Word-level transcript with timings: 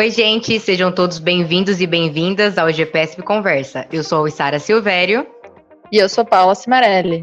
Oi, 0.00 0.08
gente, 0.10 0.58
sejam 0.58 0.90
todos 0.90 1.18
bem-vindos 1.18 1.78
e 1.78 1.86
bem-vindas 1.86 2.56
ao 2.56 2.72
GPSP 2.72 3.20
Conversa. 3.20 3.86
Eu 3.92 4.02
sou 4.02 4.24
a 4.24 4.28
Isara 4.28 4.58
Silvério. 4.58 5.26
E 5.92 5.98
eu 5.98 6.08
sou 6.08 6.24
Paula 6.24 6.54
Cimarelli. 6.54 7.22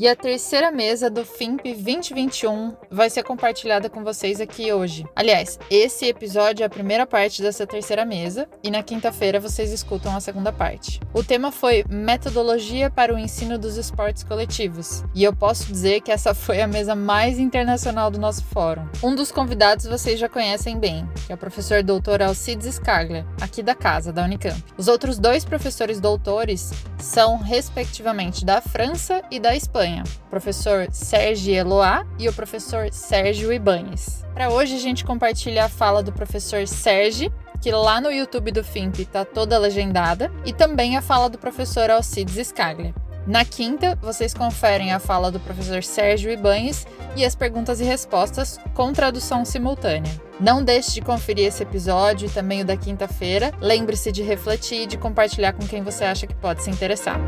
E 0.00 0.08
a 0.08 0.16
terceira 0.16 0.72
mesa 0.72 1.10
do 1.10 1.26
FIMP 1.26 1.62
2021 1.62 2.74
vai 2.90 3.10
ser 3.10 3.22
compartilhada 3.22 3.90
com 3.90 4.02
vocês 4.02 4.40
aqui 4.40 4.72
hoje. 4.72 5.04
Aliás, 5.14 5.58
esse 5.70 6.06
episódio 6.06 6.62
é 6.62 6.66
a 6.66 6.70
primeira 6.70 7.06
parte 7.06 7.42
dessa 7.42 7.66
terceira 7.66 8.02
mesa 8.06 8.48
e 8.64 8.70
na 8.70 8.82
quinta-feira 8.82 9.38
vocês 9.38 9.70
escutam 9.70 10.16
a 10.16 10.20
segunda 10.20 10.50
parte. 10.50 10.98
O 11.12 11.22
tema 11.22 11.52
foi 11.52 11.84
Metodologia 11.86 12.90
para 12.90 13.14
o 13.14 13.18
ensino 13.18 13.58
dos 13.58 13.76
esportes 13.76 14.24
coletivos. 14.24 15.04
E 15.14 15.22
eu 15.22 15.36
posso 15.36 15.70
dizer 15.70 16.00
que 16.00 16.10
essa 16.10 16.32
foi 16.32 16.62
a 16.62 16.66
mesa 16.66 16.94
mais 16.94 17.38
internacional 17.38 18.10
do 18.10 18.18
nosso 18.18 18.42
fórum. 18.44 18.88
Um 19.02 19.14
dos 19.14 19.30
convidados 19.30 19.84
vocês 19.84 20.18
já 20.18 20.30
conhecem 20.30 20.78
bem, 20.78 21.06
que 21.26 21.30
é 21.30 21.34
o 21.34 21.38
professor 21.38 21.82
doutor 21.82 22.22
Alcides 22.22 22.76
Scaglia, 22.76 23.26
aqui 23.38 23.62
da 23.62 23.74
casa, 23.74 24.10
da 24.10 24.24
Unicamp. 24.24 24.64
Os 24.78 24.88
outros 24.88 25.18
dois 25.18 25.44
professores 25.44 26.00
doutores 26.00 26.70
são, 26.96 27.36
respectivamente, 27.36 28.46
da 28.46 28.62
França 28.62 29.22
e 29.30 29.38
da 29.38 29.54
Espanha 29.54 29.89
Espanha, 29.90 30.04
o 30.26 30.30
professor 30.30 30.88
Sérgio 30.92 31.54
Eloá 31.54 32.06
e 32.18 32.28
o 32.28 32.32
professor 32.32 32.92
Sérgio 32.92 33.52
Ibanes. 33.52 34.24
Para 34.32 34.50
hoje 34.50 34.76
a 34.76 34.78
gente 34.78 35.04
compartilha 35.04 35.64
a 35.64 35.68
fala 35.68 36.02
do 36.02 36.12
professor 36.12 36.66
Sérgio, 36.66 37.32
que 37.60 37.70
lá 37.70 38.00
no 38.00 38.10
YouTube 38.10 38.52
do 38.52 38.64
FIMP 38.64 39.00
está 39.00 39.24
toda 39.24 39.58
legendada, 39.58 40.32
e 40.44 40.52
também 40.52 40.96
a 40.96 41.02
fala 41.02 41.28
do 41.28 41.38
professor 41.38 41.90
Alcides 41.90 42.48
Scaglia. 42.48 42.94
Na 43.26 43.44
quinta, 43.44 43.98
vocês 44.00 44.32
conferem 44.32 44.92
a 44.92 44.98
fala 44.98 45.30
do 45.30 45.38
professor 45.38 45.82
Sérgio 45.82 46.32
Ibanes 46.32 46.86
e 47.14 47.24
as 47.24 47.34
perguntas 47.34 47.78
e 47.80 47.84
respostas 47.84 48.58
com 48.74 48.92
tradução 48.92 49.44
simultânea. 49.44 50.10
Não 50.40 50.64
deixe 50.64 50.94
de 50.94 51.02
conferir 51.02 51.46
esse 51.46 51.62
episódio 51.62 52.26
e 52.26 52.30
também 52.30 52.62
o 52.62 52.64
da 52.64 52.78
quinta-feira. 52.78 53.52
Lembre-se 53.60 54.10
de 54.10 54.22
refletir 54.22 54.84
e 54.84 54.86
de 54.86 54.96
compartilhar 54.96 55.52
com 55.52 55.66
quem 55.66 55.82
você 55.82 56.04
acha 56.04 56.26
que 56.26 56.34
pode 56.34 56.62
se 56.62 56.70
interessar. 56.70 57.20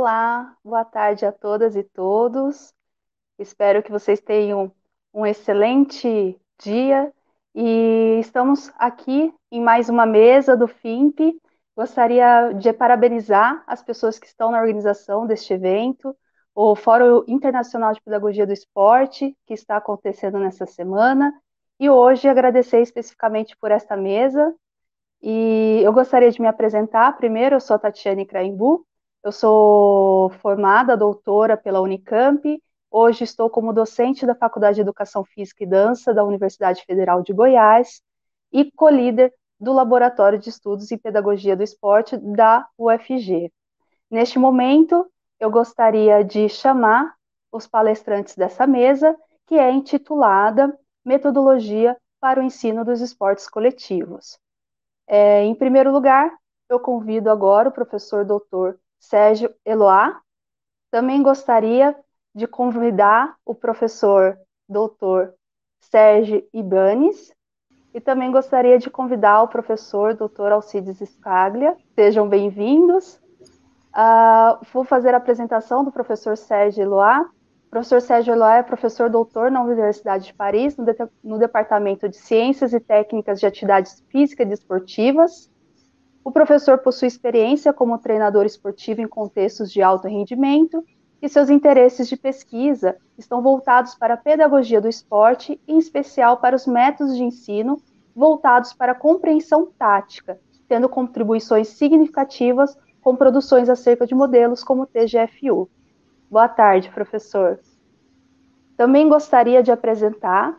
Olá, 0.00 0.56
boa 0.64 0.82
tarde 0.82 1.26
a 1.26 1.30
todas 1.30 1.76
e 1.76 1.82
todos. 1.82 2.72
Espero 3.38 3.82
que 3.82 3.92
vocês 3.92 4.18
tenham 4.18 4.72
um 5.12 5.26
excelente 5.26 6.40
dia 6.58 7.12
e 7.54 8.16
estamos 8.18 8.72
aqui 8.78 9.30
em 9.52 9.60
mais 9.60 9.90
uma 9.90 10.06
mesa 10.06 10.56
do 10.56 10.66
FIMP. 10.66 11.38
Gostaria 11.76 12.50
de 12.54 12.72
parabenizar 12.72 13.62
as 13.66 13.82
pessoas 13.82 14.18
que 14.18 14.26
estão 14.26 14.50
na 14.50 14.58
organização 14.62 15.26
deste 15.26 15.52
evento, 15.52 16.16
o 16.54 16.74
Fórum 16.74 17.22
Internacional 17.28 17.92
de 17.92 18.00
Pedagogia 18.00 18.46
do 18.46 18.54
Esporte, 18.54 19.36
que 19.44 19.52
está 19.52 19.76
acontecendo 19.76 20.38
nessa 20.38 20.64
semana, 20.64 21.30
e 21.78 21.90
hoje 21.90 22.26
agradecer 22.26 22.80
especificamente 22.80 23.54
por 23.58 23.70
esta 23.70 23.98
mesa. 23.98 24.54
E 25.20 25.82
eu 25.84 25.92
gostaria 25.92 26.30
de 26.30 26.40
me 26.40 26.48
apresentar. 26.48 27.18
Primeiro, 27.18 27.56
eu 27.56 27.60
sou 27.60 27.76
a 27.76 27.78
Tatiane 27.78 28.24
Craimbu, 28.24 28.86
eu 29.22 29.32
sou 29.32 30.30
formada 30.40 30.96
doutora 30.96 31.56
pela 31.56 31.80
Unicamp. 31.80 32.62
Hoje 32.90 33.24
estou 33.24 33.50
como 33.50 33.72
docente 33.72 34.26
da 34.26 34.34
Faculdade 34.34 34.76
de 34.76 34.80
Educação 34.80 35.24
Física 35.24 35.62
e 35.62 35.66
Dança 35.66 36.14
da 36.14 36.24
Universidade 36.24 36.84
Federal 36.84 37.22
de 37.22 37.32
Goiás 37.32 38.02
e 38.52 38.70
co-líder 38.72 39.32
do 39.60 39.72
Laboratório 39.72 40.38
de 40.38 40.48
Estudos 40.48 40.90
em 40.90 40.98
Pedagogia 40.98 41.54
do 41.54 41.62
Esporte 41.62 42.16
da 42.16 42.66
UFG. 42.78 43.52
Neste 44.10 44.38
momento, 44.38 45.06
eu 45.38 45.50
gostaria 45.50 46.24
de 46.24 46.48
chamar 46.48 47.14
os 47.52 47.66
palestrantes 47.66 48.34
dessa 48.34 48.66
mesa, 48.66 49.14
que 49.46 49.56
é 49.56 49.70
intitulada 49.70 50.76
Metodologia 51.04 51.96
para 52.20 52.40
o 52.40 52.42
Ensino 52.42 52.84
dos 52.84 53.00
Esportes 53.00 53.48
Coletivos. 53.48 54.38
É, 55.06 55.42
em 55.44 55.54
primeiro 55.54 55.92
lugar, 55.92 56.30
eu 56.68 56.80
convido 56.80 57.30
agora 57.30 57.68
o 57.68 57.72
professor 57.72 58.24
doutor 58.24 58.78
Sérgio 59.00 59.52
Eloá. 59.64 60.20
Também 60.90 61.22
gostaria 61.22 61.96
de 62.34 62.46
convidar 62.46 63.36
o 63.44 63.54
professor 63.54 64.38
doutor 64.68 65.34
Sérgio 65.80 66.46
Ibanes 66.52 67.32
e 67.92 68.00
também 68.00 68.30
gostaria 68.30 68.78
de 68.78 68.88
convidar 68.88 69.42
o 69.42 69.48
professor 69.48 70.14
doutor 70.14 70.52
Alcides 70.52 70.98
Scaglia. 70.98 71.76
Sejam 71.94 72.28
bem-vindos. 72.28 73.18
Uh, 73.90 74.64
vou 74.72 74.84
fazer 74.84 75.14
a 75.14 75.16
apresentação 75.16 75.82
do 75.82 75.90
professor 75.90 76.36
Sérgio 76.36 76.82
Eloá. 76.82 77.22
O 77.66 77.70
professor 77.70 78.00
Sérgio 78.00 78.34
Eloá 78.34 78.56
é 78.56 78.62
professor 78.62 79.08
doutor 79.08 79.50
na 79.50 79.62
Universidade 79.62 80.26
de 80.26 80.34
Paris, 80.34 80.76
no, 80.76 80.84
de 80.84 80.94
no 81.24 81.38
Departamento 81.38 82.08
de 82.08 82.16
Ciências 82.16 82.72
e 82.72 82.78
Técnicas 82.78 83.40
de 83.40 83.46
Atividades 83.46 84.04
Físicas 84.08 84.46
e 84.46 84.50
Desportivas. 84.50 85.50
O 86.22 86.30
professor 86.30 86.78
possui 86.78 87.08
experiência 87.08 87.72
como 87.72 87.98
treinador 87.98 88.44
esportivo 88.44 89.00
em 89.00 89.08
contextos 89.08 89.72
de 89.72 89.80
alto 89.80 90.06
rendimento 90.06 90.84
e 91.22 91.28
seus 91.28 91.50
interesses 91.50 92.08
de 92.08 92.16
pesquisa 92.16 92.96
estão 93.16 93.42
voltados 93.42 93.94
para 93.94 94.14
a 94.14 94.18
pedagogia 94.18 94.80
do 94.80 94.88
esporte, 94.88 95.60
em 95.66 95.78
especial 95.78 96.38
para 96.38 96.56
os 96.56 96.66
métodos 96.66 97.16
de 97.16 97.22
ensino 97.22 97.80
voltados 98.14 98.72
para 98.72 98.92
a 98.92 98.94
compreensão 98.94 99.70
tática, 99.78 100.38
tendo 100.68 100.88
contribuições 100.88 101.68
significativas 101.68 102.76
com 103.00 103.16
produções 103.16 103.68
acerca 103.68 104.06
de 104.06 104.14
modelos 104.14 104.62
como 104.62 104.82
o 104.82 104.86
TGFU. 104.86 105.68
Boa 106.30 106.48
tarde, 106.48 106.90
professor. 106.90 107.58
Também 108.76 109.08
gostaria 109.08 109.62
de 109.62 109.72
apresentar 109.72 110.58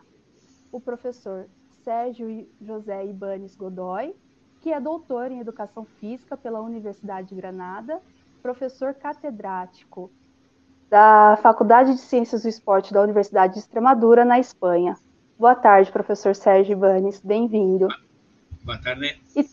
o 0.70 0.80
professor 0.80 1.46
Sérgio 1.82 2.46
José 2.60 3.04
Ibanes 3.06 3.56
Godoy, 3.56 4.14
que 4.62 4.72
é 4.72 4.78
doutor 4.78 5.32
em 5.32 5.40
Educação 5.40 5.84
Física 5.98 6.36
pela 6.36 6.60
Universidade 6.60 7.30
de 7.30 7.34
Granada, 7.34 8.00
professor 8.40 8.94
catedrático 8.94 10.08
da 10.88 11.36
Faculdade 11.42 11.94
de 11.94 12.00
Ciências 12.00 12.42
do 12.42 12.48
Esporte 12.48 12.92
da 12.92 13.02
Universidade 13.02 13.54
de 13.54 13.58
Extremadura, 13.58 14.24
na 14.24 14.38
Espanha. 14.38 14.96
Boa 15.36 15.56
tarde, 15.56 15.90
professor 15.90 16.36
Sérgio 16.36 16.74
Ibanes, 16.74 17.20
bem-vindo. 17.20 17.88
Boa 18.62 18.78
tarde. 18.80 19.20
E 19.34 19.44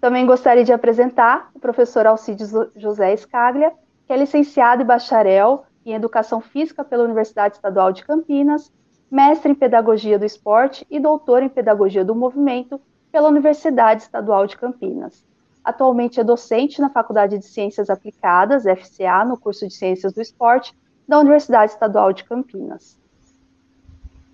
também 0.00 0.24
gostaria 0.24 0.62
de 0.62 0.72
apresentar 0.72 1.50
o 1.52 1.58
professor 1.58 2.06
Alcides 2.06 2.52
José 2.76 3.12
Escaglia, 3.12 3.72
que 4.06 4.12
é 4.12 4.16
licenciado 4.16 4.82
e 4.82 4.84
bacharel 4.84 5.64
em 5.84 5.94
Educação 5.94 6.40
Física 6.40 6.84
pela 6.84 7.02
Universidade 7.02 7.56
Estadual 7.56 7.92
de 7.92 8.04
Campinas, 8.04 8.70
mestre 9.10 9.50
em 9.50 9.54
Pedagogia 9.54 10.16
do 10.16 10.24
Esporte 10.24 10.86
e 10.88 11.00
doutor 11.00 11.42
em 11.42 11.48
Pedagogia 11.48 12.04
do 12.04 12.14
Movimento 12.14 12.80
pela 13.12 13.28
Universidade 13.28 14.02
Estadual 14.02 14.46
de 14.46 14.56
Campinas. 14.56 15.22
Atualmente 15.62 16.18
é 16.18 16.24
docente 16.24 16.80
na 16.80 16.88
Faculdade 16.88 17.38
de 17.38 17.44
Ciências 17.44 17.90
Aplicadas, 17.90 18.64
FCA, 18.64 19.24
no 19.24 19.38
curso 19.38 19.68
de 19.68 19.74
Ciências 19.74 20.12
do 20.12 20.22
Esporte, 20.22 20.74
da 21.06 21.20
Universidade 21.20 21.72
Estadual 21.72 22.12
de 22.12 22.24
Campinas. 22.24 22.98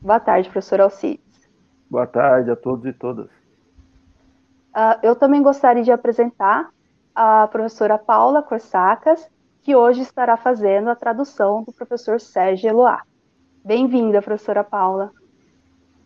Boa 0.01 0.21
tarde, 0.21 0.49
professor 0.49 0.81
Alcides. 0.81 1.51
Boa 1.91 2.07
tarde 2.07 2.51
a 2.53 2.57
todos 2.57 2.87
e 2.87 2.93
todas. 2.93 3.27
Uh, 3.27 4.95
eu 5.03 5.17
também 5.17 5.43
gostaria 5.43 5.83
de 5.83 5.91
apresentar 5.91 6.71
a 7.15 7.49
professora 7.49 7.99
Paula 7.99 8.43
Corsacas, 8.43 9.29
que 9.63 9.75
hoje 9.75 10.03
estará 10.03 10.37
fazendo 10.37 10.89
a 10.89 10.95
tradução 10.95 11.65
do 11.65 11.73
professor 11.73 12.21
Sérgio 12.21 12.71
Eloá. 12.71 13.03
Bem-vinda, 13.65 14.23
professora 14.23 14.63
Paula. 14.63 15.11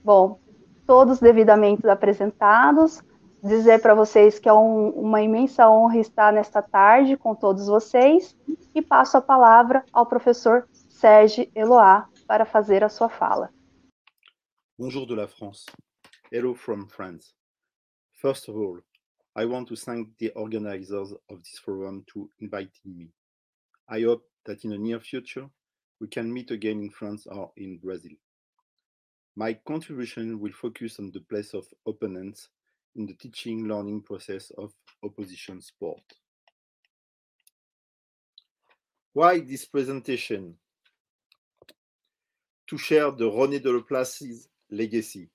Bom, 0.03 0.39
todos 0.87 1.21
devidamente 1.21 1.87
apresentados. 1.89 3.03
Dizer 3.43 3.81
para 3.81 3.95
vocês 3.95 4.39
que 4.39 4.49
é 4.49 4.53
um, 4.53 4.91
uma 4.91 5.21
imensa 5.21 5.69
honra 5.69 5.99
estar 5.99 6.33
nesta 6.33 6.63
tarde 6.63 7.17
com 7.17 7.35
todos 7.35 7.67
vocês 7.67 8.37
e 8.73 8.81
passo 8.81 9.17
a 9.17 9.21
palavra 9.21 9.85
ao 9.93 10.07
professor 10.07 10.69
Sérgio 10.73 11.51
Eloá 11.55 12.09
para 12.27 12.45
fazer 12.45 12.85
a 12.85 12.89
sua 12.89 13.09
fala. 13.09 13.51
Bonjour 14.79 15.07
de 15.07 15.15
la 15.15 15.27
France. 15.27 15.67
Hello 16.31 16.55
from 16.55 16.87
France. 16.87 17.35
First 18.21 18.49
of 18.49 18.57
all, 18.57 18.81
I 19.37 19.45
want 19.45 19.67
to 19.69 19.77
thank 19.77 20.17
the 20.19 20.31
organizers 20.37 21.13
of 21.29 21.43
this 21.43 21.59
forum 21.59 22.05
to 22.13 22.31
inviting 22.41 22.97
me. 22.97 23.11
I 23.89 24.05
hope 24.05 24.25
that 24.45 24.65
in 24.65 24.71
the 24.71 24.79
near 24.79 25.01
future 25.01 25.49
we 26.01 26.07
can 26.07 26.33
meet 26.33 26.51
again 26.53 26.81
in 26.81 26.91
France 26.91 27.27
or 27.27 27.51
in 27.57 27.79
Brazil. 27.79 28.17
My 29.35 29.55
contribution 29.55 30.39
will 30.39 30.53
focus 30.53 30.99
on 30.99 31.11
the 31.11 31.21
place 31.21 31.55
of 31.55 31.67
opponents 31.87 32.49
in 32.97 33.07
the 33.07 33.15
teaching 33.15 33.67
learning 33.67 34.03
process 34.03 34.51
of 34.59 34.73
opposition 35.03 35.63
sport. 35.63 36.03
Why 39.15 39.41
this 39.41 39.65
presentation? 39.65 40.55
To 42.69 42.79
share 42.79 43.11
the 43.11 43.25
René 43.25 43.61
Delaplace's 43.61 44.49
legacy. 44.71 45.29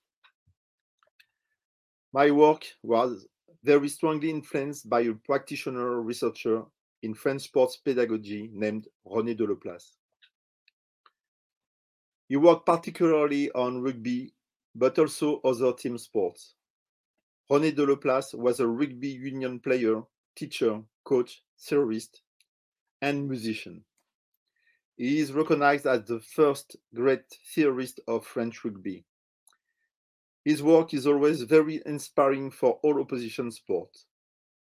My 2.14 2.32
work 2.32 2.66
was 2.82 3.28
very 3.64 3.90
strongly 3.90 4.30
influenced 4.30 4.90
by 4.90 5.02
a 5.02 5.14
practitioner 5.14 6.02
researcher 6.02 6.64
in 7.04 7.14
French 7.14 7.44
sports 7.44 7.78
pedagogy 7.78 8.50
named 8.54 8.88
René 9.06 9.38
Delaplace. 9.38 9.97
He 12.28 12.36
worked 12.36 12.66
particularly 12.66 13.52
on 13.52 13.82
rugby, 13.82 14.34
but 14.76 15.00
also 15.00 15.40
other 15.44 15.74
team 15.74 15.98
sports. 15.98 16.56
René 17.50 17.74
Delaplace 17.74 18.34
was 18.34 18.60
a 18.60 18.68
rugby 18.68 19.10
union 19.10 19.60
player, 19.60 20.04
teacher, 20.36 20.82
coach, 21.06 21.42
theorist, 21.58 22.22
and 23.02 23.28
musician. 23.28 23.84
He 24.98 25.20
is 25.20 25.32
recognized 25.32 25.86
as 25.86 26.04
the 26.06 26.20
first 26.20 26.76
great 26.94 27.22
theorist 27.54 28.00
of 28.08 28.26
French 28.26 28.66
rugby. 28.66 29.06
His 30.44 30.64
work 30.64 30.94
is 30.94 31.06
always 31.06 31.44
very 31.44 31.82
inspiring 31.86 32.52
for 32.52 32.80
all 32.84 33.00
opposition 33.00 33.52
sports. 33.52 34.06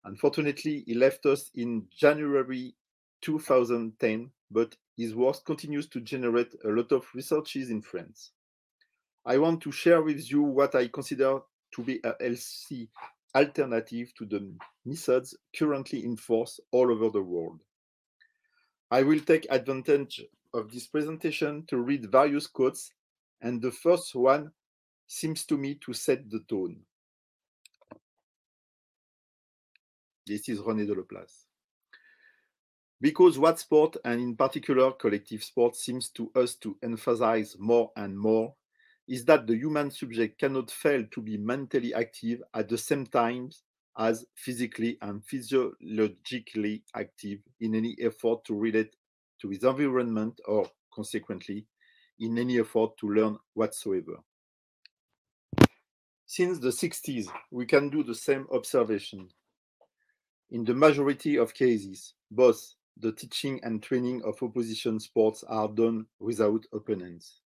Unfortunately, 0.03 0.83
he 0.85 0.93
left 0.93 1.25
us 1.25 1.49
in 1.55 1.87
January 1.95 2.75
2010, 3.21 4.31
but 4.49 4.75
his 4.95 5.15
work 5.15 5.43
continues 5.45 5.87
to 5.89 5.99
generate 5.99 6.53
a 6.65 6.69
lot 6.69 6.91
of 6.91 7.05
researches 7.13 7.69
in 7.69 7.81
France. 7.81 8.31
I 9.25 9.37
want 9.37 9.61
to 9.61 9.71
share 9.71 10.01
with 10.01 10.31
you 10.31 10.41
what 10.41 10.73
I 10.75 10.87
consider 10.87 11.39
to 11.75 11.83
be 11.83 11.99
a 12.03 12.15
healthy 12.21 12.89
alternative 13.35 14.13
to 14.17 14.25
the 14.25 14.49
methods 14.85 15.35
currently 15.55 16.05
in 16.05 16.15
force 16.15 16.59
all 16.71 16.91
over 16.91 17.09
the 17.09 17.21
world. 17.21 17.61
I 18.89 19.03
will 19.03 19.19
take 19.19 19.45
advantage 19.49 20.23
of 20.53 20.71
this 20.71 20.87
presentation 20.87 21.65
to 21.67 21.77
read 21.77 22.09
various 22.09 22.47
quotes, 22.47 22.93
and 23.41 23.61
the 23.61 23.71
first 23.71 24.15
one 24.15 24.51
seems 25.07 25.45
to 25.45 25.57
me 25.57 25.75
to 25.85 25.93
set 25.93 26.29
the 26.29 26.39
tone. 26.47 26.77
This 30.25 30.49
is 30.49 30.59
René 30.59 30.87
Delaplace. 30.87 31.46
Because 32.99 33.37
what 33.37 33.59
sport, 33.59 33.95
and 34.05 34.19
in 34.19 34.35
particular 34.35 34.91
collective 34.91 35.43
sport, 35.43 35.75
seems 35.75 36.09
to 36.09 36.31
us 36.35 36.55
to 36.55 36.77
emphasize 36.81 37.55
more 37.59 37.91
and 37.95 38.17
more 38.17 38.55
is 39.07 39.23
that 39.25 39.47
the 39.47 39.55
human 39.55 39.89
subject 39.89 40.39
cannot 40.39 40.69
fail 40.69 41.03
to 41.11 41.21
be 41.21 41.37
mentally 41.37 41.93
active 41.93 42.41
at 42.53 42.67
the 42.67 42.77
same 42.77 43.05
time 43.05 43.49
as 43.97 44.25
physically 44.35 44.97
and 45.01 45.23
physiologically 45.23 46.83
active 46.95 47.39
in 47.61 47.73
any 47.73 47.95
effort 48.01 48.43
to 48.45 48.53
relate 48.53 48.95
to 49.39 49.49
his 49.49 49.63
environment 49.63 50.39
or 50.47 50.69
consequently 50.93 51.65
in 52.19 52.37
any 52.37 52.59
effort 52.59 52.97
to 52.97 53.09
learn 53.09 53.37
whatsoever. 53.53 54.17
Since 56.25 56.59
the 56.59 56.69
60s, 56.69 57.27
we 57.51 57.65
can 57.65 57.89
do 57.89 58.03
the 58.03 58.15
same 58.15 58.47
observation. 58.51 59.29
In 60.51 60.65
the 60.65 60.73
majority 60.73 61.37
of 61.37 61.53
cases, 61.53 62.13
both 62.29 62.73
the 62.99 63.11
teaching 63.11 63.59
and 63.63 63.81
training 63.81 64.21
of 64.23 64.41
opposition 64.41 64.99
sports 64.99 65.43
are 65.47 65.67
done 65.67 66.05
without 66.19 66.65
opponents. 66.73 67.41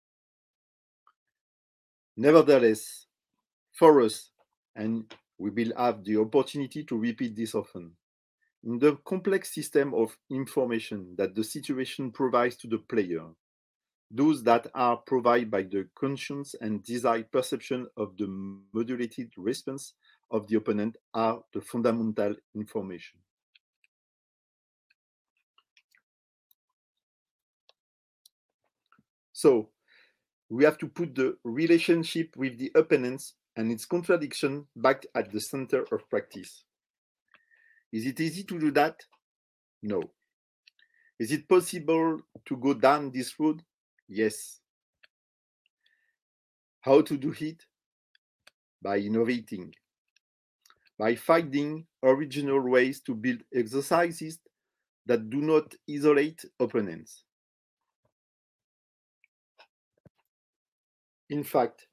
Nevertheless, 2.17 3.07
for 3.73 4.01
us, 4.01 4.31
and 4.75 5.13
we 5.39 5.51
will 5.51 5.73
have 5.77 6.03
the 6.05 6.17
opportunity 6.17 6.83
to 6.85 6.97
repeat 6.97 7.37
this 7.37 7.55
often, 7.55 7.93
in 8.65 8.79
the 8.79 8.97
complex 9.05 9.55
system 9.55 9.95
of 9.95 10.17
information 10.31 11.15
that 11.17 11.35
the 11.35 11.45
situation 11.45 12.11
provides 12.11 12.57
to 12.57 12.67
the 12.67 12.79
player, 12.79 13.23
those 14.11 14.43
that 14.45 14.67
are 14.75 14.97
provided 14.97 15.51
by 15.51 15.63
the 15.63 15.89
conscious 15.95 16.55
and 16.61 16.83
desired 16.85 17.31
perception 17.31 17.87
of 17.97 18.17
the 18.17 18.27
modulated 18.73 19.31
response 19.37 19.95
of 20.31 20.47
the 20.47 20.57
opponent 20.57 20.97
are 21.15 21.43
the 21.53 21.61
fundamental 21.61 22.35
information. 22.55 23.19
So 29.37 29.69
we 30.49 30.65
have 30.65 30.79
to 30.79 30.89
put 30.89 31.15
the 31.15 31.37
relationship 31.45 32.35
with 32.39 32.57
the 32.57 32.73
opponents 32.75 33.35
and 33.57 33.71
its 33.71 33.85
contradiction 33.85 34.67
back 34.77 35.05
at 35.15 35.31
the 35.31 35.43
center 35.43 35.85
of 35.93 36.09
practice. 36.09 36.65
Is 37.93 38.07
it 38.07 38.19
easy 38.19 38.45
to 38.45 38.59
do 38.59 38.71
that? 38.71 38.99
No. 39.83 40.03
Is 41.19 41.33
it 41.33 41.47
possible 41.51 42.19
to 42.47 42.57
go 42.57 42.73
down 42.73 43.11
this 43.11 43.39
road? 43.39 43.63
Yes. 44.09 44.61
How 46.81 47.03
to 47.03 47.19
do 47.19 47.35
it? 47.39 47.63
By 48.81 49.01
innovating, 49.01 49.75
by 50.99 51.15
finding 51.15 51.87
original 52.03 52.63
ways 52.63 53.01
to 53.03 53.15
build 53.15 53.41
exercises 53.55 54.39
that 55.05 55.29
do 55.29 55.43
not 55.43 55.75
isolate 55.91 56.43
opponents. 56.59 57.26
In 61.29 61.43
fact, 61.43 61.89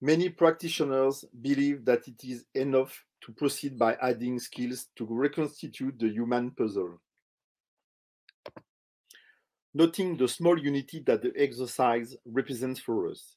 many 0.00 0.28
practitioners 0.28 1.24
believe 1.40 1.84
that 1.84 2.06
it 2.08 2.22
is 2.24 2.46
enough 2.54 3.04
to 3.22 3.32
proceed 3.32 3.78
by 3.78 3.96
adding 4.02 4.38
skills 4.38 4.88
to 4.96 5.06
reconstitute 5.08 5.98
the 5.98 6.08
human 6.08 6.50
puzzle. 6.50 7.00
Noting 9.72 10.16
the 10.16 10.26
small 10.26 10.58
unity 10.58 11.02
that 11.06 11.22
the 11.22 11.32
exercise 11.36 12.16
represents 12.26 12.80
for 12.80 13.08
us. 13.08 13.36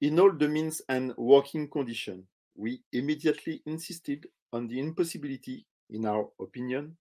In 0.00 0.18
all 0.18 0.32
the 0.32 0.48
means 0.48 0.82
and 0.88 1.14
working 1.16 1.68
condition, 1.68 2.26
we 2.56 2.80
immediately 2.92 3.62
insisted 3.66 4.26
on 4.52 4.68
the 4.68 4.78
impossibility, 4.78 5.66
in 5.90 6.06
our 6.06 6.28
opinion, 6.40 6.96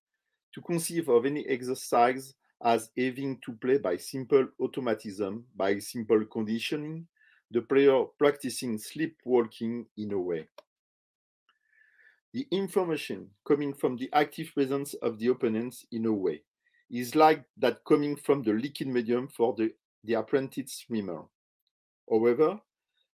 to 0.53 0.61
conceive 0.61 1.09
of 1.09 1.25
any 1.25 1.47
exercise 1.47 2.33
as 2.63 2.91
having 2.97 3.39
to 3.45 3.53
play 3.53 3.77
by 3.77 3.97
simple 3.97 4.47
automatism, 4.59 5.45
by 5.55 5.79
simple 5.79 6.25
conditioning, 6.25 7.07
the 7.53 7.61
player 7.61 8.03
practicing 8.17 8.77
sleepwalking 8.79 9.85
in 9.95 10.11
a 10.11 10.19
way. 10.19 10.47
The 12.33 12.47
information 12.49 13.29
coming 13.47 13.73
from 13.75 13.95
the 13.95 14.09
active 14.11 14.51
presence 14.55 14.95
of 14.95 15.19
the 15.19 15.27
opponents 15.27 15.85
in 15.91 16.07
a 16.07 16.11
way 16.11 16.41
is 16.89 17.15
like 17.15 17.43
that 17.57 17.85
coming 17.85 18.15
from 18.15 18.41
the 18.41 18.53
liquid 18.53 18.87
medium 18.87 19.27
for 19.27 19.53
the, 19.55 19.71
the 20.03 20.15
apprentice 20.15 20.83
swimmer. 20.85 21.21
However, 22.09 22.59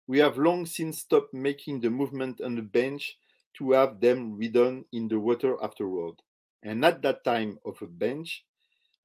we 0.09 0.19
have 0.19 0.37
long 0.37 0.67
since 0.67 0.99
stopped 0.99 1.33
making 1.33 1.81
the 1.81 1.91
movement 1.91 2.41
on 2.41 2.57
the 2.57 2.63
bench 2.63 3.17
to 3.55 3.71
have 3.71 4.01
them 4.01 4.37
redone 4.37 4.85
in 4.93 5.07
the 5.07 5.19
water 5.19 5.57
afterward. 5.63 6.15
And 6.65 6.85
at 6.85 7.03
that 7.03 7.23
time 7.23 7.59
of 7.65 7.81
a 7.83 7.87
bench, 7.87 8.45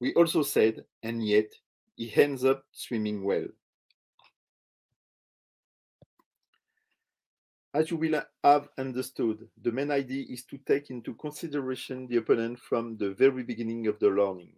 we 0.00 0.12
also 0.14 0.42
said, 0.42 0.84
and 1.04 1.24
yet 1.24 1.52
he 1.94 2.12
ends 2.16 2.44
up 2.44 2.64
swimming 2.72 3.22
well. 3.22 3.46
As 7.72 7.88
you 7.88 7.96
will 7.98 8.20
have 8.42 8.68
understood, 8.78 9.48
the 9.62 9.70
main 9.70 9.92
idea 9.92 10.24
is 10.28 10.44
to 10.46 10.58
take 10.58 10.90
into 10.90 11.14
consideration 11.14 12.08
the 12.08 12.16
opponent 12.16 12.58
from 12.58 12.96
the 12.96 13.10
very 13.10 13.44
beginning 13.44 13.86
of 13.86 14.00
the 14.00 14.08
learning. 14.08 14.54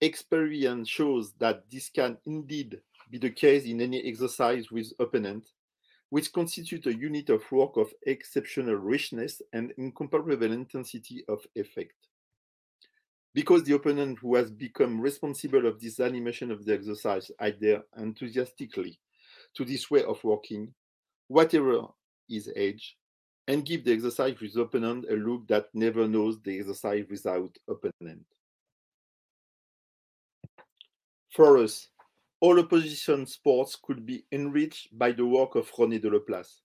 Experience 0.00 0.88
shows 0.88 1.32
that 1.40 1.68
this 1.68 1.90
can 1.90 2.16
indeed 2.26 2.80
be 3.10 3.18
the 3.18 3.30
case 3.30 3.64
in 3.64 3.80
any 3.80 4.00
exercise 4.04 4.70
with 4.70 4.92
opponent, 5.00 5.48
which 6.10 6.32
constitute 6.32 6.86
a 6.86 6.96
unit 6.96 7.28
of 7.28 7.42
work 7.50 7.76
of 7.76 7.92
exceptional 8.06 8.76
richness 8.76 9.42
and 9.52 9.72
incomparable 9.78 10.52
intensity 10.52 11.24
of 11.28 11.44
effect. 11.56 12.06
Because 13.34 13.64
the 13.64 13.74
opponent 13.74 14.20
who 14.20 14.36
has 14.36 14.50
become 14.52 15.00
responsible 15.00 15.66
of 15.66 15.80
this 15.80 15.98
animation 15.98 16.52
of 16.52 16.64
the 16.64 16.72
exercise 16.72 17.32
adhere 17.40 17.82
enthusiastically 17.96 19.00
to 19.54 19.64
this 19.64 19.90
way 19.90 20.04
of 20.04 20.22
working, 20.22 20.72
whatever 21.30 21.86
his 22.28 22.50
age, 22.56 22.96
and 23.46 23.64
give 23.64 23.84
the 23.84 23.92
exercise 23.92 24.34
with 24.40 24.56
opponent 24.56 25.06
a 25.08 25.14
look 25.14 25.46
that 25.46 25.68
never 25.72 26.08
knows 26.08 26.40
the 26.42 26.58
exercise 26.58 27.04
without 27.08 27.56
opponent. 27.68 28.26
For 31.28 31.58
us, 31.58 31.88
all 32.40 32.58
opposition 32.58 33.26
sports 33.26 33.78
could 33.80 34.04
be 34.04 34.24
enriched 34.32 34.98
by 34.98 35.12
the 35.12 35.24
work 35.24 35.54
of 35.54 35.70
René 35.70 36.02
de 36.02 36.10
Delaplace. 36.10 36.62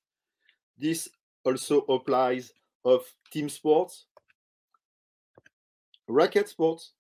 This 0.80 1.10
also 1.44 1.82
applies 1.82 2.52
of 2.84 3.04
team 3.32 3.50
sports, 3.50 4.08
racket 6.08 6.50
sports, 6.50 6.94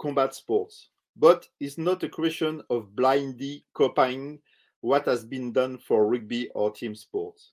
combat 0.00 0.34
sports, 0.34 0.88
but 1.14 1.46
it's 1.60 1.76
not 1.76 2.02
a 2.04 2.08
question 2.08 2.62
of 2.70 2.96
blindly 2.96 3.66
copying 3.74 4.38
what 4.86 5.04
has 5.04 5.24
been 5.24 5.52
done 5.52 5.76
for 5.76 6.06
rugby 6.06 6.48
or 6.54 6.70
team 6.70 6.94
sports. 6.94 7.50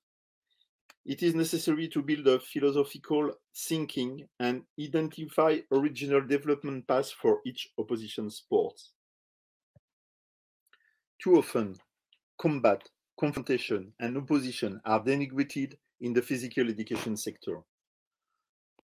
It 1.04 1.24
is 1.24 1.34
necessary 1.34 1.88
to 1.88 2.04
build 2.04 2.28
a 2.28 2.40
philosophical 2.40 3.32
thinking 3.56 4.28
and 4.40 4.62
identify 4.80 5.58
original 5.72 6.22
development 6.22 6.88
paths 6.88 7.12
for 7.12 7.40
each 7.44 7.72
opposition 7.80 8.30
sport. 8.30 8.80
Too 11.24 11.38
often, 11.40 11.76
combat, 12.40 12.88
confrontation, 13.20 13.94
and 14.00 14.16
opposition 14.16 14.80
are 14.86 15.04
denigrated 15.04 15.74
in 16.02 16.14
the 16.14 16.22
physical 16.22 16.70
education 16.70 17.18
sector. 17.18 17.62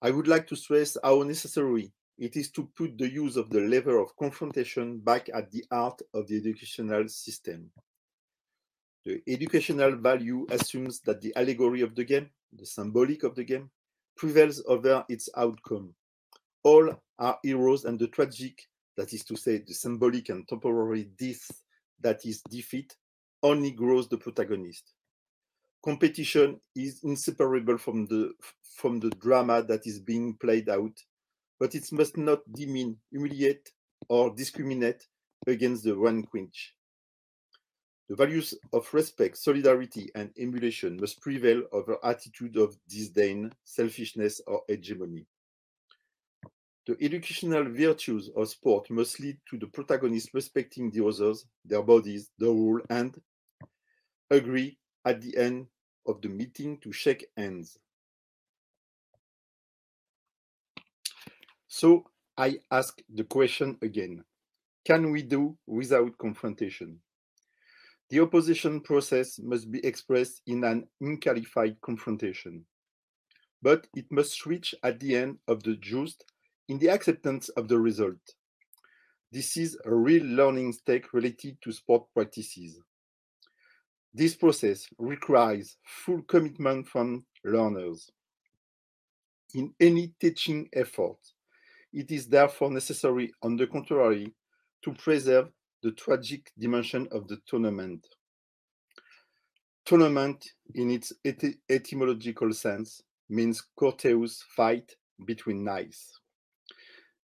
I 0.04 0.12
would 0.12 0.28
like 0.28 0.46
to 0.50 0.56
stress 0.56 0.98
how 1.04 1.24
necessary 1.24 1.92
it 2.20 2.36
is 2.36 2.52
to 2.52 2.70
put 2.78 2.96
the 3.00 3.12
use 3.12 3.38
of 3.38 3.50
the 3.50 3.62
lever 3.62 3.98
of 3.98 4.16
confrontation 4.18 5.00
back 5.00 5.30
at 5.34 5.50
the 5.50 5.66
heart 5.72 6.00
of 6.14 6.28
the 6.28 6.38
educational 6.38 7.08
system. 7.08 7.72
The 9.06 9.22
educational 9.28 9.96
value 9.98 10.48
assumes 10.50 11.00
that 11.02 11.22
the 11.22 11.36
allegory 11.36 11.82
of 11.82 11.94
the 11.94 12.04
game, 12.04 12.30
the 12.52 12.66
symbolic 12.66 13.22
of 13.24 13.36
the 13.36 13.44
game, 13.44 13.70
prevails 14.18 14.64
over 14.66 15.06
its 15.10 15.30
outcome. 15.38 15.94
All 16.64 16.90
are 17.20 17.38
heroes, 17.44 17.86
and 17.86 18.00
the 18.00 18.08
tragic, 18.08 18.68
that 18.98 19.14
is 19.14 19.24
to 19.26 19.36
say, 19.36 19.60
the 19.60 19.74
symbolic 19.74 20.30
and 20.30 20.48
temporary 20.48 21.10
death 21.20 21.52
that 22.02 22.26
is 22.26 22.42
defeat, 22.50 22.96
only 23.44 23.70
grows 23.70 24.08
the 24.10 24.18
protagonist. 24.18 24.94
Competition 25.84 26.60
is 26.76 27.04
inseparable 27.04 27.78
from 27.78 28.08
the 28.08 28.32
from 28.76 29.00
the 29.00 29.12
drama 29.12 29.62
that 29.62 29.86
is 29.86 30.00
being 30.00 30.34
played 30.38 30.68
out, 30.68 31.00
but 31.60 31.76
it 31.76 31.92
must 31.92 32.18
not 32.18 32.40
demean, 32.54 32.98
humiliate, 33.12 33.72
or 34.10 34.34
discriminate 34.34 35.08
against 35.46 35.84
the 35.84 35.96
one 35.96 36.24
vanquished. 36.24 36.74
The 38.08 38.16
values 38.16 38.54
of 38.72 38.94
respect, 38.94 39.38
solidarity, 39.38 40.12
and 40.14 40.32
emulation 40.38 40.98
must 41.00 41.22
prevail 41.22 41.64
over 41.72 41.98
attitude 42.04 42.56
of 42.56 42.78
disdain, 42.88 43.52
selfishness, 43.64 44.42
or 44.46 44.62
hegemony. 44.68 45.26
The 46.86 46.96
educational 47.02 47.64
virtues 47.64 48.30
of 48.36 48.48
sport 48.48 48.92
must 48.92 49.20
lead 49.20 49.40
to 49.50 49.58
the 49.58 49.66
protagonist 49.66 50.30
respecting 50.36 50.92
the 50.92 51.04
others, 51.04 51.48
their 51.66 51.82
bodies, 51.82 52.30
the 52.38 52.46
rule, 52.46 52.80
and 52.92 53.20
agree 54.30 54.78
at 55.04 55.22
the 55.22 55.36
end 55.36 55.68
of 56.06 56.22
the 56.22 56.30
meeting 56.30 56.78
to 56.82 56.92
shake 56.92 57.26
hands. 57.36 57.80
So 61.68 62.06
I 62.38 62.60
ask 62.70 63.02
the 63.10 63.24
question 63.24 63.80
again 63.82 64.24
Can 64.86 65.12
we 65.12 65.24
do 65.24 65.58
without 65.66 66.20
confrontation? 66.20 67.02
The 68.10 68.20
opposition 68.20 68.82
process 68.82 69.40
must 69.40 69.72
be 69.72 69.84
expressed 69.86 70.42
in 70.46 70.64
an 70.64 70.88
unqualified 71.02 71.82
confrontation, 71.82 72.66
but 73.62 73.88
it 73.96 74.06
must 74.12 74.46
reach 74.46 74.76
at 74.84 75.00
the 75.00 75.16
end 75.16 75.40
of 75.48 75.64
the 75.64 75.76
just 75.78 76.24
in 76.68 76.78
the 76.78 76.90
acceptance 76.90 77.50
of 77.50 77.68
the 77.68 77.80
result. 77.80 78.20
This 79.32 79.58
is 79.58 79.78
a 79.86 79.94
real 79.94 80.24
learning 80.24 80.74
stake 80.74 81.14
related 81.14 81.58
to 81.64 81.72
sport 81.72 82.06
practices. 82.14 82.80
This 84.14 84.36
process 84.36 84.88
requires 84.98 85.78
full 85.84 86.22
commitment 86.22 86.88
from 86.88 87.26
learners. 87.44 88.10
In 89.56 89.74
any 89.80 90.14
teaching 90.22 90.70
effort, 90.74 91.18
it 91.92 92.12
is 92.12 92.28
therefore 92.28 92.72
necessary, 92.72 93.34
on 93.42 93.58
the 93.58 93.68
contrary, 93.68 94.34
to 94.84 94.94
preserve 94.94 95.50
the 95.86 95.92
tragic 95.92 96.52
dimension 96.58 97.08
of 97.12 97.28
the 97.28 97.38
tournament. 97.46 98.08
Tournament, 99.86 100.44
in 100.74 100.90
its 100.90 101.14
ety- 101.24 101.60
etymological 101.70 102.52
sense, 102.54 103.04
means 103.30 103.68
courteous 103.78 104.44
fight 104.56 104.96
between 105.28 105.64
knights. 105.64 106.20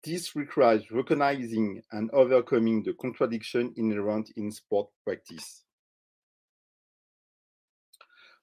This 0.05 0.37
requires 0.37 0.89
recognizing 0.89 1.81
and 1.91 2.09
overcoming 2.11 2.81
the 2.81 2.93
contradiction 2.93 3.73
inherent 3.75 4.31
in 4.37 4.49
sport 4.53 4.87
practice. 5.03 5.65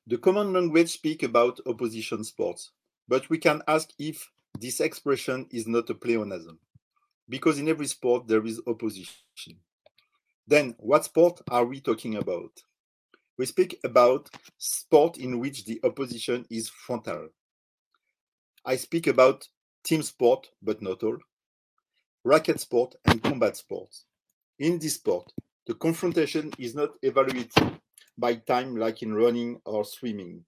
The 0.06 0.18
common 0.18 0.52
language 0.52 0.90
speaks 0.90 1.24
about 1.24 1.58
opposition 1.66 2.22
sports, 2.22 2.70
but 3.08 3.30
we 3.30 3.38
can 3.38 3.62
ask 3.66 3.88
if 3.98 4.30
this 4.60 4.80
expression 4.80 5.46
is 5.50 5.66
not 5.66 5.88
a 5.88 5.94
pleonasm, 5.94 6.58
because 7.30 7.58
in 7.58 7.66
every 7.70 7.86
sport 7.86 8.28
there 8.28 8.44
is 8.44 8.60
opposition. 8.66 9.56
Then, 10.46 10.74
what 10.78 11.04
sport 11.04 11.40
are 11.48 11.64
we 11.64 11.80
talking 11.80 12.16
about? 12.16 12.50
We 13.38 13.46
speak 13.46 13.78
about 13.84 14.28
sport 14.58 15.18
in 15.18 15.38
which 15.38 15.64
the 15.64 15.80
opposition 15.84 16.46
is 16.50 16.68
frontal. 16.68 17.28
I 18.64 18.76
speak 18.76 19.06
about 19.06 19.48
team 19.84 20.02
sport, 20.02 20.50
but 20.62 20.82
not 20.82 21.02
all, 21.02 21.18
racket 22.24 22.60
sport, 22.60 22.94
and 23.04 23.22
combat 23.22 23.56
sports. 23.56 24.04
In 24.58 24.78
this 24.78 24.94
sport, 24.94 25.32
the 25.66 25.74
confrontation 25.74 26.52
is 26.58 26.74
not 26.74 26.90
evaluated 27.02 27.80
by 28.18 28.34
time 28.34 28.76
like 28.76 29.02
in 29.02 29.14
running 29.14 29.60
or 29.64 29.84
swimming, 29.84 30.44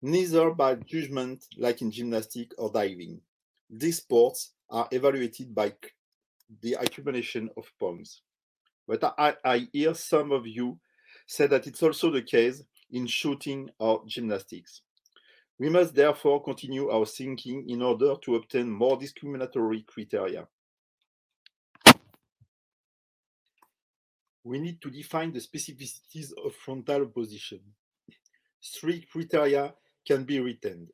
neither 0.00 0.50
by 0.50 0.74
judgment 0.76 1.44
like 1.56 1.82
in 1.82 1.90
gymnastics 1.90 2.54
or 2.58 2.70
diving. 2.70 3.20
These 3.70 3.98
sports 3.98 4.54
are 4.70 4.88
evaluated 4.90 5.54
by 5.54 5.74
the 6.62 6.74
accumulation 6.74 7.50
of 7.56 7.70
points. 7.78 8.22
But 8.88 9.14
I, 9.18 9.34
I 9.44 9.68
hear 9.70 9.92
some 9.92 10.32
of 10.32 10.46
you 10.46 10.78
say 11.26 11.46
that 11.46 11.66
it's 11.66 11.82
also 11.82 12.10
the 12.10 12.22
case 12.22 12.62
in 12.90 13.06
shooting 13.06 13.68
or 13.78 14.02
gymnastics. 14.06 14.80
We 15.58 15.68
must 15.68 15.94
therefore 15.94 16.42
continue 16.42 16.88
our 16.88 17.04
thinking 17.04 17.68
in 17.68 17.82
order 17.82 18.14
to 18.22 18.36
obtain 18.36 18.70
more 18.70 18.96
discriminatory 18.96 19.82
criteria. 19.82 20.48
We 24.42 24.58
need 24.58 24.80
to 24.80 24.90
define 24.90 25.32
the 25.32 25.40
specificities 25.40 26.30
of 26.42 26.54
frontal 26.54 27.02
opposition. 27.02 27.60
Three 28.64 29.06
criteria 29.12 29.74
can 30.06 30.24
be 30.24 30.40
retained. 30.40 30.88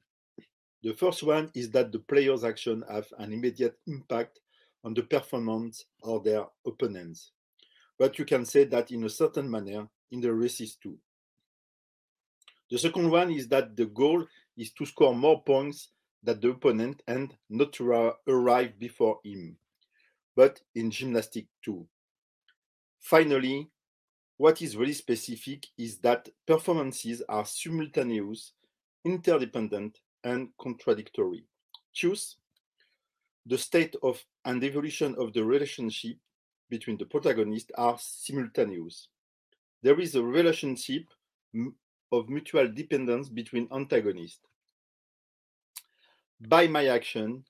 The 0.83 0.95
first 0.95 1.23
one 1.23 1.51
is 1.55 1.71
that 1.71 1.93
the 1.93 2.01
player's 2.01 2.43
action 2.43 2.83
have 2.91 3.07
an 3.19 3.33
immediate 3.33 3.79
impact 3.87 4.41
on 4.83 4.95
the 4.95 5.03
performance 5.03 5.85
of 6.03 6.25
their 6.25 6.45
opponents. 6.67 7.31
But 7.99 8.19
you 8.19 8.25
can 8.25 8.45
say 8.45 8.65
that 8.65 8.91
in 8.91 9.05
a 9.05 9.09
certain 9.09 9.51
manner 9.51 9.89
in 10.11 10.21
the 10.21 10.33
races 10.33 10.77
too. 10.77 10.99
The 12.71 12.79
second 12.79 13.11
one 13.11 13.31
is 13.31 13.49
that 13.49 13.77
the 13.77 13.87
goal 13.87 14.27
is 14.57 14.73
to 14.73 14.87
score 14.87 15.15
more 15.15 15.43
points 15.43 15.91
than 16.23 16.41
the 16.41 16.51
opponent 16.51 17.03
and 17.07 17.37
not 17.51 17.73
to 17.75 18.15
arrive 18.27 18.79
before 18.79 19.21
him, 19.25 19.57
but 20.35 20.61
in 20.75 20.91
gymnastics 20.91 21.51
too. 21.65 21.87
Finally, 23.01 23.69
what 24.37 24.63
is 24.63 24.77
really 24.77 24.95
specific 24.95 25.67
is 25.79 25.99
that 25.99 26.29
performances 26.47 27.23
are 27.29 27.45
simultaneous, 27.45 28.53
interdependent, 29.05 30.01
and 30.25 30.49
contradictory. 30.59 31.45
Choose 31.93 32.37
the 33.47 33.59
state 33.59 33.95
of 34.03 34.25
and 34.45 34.65
evolution 34.65 35.15
of 35.19 35.33
the 35.35 35.45
relationship 35.45 36.17
between 36.71 36.97
the 36.99 37.05
protagonists 37.05 37.71
are 37.77 37.97
simultaneous. 37.99 39.09
There 39.83 40.01
is 40.01 40.15
a 40.15 40.23
relationship 40.23 41.05
of 42.11 42.29
mutual 42.29 42.69
dependence 42.69 43.29
between 43.29 43.69
antagonists. 43.73 44.41
By 46.41 46.67
my 46.67 46.87
action, 46.87 47.45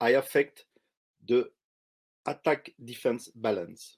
I 0.00 0.10
affect 0.10 0.66
the 1.26 1.48
attack 2.26 2.70
defense 2.84 3.28
balance. 3.34 3.96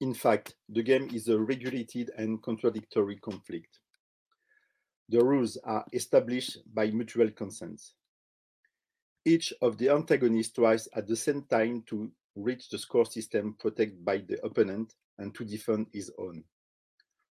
In 0.00 0.14
fact, 0.14 0.56
the 0.68 0.82
game 0.82 1.08
is 1.14 1.28
a 1.28 1.38
regulated 1.38 2.10
and 2.16 2.42
contradictory 2.42 3.16
conflict. 3.16 3.80
The 5.08 5.24
rules 5.24 5.56
are 5.64 5.84
established 5.92 6.58
by 6.74 6.90
mutual 6.90 7.30
consent. 7.30 7.80
Each 9.24 9.54
of 9.62 9.78
the 9.78 9.88
antagonists 9.88 10.52
tries 10.52 10.86
at 10.94 11.06
the 11.06 11.16
same 11.16 11.44
time 11.44 11.82
to 11.86 12.10
reach 12.36 12.68
the 12.68 12.78
score 12.78 13.06
system 13.06 13.54
protected 13.58 14.04
by 14.04 14.18
the 14.18 14.44
opponent 14.44 14.94
and 15.18 15.34
to 15.34 15.44
defend 15.44 15.86
his 15.92 16.12
own. 16.18 16.44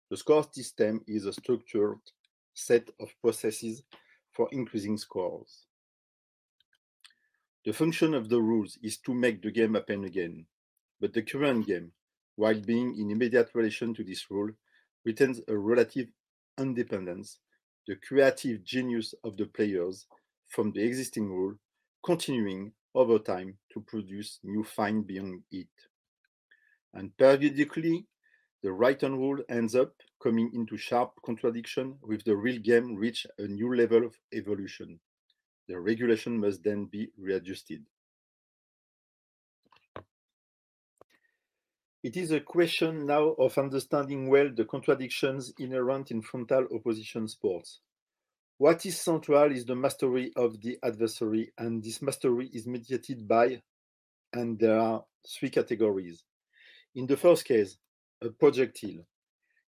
The 0.09 0.17
score 0.17 0.45
system 0.51 1.03
is 1.07 1.25
a 1.25 1.33
structured 1.33 1.99
set 2.53 2.89
of 2.99 3.13
processes 3.21 3.83
for 4.31 4.49
increasing 4.51 4.97
scores. 4.97 5.65
The 7.65 7.73
function 7.73 8.13
of 8.13 8.27
the 8.27 8.41
rules 8.41 8.77
is 8.81 8.97
to 8.99 9.13
make 9.13 9.41
the 9.41 9.51
game 9.51 9.75
happen 9.75 10.03
again, 10.03 10.45
but 10.99 11.13
the 11.13 11.21
current 11.21 11.67
game, 11.67 11.91
while 12.35 12.59
being 12.59 12.97
in 12.97 13.11
immediate 13.11 13.51
relation 13.53 13.93
to 13.93 14.03
this 14.03 14.29
rule, 14.29 14.49
retains 15.05 15.41
a 15.47 15.55
relative 15.55 16.07
independence, 16.57 17.39
the 17.87 17.95
creative 17.95 18.63
genius 18.63 19.13
of 19.23 19.37
the 19.37 19.45
players 19.45 20.07
from 20.49 20.71
the 20.71 20.83
existing 20.83 21.29
rule, 21.29 21.55
continuing 22.03 22.71
over 22.95 23.17
time 23.17 23.57
to 23.71 23.81
produce 23.81 24.39
new 24.43 24.63
find 24.63 25.07
beyond 25.07 25.41
it. 25.51 25.67
And 26.93 27.15
periodically, 27.17 28.05
the 28.61 28.71
right-hand 28.71 29.17
rule 29.17 29.39
ends 29.49 29.75
up 29.75 29.93
coming 30.21 30.51
into 30.53 30.77
sharp 30.77 31.11
contradiction 31.25 31.95
with 32.01 32.23
the 32.23 32.35
real 32.35 32.61
game 32.61 32.95
reach 32.95 33.25
a 33.37 33.43
new 33.43 33.75
level 33.75 34.05
of 34.05 34.15
evolution. 34.33 34.99
The 35.67 35.79
regulation 35.79 36.39
must 36.39 36.63
then 36.63 36.85
be 36.85 37.09
readjusted. 37.17 37.83
It 42.03 42.17
is 42.17 42.31
a 42.31 42.39
question 42.41 43.05
now 43.05 43.29
of 43.39 43.57
understanding 43.57 44.29
well 44.29 44.49
the 44.53 44.65
contradictions 44.65 45.53
inherent 45.57 46.11
in 46.11 46.21
frontal 46.21 46.67
opposition 46.75 47.29
sports. 47.29 47.79
What 48.57 48.85
is 48.85 48.99
central 48.99 49.51
is 49.51 49.65
the 49.65 49.75
mastery 49.75 50.31
of 50.35 50.61
the 50.61 50.77
adversary, 50.83 51.51
and 51.57 51.83
this 51.83 52.01
mastery 52.01 52.49
is 52.53 52.67
mediated 52.67 53.27
by, 53.27 53.61
and 54.31 54.59
there 54.59 54.79
are 54.79 55.03
three 55.27 55.49
categories. 55.49 56.23
In 56.95 57.07
the 57.07 57.17
first 57.17 57.45
case, 57.45 57.77
a 58.21 58.29
projectile. 58.29 59.05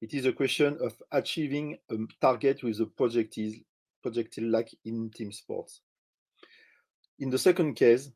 It 0.02 0.12
is 0.12 0.26
a 0.26 0.32
question 0.32 0.76
of 0.82 0.94
achieving 1.10 1.78
a 1.90 1.96
target 2.20 2.62
with 2.62 2.78
a 2.80 2.86
projectile, 2.86 3.54
projectile 4.02 4.50
like 4.50 4.68
in 4.84 5.10
team 5.10 5.32
sports. 5.32 5.80
In 7.18 7.30
the 7.30 7.38
second 7.38 7.74
case, 7.74 8.10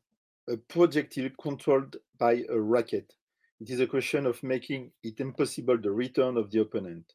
a 0.47 0.57
projectile 0.57 1.29
controlled 1.41 1.97
by 2.19 2.43
a 2.47 2.59
racket. 2.59 3.11
It 3.59 3.71
is 3.71 3.79
a 3.79 3.87
question 3.87 4.27
of 4.27 4.41
making 4.43 4.91
it 5.03 5.19
impossible 5.19 5.77
the 5.79 5.91
return 5.91 6.37
of 6.37 6.51
the 6.51 6.61
opponent. 6.61 7.13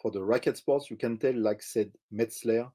For 0.00 0.10
the 0.10 0.22
racket 0.22 0.58
sports, 0.58 0.90
you 0.90 0.96
can 0.96 1.16
tell, 1.16 1.34
like 1.34 1.62
said 1.62 1.92
Metzler, 2.12 2.70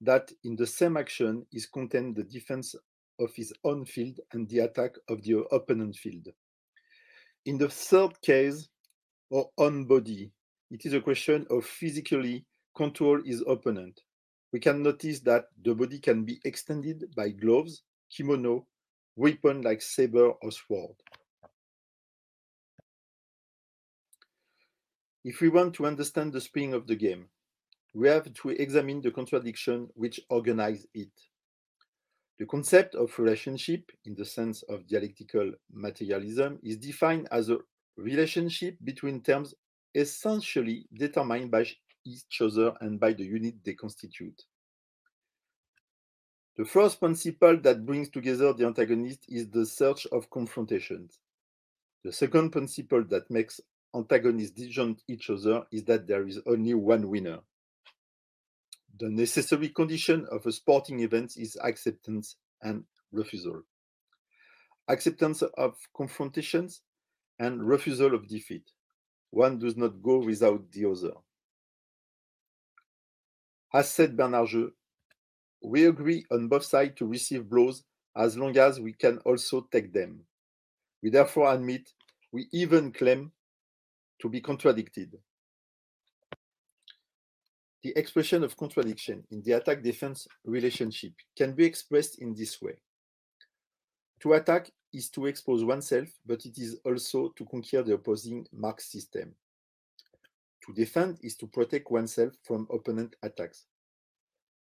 that 0.00 0.30
in 0.44 0.56
the 0.56 0.66
same 0.66 0.96
action 0.96 1.46
is 1.52 1.66
contained 1.66 2.16
the 2.16 2.24
defense 2.24 2.74
of 3.18 3.30
his 3.34 3.52
own 3.64 3.84
field 3.84 4.18
and 4.32 4.48
the 4.48 4.60
attack 4.60 4.92
of 5.08 5.22
the 5.22 5.44
opponent 5.52 5.96
field. 5.96 6.28
In 7.46 7.58
the 7.58 7.68
third 7.68 8.20
case, 8.22 8.68
or 9.30 9.50
on 9.56 9.84
body, 9.84 10.32
it 10.70 10.84
is 10.86 10.94
a 10.94 11.00
question 11.00 11.46
of 11.50 11.64
physically 11.64 12.44
control 12.76 13.20
his 13.24 13.42
opponent. 13.46 14.00
We 14.52 14.60
can 14.60 14.82
notice 14.82 15.20
that 15.20 15.44
the 15.62 15.74
body 15.74 15.98
can 15.98 16.24
be 16.24 16.40
extended 16.44 17.04
by 17.16 17.30
gloves, 17.30 17.82
kimono, 18.10 18.66
weapon 19.16 19.62
like 19.62 19.82
saber 19.82 20.30
or 20.30 20.50
sword. 20.50 20.96
If 25.24 25.40
we 25.40 25.50
want 25.50 25.74
to 25.74 25.86
understand 25.86 26.32
the 26.32 26.40
spring 26.40 26.72
of 26.72 26.86
the 26.86 26.96
game, 26.96 27.28
we 27.92 28.08
have 28.08 28.32
to 28.32 28.50
examine 28.50 29.00
the 29.00 29.10
contradiction 29.10 29.88
which 29.94 30.20
organize 30.28 30.86
it. 30.94 31.10
The 32.38 32.46
concept 32.46 32.94
of 32.94 33.18
relationship, 33.18 33.90
in 34.04 34.14
the 34.14 34.24
sense 34.24 34.62
of 34.62 34.86
dialectical 34.86 35.52
materialism, 35.72 36.58
is 36.62 36.78
defined 36.78 37.28
as 37.30 37.50
a 37.50 37.58
relationship 37.96 38.76
between 38.82 39.20
terms 39.20 39.54
essentially 39.94 40.86
determined 40.94 41.50
by 41.50 41.66
each 42.06 42.40
other 42.40 42.72
and 42.80 42.98
by 42.98 43.12
the 43.12 43.24
unit 43.24 43.56
they 43.64 43.74
constitute. 43.74 44.42
The 46.56 46.64
first 46.64 47.00
principle 47.00 47.58
that 47.60 47.84
brings 47.84 48.08
together 48.08 48.52
the 48.52 48.66
antagonist 48.66 49.24
is 49.28 49.48
the 49.50 49.66
search 49.66 50.06
of 50.06 50.30
confrontations. 50.30 51.18
The 52.04 52.12
second 52.12 52.50
principle 52.50 53.04
that 53.10 53.30
makes 53.30 53.60
antagonists 53.94 54.52
disjunct 54.52 55.00
each 55.08 55.28
other 55.30 55.64
is 55.72 55.84
that 55.84 56.06
there 56.06 56.26
is 56.26 56.40
only 56.46 56.74
one 56.74 57.08
winner. 57.08 57.40
The 59.00 59.08
necessary 59.08 59.70
condition 59.70 60.26
of 60.30 60.44
a 60.44 60.52
sporting 60.52 61.00
event 61.00 61.38
is 61.38 61.56
acceptance 61.64 62.36
and 62.60 62.84
refusal. 63.12 63.62
Acceptance 64.88 65.40
of 65.40 65.74
confrontations 65.96 66.82
and 67.38 67.66
refusal 67.66 68.14
of 68.14 68.28
defeat. 68.28 68.70
One 69.30 69.58
does 69.58 69.74
not 69.74 70.02
go 70.02 70.18
without 70.18 70.70
the 70.72 70.84
other. 70.84 71.14
As 73.72 73.88
said 73.90 74.18
Bernard 74.18 74.50
we 75.62 75.86
agree 75.86 76.26
on 76.30 76.48
both 76.48 76.64
sides 76.64 76.96
to 76.96 77.06
receive 77.06 77.48
blows 77.48 77.84
as 78.14 78.36
long 78.36 78.54
as 78.58 78.80
we 78.80 78.92
can 78.92 79.16
also 79.18 79.66
take 79.72 79.94
them. 79.94 80.20
We 81.02 81.08
therefore 81.08 81.54
admit, 81.54 81.90
we 82.32 82.48
even 82.52 82.92
claim 82.92 83.32
to 84.20 84.28
be 84.28 84.42
contradicted. 84.42 85.16
The 87.82 87.96
expression 87.96 88.44
of 88.44 88.56
contradiction 88.56 89.24
in 89.30 89.42
the 89.42 89.52
attack 89.52 89.82
defense 89.82 90.28
relationship 90.44 91.12
can 91.36 91.52
be 91.52 91.64
expressed 91.64 92.18
in 92.18 92.34
this 92.34 92.60
way. 92.60 92.76
To 94.20 94.34
attack 94.34 94.70
is 94.92 95.08
to 95.10 95.26
expose 95.26 95.64
oneself, 95.64 96.08
but 96.26 96.44
it 96.44 96.58
is 96.58 96.78
also 96.84 97.30
to 97.36 97.46
conquer 97.46 97.82
the 97.82 97.94
opposing 97.94 98.46
mark 98.52 98.82
system. 98.82 99.34
To 100.66 100.74
defend 100.74 101.18
is 101.22 101.36
to 101.36 101.46
protect 101.46 101.90
oneself 101.90 102.34
from 102.42 102.66
opponent 102.70 103.16
attacks, 103.22 103.64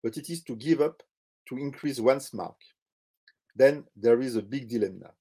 but 0.03 0.18
it 0.18 0.29
is 0.29 0.42
to 0.44 0.55
give 0.55 0.83
up 0.83 1.03
to 1.49 1.57
increase 1.57 1.99
one's 1.99 2.35
mark. 2.35 2.57
Then 3.57 3.85
there 3.97 4.21
is 4.21 4.37
a 4.37 4.42
big 4.42 4.68
dilemma. 4.68 5.12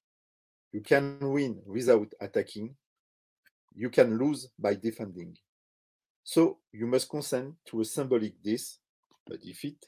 You 0.73 0.81
can 0.81 1.17
win 1.21 1.61
without 1.65 2.13
attacking, 2.19 2.75
you 3.73 3.89
can 3.89 4.17
lose 4.17 4.49
by 4.59 4.75
defending. 4.75 5.37
So 6.29 6.57
you 6.73 6.87
must 6.87 7.09
consent 7.09 7.55
to 7.67 7.79
a 7.79 7.85
symbolic 7.85 8.43
this, 8.43 8.79
a 9.31 9.37
defeat, 9.37 9.85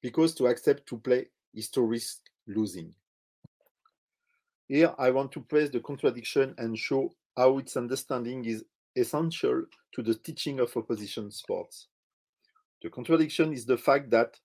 because 0.00 0.34
to 0.36 0.46
accept 0.46 0.86
to 0.86 0.96
play 0.96 1.26
is 1.52 1.68
to 1.72 1.82
risk 1.82 2.20
losing. 2.46 2.94
Here 4.66 4.94
I 4.98 5.10
want 5.10 5.32
to 5.32 5.40
praise 5.40 5.70
the 5.70 5.80
contradiction 5.80 6.54
and 6.56 6.78
show 6.78 7.14
how 7.36 7.58
its 7.58 7.76
understanding 7.76 8.46
is 8.46 8.64
essential 8.96 9.66
to 9.92 10.02
the 10.02 10.14
teaching 10.14 10.60
of 10.60 10.74
opposition 10.74 11.30
sports. 11.30 11.88
The 12.82 12.88
contradiction 12.88 13.52
is 13.52 13.66
the 13.66 13.76
fact 13.76 14.08
that 14.12 14.40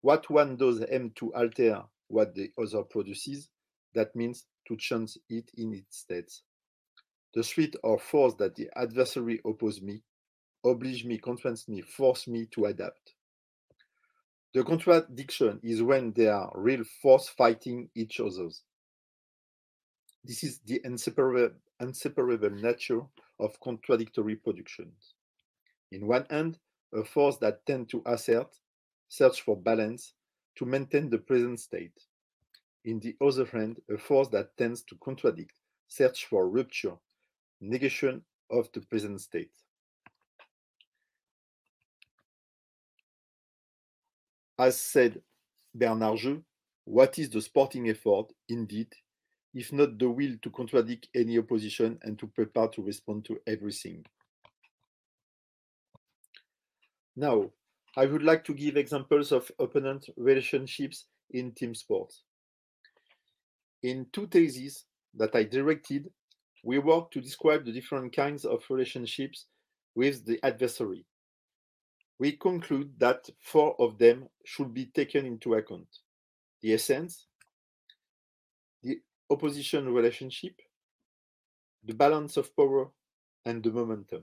what 0.00 0.30
one 0.30 0.56
does 0.56 0.82
aim 0.90 1.12
to 1.16 1.34
alter 1.34 1.82
what 2.08 2.34
the 2.34 2.50
other 2.58 2.82
produces, 2.82 3.50
that 3.94 4.16
means 4.16 4.46
to 4.68 4.76
change 4.78 5.18
it 5.28 5.50
in 5.58 5.74
its 5.74 5.98
state. 5.98 6.32
The 7.34 7.42
threat 7.42 7.74
or 7.82 7.98
force 7.98 8.32
that 8.38 8.54
the 8.54 8.70
adversary 8.74 9.42
opposes 9.44 9.82
me 9.82 10.00
oblige 10.66 11.04
me, 11.04 11.18
convince 11.18 11.68
me, 11.68 11.80
force 11.82 12.26
me 12.26 12.46
to 12.46 12.66
adapt. 12.66 13.14
The 14.54 14.64
contradiction 14.64 15.60
is 15.62 15.82
when 15.82 16.12
they 16.12 16.28
are 16.28 16.50
real 16.54 16.82
force 17.02 17.28
fighting 17.28 17.90
each 17.94 18.20
other's. 18.20 18.62
This 20.24 20.42
is 20.42 20.58
the 20.60 20.80
inseparable, 20.84 21.54
inseparable 21.80 22.50
nature 22.50 23.02
of 23.38 23.60
contradictory 23.60 24.36
productions. 24.36 25.14
In 25.92 26.06
one 26.06 26.26
hand, 26.30 26.58
a 26.94 27.04
force 27.04 27.36
that 27.38 27.66
tends 27.66 27.90
to 27.92 28.02
assert, 28.06 28.48
search 29.08 29.42
for 29.42 29.56
balance, 29.56 30.14
to 30.56 30.64
maintain 30.64 31.10
the 31.10 31.18
present 31.18 31.60
state. 31.60 32.00
In 32.84 32.98
the 33.00 33.14
other 33.20 33.44
hand, 33.44 33.80
a 33.90 33.98
force 33.98 34.28
that 34.28 34.56
tends 34.56 34.82
to 34.84 34.96
contradict, 35.04 35.52
search 35.88 36.26
for 36.26 36.48
rupture, 36.48 36.96
negation 37.60 38.22
of 38.50 38.68
the 38.72 38.80
present 38.80 39.20
state. 39.20 39.50
As 44.58 44.80
said 44.80 45.20
Bernard 45.74 46.42
what 46.84 47.18
is 47.18 47.28
the 47.30 47.42
sporting 47.42 47.88
effort, 47.90 48.26
indeed, 48.48 48.88
if 49.52 49.72
not 49.72 49.98
the 49.98 50.08
will 50.08 50.36
to 50.40 50.50
contradict 50.50 51.08
any 51.14 51.36
opposition 51.36 51.98
and 52.02 52.18
to 52.18 52.28
prepare 52.28 52.68
to 52.68 52.82
respond 52.82 53.24
to 53.24 53.40
everything? 53.46 54.04
Now, 57.16 57.50
I 57.96 58.06
would 58.06 58.22
like 58.22 58.44
to 58.44 58.54
give 58.54 58.76
examples 58.76 59.32
of 59.32 59.50
opponent 59.58 60.08
relationships 60.16 61.06
in 61.30 61.52
team 61.52 61.74
sports. 61.74 62.22
In 63.82 64.06
two 64.12 64.26
theses 64.26 64.84
that 65.14 65.34
I 65.34 65.42
directed, 65.42 66.10
we 66.62 66.78
worked 66.78 67.12
to 67.14 67.20
describe 67.20 67.64
the 67.64 67.72
different 67.72 68.14
kinds 68.14 68.44
of 68.44 68.62
relationships 68.70 69.46
with 69.94 70.24
the 70.24 70.38
adversary 70.44 71.04
we 72.18 72.32
conclude 72.32 72.98
that 72.98 73.28
four 73.40 73.74
of 73.80 73.98
them 73.98 74.28
should 74.44 74.72
be 74.72 74.86
taken 74.86 75.26
into 75.26 75.54
account 75.54 75.88
the 76.62 76.72
essence, 76.72 77.26
the 78.82 78.98
opposition 79.30 79.92
relationship, 79.92 80.54
the 81.84 81.94
balance 81.94 82.36
of 82.36 82.54
power, 82.56 82.88
and 83.44 83.62
the 83.62 83.70
momentum. 83.70 84.22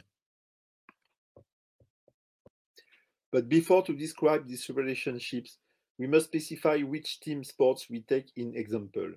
But 3.31 3.47
before 3.47 3.83
to 3.83 3.93
describe 3.93 4.47
these 4.47 4.69
relationships, 4.69 5.57
we 5.97 6.07
must 6.07 6.25
specify 6.25 6.79
which 6.79 7.19
team 7.19 7.43
sports 7.43 7.89
we 7.89 8.01
take 8.01 8.31
in 8.35 8.55
example. 8.55 9.13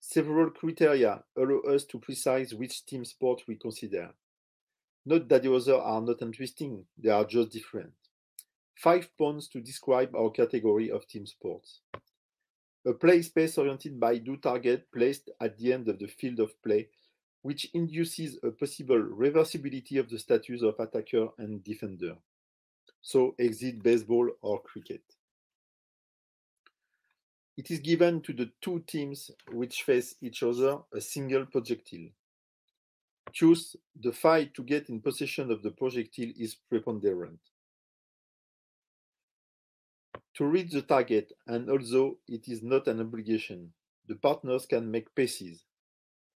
Several 0.00 0.50
criteria 0.50 1.22
allow 1.36 1.58
us 1.60 1.84
to 1.86 1.98
precise 1.98 2.52
which 2.54 2.86
team 2.86 3.04
sport 3.04 3.42
we 3.46 3.56
consider. 3.56 4.10
Note 5.08 5.26
that 5.30 5.42
the 5.42 5.50
others 5.50 5.68
are 5.68 6.02
not 6.02 6.20
interesting, 6.20 6.84
they 6.98 7.08
are 7.08 7.24
just 7.24 7.48
different. 7.48 7.94
Five 8.74 9.08
points 9.16 9.48
to 9.48 9.58
describe 9.58 10.14
our 10.14 10.28
category 10.28 10.90
of 10.90 11.08
team 11.08 11.24
sports. 11.24 11.80
A 12.84 12.92
play 12.92 13.22
space 13.22 13.56
oriented 13.56 13.98
by 13.98 14.18
do 14.18 14.36
target 14.36 14.92
placed 14.92 15.30
at 15.40 15.56
the 15.56 15.72
end 15.72 15.88
of 15.88 15.98
the 15.98 16.08
field 16.08 16.40
of 16.40 16.62
play, 16.62 16.88
which 17.40 17.70
induces 17.72 18.38
a 18.42 18.50
possible 18.50 19.00
reversibility 19.00 19.98
of 19.98 20.10
the 20.10 20.18
status 20.18 20.60
of 20.60 20.78
attacker 20.78 21.28
and 21.38 21.64
defender. 21.64 22.16
So 23.00 23.34
exit 23.38 23.82
baseball 23.82 24.28
or 24.42 24.60
cricket. 24.60 25.04
It 27.56 27.70
is 27.70 27.78
given 27.78 28.20
to 28.20 28.34
the 28.34 28.50
two 28.60 28.84
teams 28.86 29.30
which 29.52 29.84
face 29.84 30.16
each 30.20 30.42
other 30.42 30.80
a 30.92 31.00
single 31.00 31.46
projectile. 31.46 32.10
Choose 33.32 33.76
the 34.00 34.12
fight 34.12 34.54
to 34.54 34.62
get 34.62 34.88
in 34.88 35.00
possession 35.00 35.50
of 35.50 35.62
the 35.62 35.70
projectile 35.70 36.32
is 36.38 36.54
preponderant. 36.54 37.38
To 40.34 40.44
reach 40.44 40.70
the 40.70 40.82
target, 40.82 41.32
and 41.46 41.68
although 41.68 42.18
it 42.28 42.48
is 42.48 42.62
not 42.62 42.86
an 42.86 43.00
obligation, 43.00 43.72
the 44.06 44.14
partners 44.14 44.66
can 44.66 44.90
make 44.90 45.14
paces. 45.14 45.64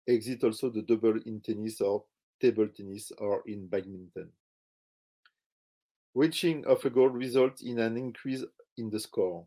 Exit 0.07 0.43
also 0.43 0.69
the 0.69 0.81
double 0.81 1.19
in 1.25 1.39
tennis 1.39 1.79
or 1.81 2.03
table 2.41 2.67
tennis 2.67 3.11
or 3.19 3.43
in 3.45 3.67
badminton. 3.67 4.29
Reaching 6.15 6.65
of 6.65 6.83
a 6.83 6.89
goal 6.89 7.09
results 7.09 7.61
in 7.61 7.79
an 7.79 7.95
increase 7.95 8.43
in 8.77 8.89
the 8.89 8.99
score. 8.99 9.45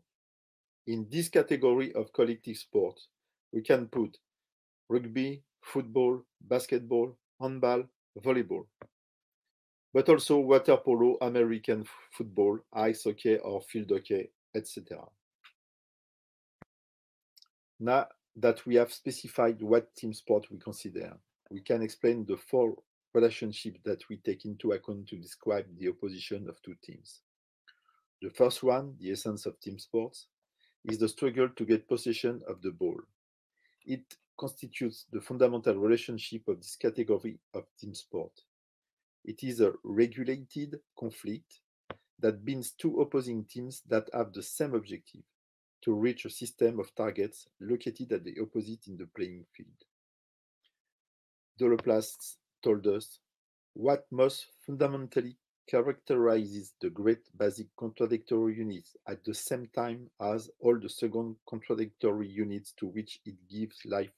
In 0.87 1.05
this 1.11 1.29
category 1.29 1.93
of 1.93 2.13
collective 2.13 2.57
sport, 2.57 2.99
we 3.51 3.61
can 3.61 3.87
put 3.87 4.17
rugby, 4.89 5.43
football, 5.61 6.23
basketball, 6.41 7.17
handball, 7.39 7.83
volleyball, 8.19 8.65
but 9.93 10.09
also 10.09 10.39
water 10.39 10.77
polo, 10.77 11.17
American 11.21 11.85
football, 12.11 12.59
ice 12.73 13.03
hockey 13.03 13.37
or 13.37 13.61
field 13.61 13.91
hockey, 13.91 14.29
etc. 14.55 14.99
Now 17.79 18.07
that 18.35 18.65
we 18.65 18.75
have 18.75 18.91
specified 18.93 19.61
what 19.61 19.95
team 19.95 20.13
sport 20.13 20.47
we 20.51 20.57
consider, 20.57 21.17
we 21.49 21.61
can 21.61 21.81
explain 21.81 22.25
the 22.25 22.37
four 22.37 22.75
relationships 23.13 23.79
that 23.85 24.03
we 24.09 24.17
take 24.17 24.45
into 24.45 24.73
account 24.73 25.07
to 25.07 25.15
describe 25.15 25.65
the 25.77 25.87
opposition 25.87 26.49
of 26.49 26.61
two 26.61 26.75
teams. 26.83 27.21
The 28.21 28.29
first 28.29 28.63
one, 28.63 28.95
the 28.99 29.11
essence 29.11 29.45
of 29.45 29.59
team 29.59 29.79
sports, 29.79 30.27
is 30.83 30.97
the 30.97 31.07
struggle 31.07 31.49
to 31.49 31.65
get 31.65 31.87
possession 31.87 32.41
of 32.47 32.61
the 32.61 32.71
ball. 32.71 32.99
It 33.85 34.03
constitutes 34.37 35.05
the 35.11 35.21
fundamental 35.21 35.75
relationship 35.75 36.47
of 36.47 36.57
this 36.57 36.75
category 36.75 37.39
of 37.53 37.65
team 37.79 37.93
sport. 37.93 38.31
It 39.23 39.43
is 39.43 39.61
a 39.61 39.73
regulated 39.83 40.79
conflict 40.97 41.61
that 42.19 42.45
binds 42.45 42.71
two 42.71 43.01
opposing 43.01 43.45
teams 43.45 43.81
that 43.87 44.09
have 44.13 44.33
the 44.33 44.43
same 44.43 44.73
objective 44.73 45.23
to 45.83 45.93
reach 45.93 46.25
a 46.25 46.29
system 46.29 46.79
of 46.79 46.93
targets 46.95 47.47
located 47.59 48.11
at 48.11 48.23
the 48.23 48.35
opposite 48.41 48.87
in 48.87 48.97
the 48.97 49.07
playing 49.15 49.45
field. 49.55 49.69
Doloplasts 51.59 52.35
told 52.63 52.87
us 52.87 53.19
what 53.73 54.05
most 54.11 54.47
fundamentally 54.65 55.37
characterizes 55.67 56.73
the 56.81 56.89
great 56.89 57.19
basic 57.37 57.67
contradictory 57.77 58.55
units 58.55 58.95
at 59.07 59.23
the 59.23 59.33
same 59.33 59.67
time 59.75 60.09
as 60.21 60.49
all 60.59 60.79
the 60.79 60.89
second 60.89 61.35
contradictory 61.47 62.27
units 62.27 62.73
to 62.73 62.87
which 62.87 63.19
it 63.25 63.35
gives 63.49 63.77
life 63.85 64.11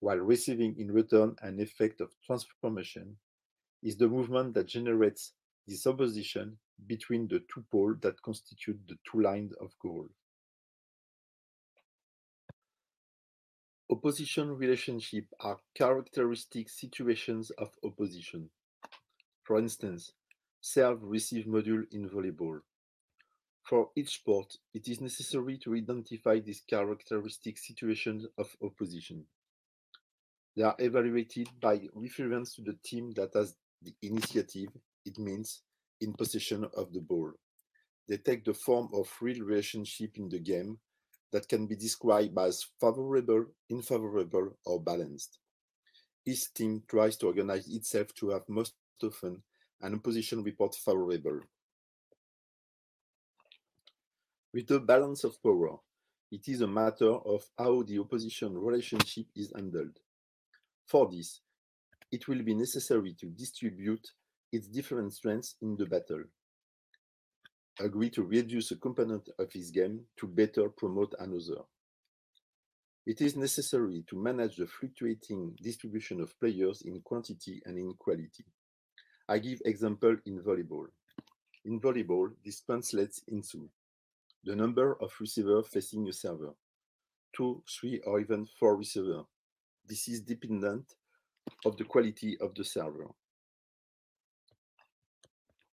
while 0.00 0.18
receiving 0.18 0.74
in 0.78 0.92
return 0.92 1.36
an 1.42 1.60
effect 1.60 2.00
of 2.00 2.10
transformation 2.26 3.16
is 3.82 3.96
the 3.96 4.08
movement 4.08 4.54
that 4.54 4.66
generates 4.66 5.32
this 5.66 5.86
opposition 5.86 6.58
between 6.86 7.28
the 7.28 7.40
two 7.52 7.64
poles 7.70 7.96
that 8.00 8.20
constitute 8.22 8.78
the 8.88 8.96
two 9.10 9.20
lines 9.20 9.52
of 9.60 9.70
goal. 9.80 10.08
Opposition 13.90 14.56
relationships 14.56 15.28
are 15.40 15.60
characteristic 15.74 16.68
situations 16.68 17.50
of 17.58 17.70
opposition. 17.84 18.48
For 19.44 19.58
instance, 19.58 20.12
serve-receive 20.60 21.44
module 21.44 21.84
in 21.92 22.08
volleyball. 22.08 22.60
For 23.68 23.90
each 23.94 24.16
sport, 24.16 24.56
it 24.72 24.88
is 24.88 25.00
necessary 25.00 25.58
to 25.58 25.74
identify 25.74 26.40
these 26.40 26.62
characteristic 26.68 27.58
situations 27.58 28.26
of 28.38 28.56
opposition. 28.62 29.26
They 30.56 30.62
are 30.62 30.76
evaluated 30.78 31.48
by 31.60 31.80
reference 31.94 32.54
to 32.54 32.62
the 32.62 32.76
team 32.84 33.12
that 33.16 33.30
has 33.34 33.56
the 33.82 33.92
initiative, 34.02 34.68
it 35.04 35.18
means 35.18 35.62
in 36.00 36.12
possession 36.12 36.64
of 36.76 36.92
the 36.92 37.00
ball. 37.00 37.32
They 38.08 38.18
take 38.18 38.44
the 38.44 38.54
form 38.54 38.88
of 38.92 39.08
real 39.20 39.44
relationship 39.44 40.16
in 40.16 40.28
the 40.28 40.38
game 40.38 40.78
that 41.32 41.48
can 41.48 41.66
be 41.66 41.74
described 41.74 42.38
as 42.38 42.66
favorable, 42.80 43.46
unfavorable, 43.70 44.56
or 44.64 44.80
balanced. 44.80 45.38
Each 46.26 46.52
team 46.54 46.82
tries 46.88 47.16
to 47.18 47.26
organize 47.26 47.66
itself 47.68 48.14
to 48.16 48.30
have 48.30 48.48
most 48.48 48.74
often 49.02 49.42
an 49.80 49.94
opposition 49.94 50.42
report 50.42 50.74
favorable. 50.74 51.40
With 54.52 54.68
the 54.68 54.78
balance 54.78 55.24
of 55.24 55.42
power, 55.42 55.78
it 56.30 56.48
is 56.48 56.60
a 56.60 56.66
matter 56.66 57.10
of 57.10 57.42
how 57.58 57.82
the 57.82 57.98
opposition 57.98 58.56
relationship 58.56 59.26
is 59.34 59.52
handled. 59.54 59.98
For 60.86 61.10
this, 61.10 61.40
it 62.12 62.28
will 62.28 62.42
be 62.42 62.54
necessary 62.54 63.14
to 63.20 63.26
distribute 63.26 64.06
its 64.52 64.68
different 64.68 65.12
strengths 65.12 65.56
in 65.62 65.76
the 65.76 65.86
battle. 65.86 66.22
Agree 67.80 68.10
to 68.10 68.22
reduce 68.22 68.70
a 68.70 68.76
component 68.76 69.28
of 69.38 69.52
his 69.52 69.70
game 69.70 70.00
to 70.18 70.28
better 70.28 70.68
promote 70.68 71.12
another. 71.18 71.62
It 73.06 73.20
is 73.20 73.36
necessary 73.36 74.04
to 74.08 74.16
manage 74.16 74.56
the 74.56 74.66
fluctuating 74.66 75.56
distribution 75.60 76.20
of 76.20 76.38
players 76.38 76.82
in 76.82 77.00
quantity 77.00 77.60
and 77.66 77.76
in 77.76 77.92
quality. 77.98 78.44
I 79.28 79.38
give 79.38 79.60
example 79.64 80.16
in 80.24 80.40
volleyball. 80.40 80.86
In 81.64 81.80
volleyball, 81.80 82.30
this 82.44 82.60
translates 82.60 83.22
into 83.28 83.68
the 84.44 84.54
number 84.54 84.96
of 85.02 85.12
receivers 85.20 85.66
facing 85.66 86.08
a 86.08 86.12
server, 86.12 86.54
two, 87.34 87.62
three, 87.68 88.00
or 88.06 88.20
even 88.20 88.46
four 88.58 88.76
receivers. 88.76 89.24
This 89.86 90.08
is 90.08 90.22
dependent 90.22 90.94
of 91.64 91.76
the 91.76 91.84
quality 91.84 92.38
of 92.40 92.54
the 92.54 92.64
server. 92.64 93.06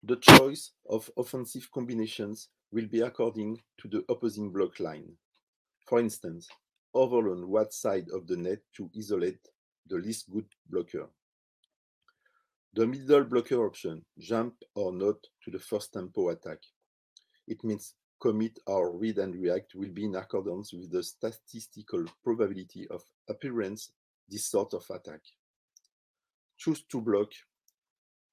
The 0.02 0.16
choice 0.16 0.72
of 0.88 1.10
offensive 1.16 1.70
combinations 1.70 2.48
will 2.72 2.86
be 2.86 3.00
according 3.00 3.60
to 3.78 3.88
the 3.88 4.04
opposing 4.08 4.50
block 4.50 4.80
line. 4.80 5.12
For 5.86 6.00
instance, 6.00 6.48
over 6.94 7.30
on 7.30 7.48
what 7.48 7.74
side 7.74 8.06
of 8.12 8.26
the 8.26 8.36
net 8.36 8.60
to 8.76 8.90
isolate 8.96 9.40
the 9.86 9.96
least 9.96 10.30
good 10.30 10.46
blocker. 10.70 11.08
The 12.74 12.86
middle 12.86 13.24
blocker 13.24 13.66
option, 13.66 14.04
jump 14.18 14.54
or 14.74 14.92
not 14.92 15.16
to 15.44 15.50
the 15.50 15.58
first 15.58 15.92
tempo 15.92 16.30
attack. 16.30 16.58
It 17.46 17.62
means 17.64 17.94
commit 18.20 18.58
or 18.66 18.96
read 18.96 19.18
and 19.18 19.34
react 19.34 19.74
will 19.74 19.90
be 19.90 20.04
in 20.04 20.14
accordance 20.16 20.72
with 20.72 20.90
the 20.90 21.02
statistical 21.02 22.04
probability 22.24 22.86
of 22.88 23.02
appearance 23.28 23.92
this 24.28 24.46
sort 24.46 24.74
of 24.74 24.84
attack. 24.90 25.20
Choose 26.56 26.82
to 26.90 27.00
block 27.00 27.30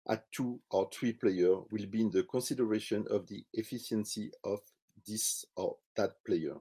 at 0.07 0.31
two 0.31 0.59
or 0.69 0.89
three 0.93 1.13
player 1.13 1.55
will 1.71 1.85
be 1.89 2.01
in 2.01 2.11
the 2.11 2.23
consideration 2.23 3.05
of 3.09 3.27
the 3.27 3.43
efficiency 3.53 4.31
of 4.43 4.59
this 5.07 5.45
or 5.55 5.77
that 5.95 6.23
player. 6.25 6.55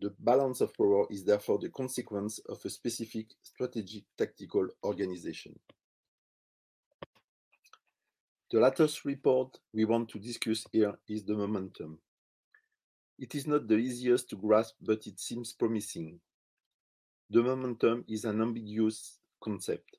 The 0.00 0.14
balance 0.18 0.60
of 0.60 0.76
power 0.76 1.06
is 1.10 1.24
therefore 1.24 1.58
the 1.58 1.68
consequence 1.68 2.40
of 2.48 2.58
a 2.64 2.70
specific 2.70 3.26
strategic 3.42 4.04
tactical 4.16 4.68
organization. 4.84 5.58
The 8.50 8.60
latest 8.60 9.04
report 9.04 9.58
we 9.72 9.84
want 9.86 10.10
to 10.10 10.18
discuss 10.18 10.66
here 10.72 10.94
is 11.08 11.24
the 11.24 11.34
momentum. 11.34 11.98
It 13.18 13.34
is 13.34 13.46
not 13.46 13.66
the 13.66 13.76
easiest 13.76 14.28
to 14.30 14.36
grasp, 14.36 14.74
but 14.82 15.06
it 15.06 15.20
seems 15.20 15.52
promising. 15.52 16.20
The 17.32 17.42
momentum 17.42 18.04
is 18.08 18.26
an 18.26 18.42
ambiguous 18.42 19.18
concept. 19.42 19.96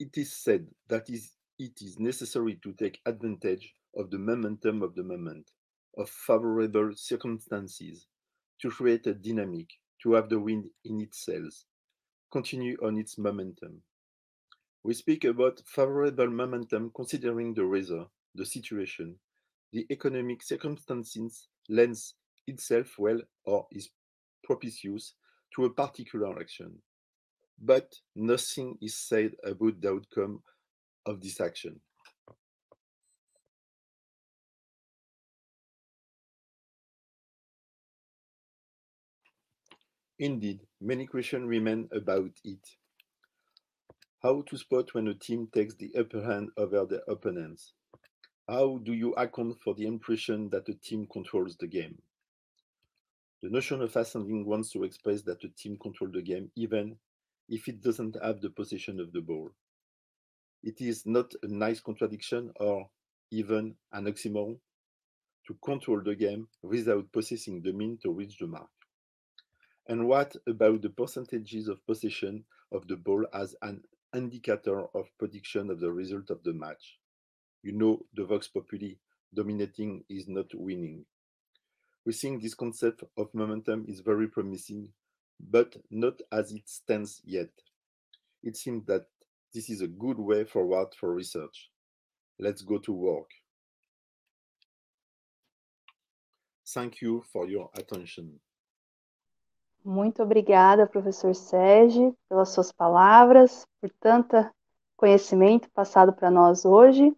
It 0.00 0.16
is 0.16 0.32
said 0.32 0.66
that 0.88 1.10
is, 1.10 1.32
it 1.58 1.82
is 1.82 1.98
necessary 1.98 2.58
to 2.62 2.72
take 2.72 2.98
advantage 3.04 3.74
of 3.94 4.10
the 4.10 4.16
momentum 4.16 4.82
of 4.82 4.94
the 4.94 5.02
moment, 5.02 5.50
of 5.98 6.08
favorable 6.08 6.92
circumstances, 6.96 8.06
to 8.62 8.70
create 8.70 9.06
a 9.06 9.12
dynamic, 9.12 9.68
to 10.02 10.14
have 10.14 10.30
the 10.30 10.40
wind 10.40 10.64
in 10.86 11.02
its 11.02 11.26
sails, 11.26 11.66
continue 12.32 12.78
on 12.82 12.96
its 12.96 13.18
momentum. 13.18 13.82
We 14.82 14.94
speak 14.94 15.24
about 15.24 15.60
favorable 15.66 16.30
momentum 16.30 16.90
considering 16.96 17.52
the 17.52 17.66
weather, 17.66 18.06
the 18.34 18.46
situation, 18.46 19.16
the 19.74 19.86
economic 19.90 20.42
circumstances 20.42 21.48
lends 21.68 22.14
itself 22.46 22.94
well 22.98 23.20
or 23.44 23.66
is 23.70 23.90
propitious 24.42 25.12
to 25.54 25.64
a 25.64 25.70
particular 25.70 26.38
action. 26.38 26.72
But 27.60 27.94
nothing 28.14 28.76
is 28.82 28.96
said 28.96 29.32
about 29.44 29.80
the 29.80 29.90
outcome 29.90 30.42
of 31.06 31.20
this 31.20 31.40
action. 31.40 31.80
Indeed, 40.18 40.60
many 40.80 41.06
questions 41.06 41.46
remain 41.46 41.88
about 41.92 42.30
it. 42.44 42.76
How 44.22 44.42
to 44.42 44.56
spot 44.56 44.94
when 44.94 45.08
a 45.08 45.14
team 45.14 45.48
takes 45.52 45.74
the 45.74 45.92
upper 45.98 46.22
hand 46.22 46.50
over 46.56 46.86
their 46.86 47.02
opponents? 47.08 47.72
How 48.48 48.78
do 48.78 48.92
you 48.92 49.12
account 49.14 49.60
for 49.62 49.74
the 49.74 49.86
impression 49.86 50.48
that 50.50 50.68
a 50.68 50.74
team 50.74 51.06
controls 51.12 51.56
the 51.56 51.66
game? 51.66 52.00
The 53.44 53.50
notion 53.50 53.82
of 53.82 53.94
ascending 53.94 54.46
wants 54.46 54.70
to 54.70 54.84
express 54.84 55.20
that 55.24 55.44
a 55.44 55.50
team 55.50 55.76
controls 55.76 56.12
the 56.14 56.22
game 56.22 56.50
even 56.56 56.96
if 57.46 57.68
it 57.68 57.82
doesn't 57.82 58.16
have 58.22 58.40
the 58.40 58.48
possession 58.48 58.98
of 58.98 59.12
the 59.12 59.20
ball. 59.20 59.50
It 60.62 60.80
is 60.80 61.04
not 61.04 61.34
a 61.42 61.48
nice 61.48 61.78
contradiction 61.78 62.52
or 62.56 62.88
even 63.30 63.76
an 63.92 64.06
oxymoron. 64.06 64.60
to 65.46 65.58
control 65.62 66.00
the 66.02 66.14
game 66.14 66.48
without 66.62 67.12
possessing 67.12 67.60
the 67.60 67.74
mean 67.74 67.98
to 67.98 68.12
reach 68.12 68.38
the 68.38 68.46
mark? 68.46 68.70
And 69.88 70.08
what 70.08 70.34
about 70.46 70.80
the 70.80 70.88
percentages 70.88 71.68
of 71.68 71.86
possession 71.86 72.46
of 72.72 72.88
the 72.88 72.96
ball 72.96 73.26
as 73.34 73.54
an 73.60 73.82
indicator 74.14 74.86
of 74.96 75.10
prediction 75.18 75.68
of 75.68 75.80
the 75.80 75.92
result 75.92 76.30
of 76.30 76.42
the 76.44 76.54
match? 76.54 76.98
You 77.62 77.72
know 77.72 78.06
the 78.14 78.24
Vox 78.24 78.48
Populi, 78.48 78.94
dominating 79.34 80.02
is 80.08 80.28
not 80.28 80.46
winning. 80.54 81.04
We 82.06 82.12
think 82.12 82.42
this 82.42 82.54
concept 82.54 83.02
of 83.16 83.34
momentum 83.34 83.86
is 83.88 84.00
very 84.00 84.28
promising, 84.28 84.92
but 85.40 85.76
not 85.90 86.20
as 86.30 86.52
it 86.52 86.68
stands 86.68 87.20
yet. 87.24 87.50
It 88.42 88.56
seems 88.56 88.84
that 88.86 89.06
this 89.54 89.70
is 89.70 89.80
a 89.80 89.86
good 89.86 90.18
way 90.18 90.44
forward 90.44 90.94
for 90.98 91.14
research. 91.14 91.70
Let's 92.38 92.62
go 92.62 92.78
to 92.78 92.92
work. 92.92 93.30
Thank 96.66 97.00
you 97.00 97.22
for 97.32 97.46
your 97.46 97.70
attention. 97.74 98.40
Muito 99.84 100.22
obrigada, 100.22 100.86
professor 100.86 101.34
Sérgio, 101.34 102.16
pelas 102.28 102.48
suas 102.48 102.72
palavras, 102.72 103.66
por 103.80 103.90
tanto 104.00 104.34
conhecimento 104.96 105.70
passado 105.70 106.12
para 106.12 106.30
nós 106.30 106.64
hoje. 106.64 107.14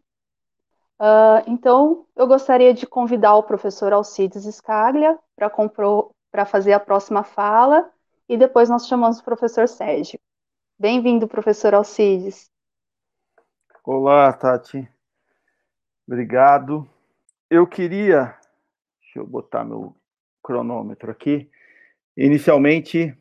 Uh, 0.99 1.45
então, 1.47 2.07
eu 2.17 2.27
gostaria 2.27 2.73
de 2.73 2.87
convidar 2.87 3.37
o 3.37 3.43
professor 3.43 3.93
Alcides 3.93 4.45
Scaglia 4.55 5.19
para 5.37 6.47
fazer 6.47 6.73
a 6.73 6.81
próxima 6.81 7.23
fala 7.23 7.91
e 8.27 8.37
depois 8.39 8.71
nós 8.71 8.87
chamamos 8.87 9.19
o 9.19 9.25
professor 9.25 9.69
Sérgio. 9.69 10.19
Bem-vindo, 10.79 11.29
professor 11.29 11.75
Alcides. 11.75 12.51
Olá, 13.85 14.33
Tati. 14.33 14.89
Obrigado. 16.09 16.89
Eu 17.51 17.67
queria, 17.67 18.35
deixa 19.01 19.19
eu 19.19 19.27
botar 19.27 19.65
meu 19.65 19.95
cronômetro 20.43 21.11
aqui. 21.11 21.51
Inicialmente, 22.17 23.15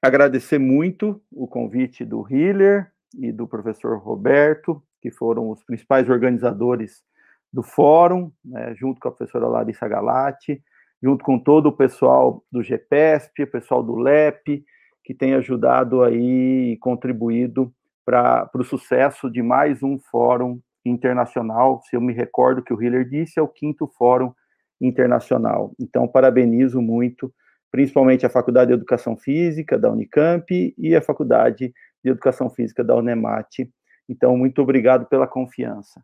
agradecer 0.00 0.58
muito 0.58 1.20
o 1.30 1.46
convite 1.46 2.06
do 2.06 2.26
Hiller 2.28 2.90
e 3.18 3.30
do 3.30 3.46
professor 3.46 3.98
Roberto, 3.98 4.82
que 5.00 5.10
foram 5.10 5.50
os 5.50 5.62
principais 5.62 6.08
organizadores 6.08 7.04
do 7.52 7.62
fórum, 7.62 8.30
né, 8.44 8.74
junto 8.74 9.00
com 9.00 9.08
a 9.08 9.12
professora 9.12 9.46
Larissa 9.46 9.88
Galati, 9.88 10.62
junto 11.02 11.24
com 11.24 11.38
todo 11.38 11.66
o 11.66 11.72
pessoal 11.72 12.44
do 12.50 12.62
GPESP, 12.62 13.44
o 13.44 13.50
pessoal 13.50 13.82
do 13.82 13.96
LEP, 13.96 14.64
que 15.04 15.14
tem 15.14 15.34
ajudado 15.34 16.02
aí 16.02 16.72
e 16.72 16.76
contribuído 16.78 17.72
para 18.04 18.50
o 18.54 18.64
sucesso 18.64 19.30
de 19.30 19.42
mais 19.42 19.82
um 19.82 19.98
fórum 19.98 20.60
internacional. 20.84 21.80
Se 21.82 21.96
eu 21.96 22.00
me 22.00 22.12
recordo 22.12 22.62
que 22.62 22.72
o 22.72 22.82
Hiller 22.82 23.08
disse, 23.08 23.38
é 23.38 23.42
o 23.42 23.48
quinto 23.48 23.86
fórum 23.86 24.32
internacional. 24.80 25.72
Então, 25.78 26.06
parabenizo 26.06 26.80
muito, 26.80 27.32
principalmente 27.70 28.24
a 28.24 28.30
Faculdade 28.30 28.68
de 28.68 28.74
Educação 28.74 29.16
Física 29.16 29.78
da 29.78 29.90
Unicamp 29.90 30.74
e 30.76 30.96
a 30.96 31.02
Faculdade 31.02 31.72
de 32.02 32.10
Educação 32.10 32.48
Física 32.50 32.82
da 32.84 32.94
Unemat. 32.96 33.68
Então, 34.08 34.36
muito 34.36 34.62
obrigado 34.62 35.06
pela 35.06 35.26
confiança. 35.26 36.02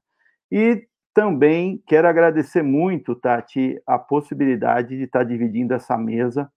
E 0.50 0.87
também 1.14 1.81
quero 1.87 2.09
agradecer 2.09 2.62
muito, 2.62 3.14
Tati, 3.14 3.81
a 3.87 3.98
possibilidade 3.98 4.96
de 4.96 5.05
estar 5.05 5.22
dividindo 5.22 5.72
essa 5.72 5.96
mesa 5.96 6.50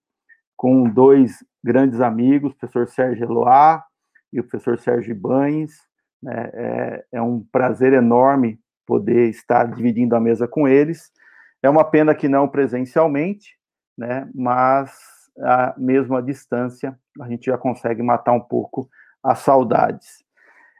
com 0.55 0.89
dois 0.89 1.45
grandes 1.63 2.01
amigos, 2.01 2.51
o 2.51 2.55
professor 2.55 2.87
Sérgio 2.87 3.25
Eloá 3.25 3.83
e 4.33 4.39
o 4.39 4.43
professor 4.43 4.79
Sérgio 4.79 5.15
Banes. 5.15 5.71
Né? 6.21 6.49
É, 6.53 7.05
é 7.13 7.21
um 7.21 7.45
prazer 7.51 7.93
enorme 7.93 8.59
poder 8.85 9.29
estar 9.29 9.65
dividindo 9.65 10.15
a 10.15 10.19
mesa 10.19 10.47
com 10.47 10.67
eles. 10.67 11.11
É 11.61 11.69
uma 11.69 11.83
pena 11.83 12.15
que 12.15 12.27
não 12.27 12.47
presencialmente, 12.47 13.55
né? 13.95 14.27
mas 14.33 14.91
a, 15.39 15.75
mesmo 15.77 16.15
à 16.15 16.21
distância 16.21 16.97
a 17.21 17.27
gente 17.29 17.45
já 17.45 17.57
consegue 17.57 18.01
matar 18.01 18.31
um 18.31 18.41
pouco 18.41 18.89
as 19.23 19.39
saudades. 19.39 20.25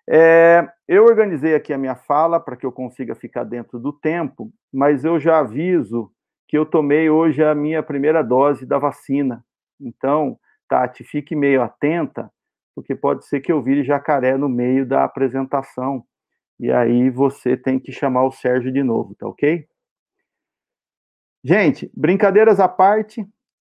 É, 0.10 0.66
eu 0.88 1.04
organizei 1.04 1.54
aqui 1.54 1.74
a 1.74 1.78
minha 1.78 1.96
fala 1.96 2.40
para 2.40 2.56
que 2.56 2.66
eu 2.66 2.72
consiga 2.72 3.14
ficar 3.14 3.44
dentro 3.44 3.78
do 3.78 3.92
tempo, 3.92 4.52
mas 4.72 5.04
eu 5.04 5.20
já 5.20 5.40
aviso 5.40 6.12
que 6.48 6.58
eu 6.58 6.66
tomei 6.66 7.10
hoje 7.10 7.44
a 7.44 7.54
minha 7.54 7.84
primeira 7.84 8.24
dose 8.24 8.66
da 8.66 8.78
vacina. 8.78 9.44
Então, 9.80 10.40
Tati, 10.70 11.04
fique 11.04 11.36
meio 11.36 11.62
atenta, 11.62 12.32
porque 12.74 12.96
pode 12.96 13.26
ser 13.26 13.42
que 13.42 13.52
eu 13.52 13.62
vire 13.62 13.84
jacaré 13.84 14.38
no 14.38 14.48
meio 14.48 14.86
da 14.86 15.04
apresentação. 15.04 16.06
E 16.60 16.72
aí 16.72 17.10
você 17.10 17.58
tem 17.58 17.78
que 17.78 17.92
chamar 17.92 18.26
o 18.26 18.32
Sérgio 18.32 18.72
de 18.72 18.82
novo, 18.82 19.14
tá 19.14 19.28
ok? 19.28 19.68
Gente, 21.44 21.92
brincadeiras 21.94 22.60
à 22.60 22.68
parte, 22.68 23.28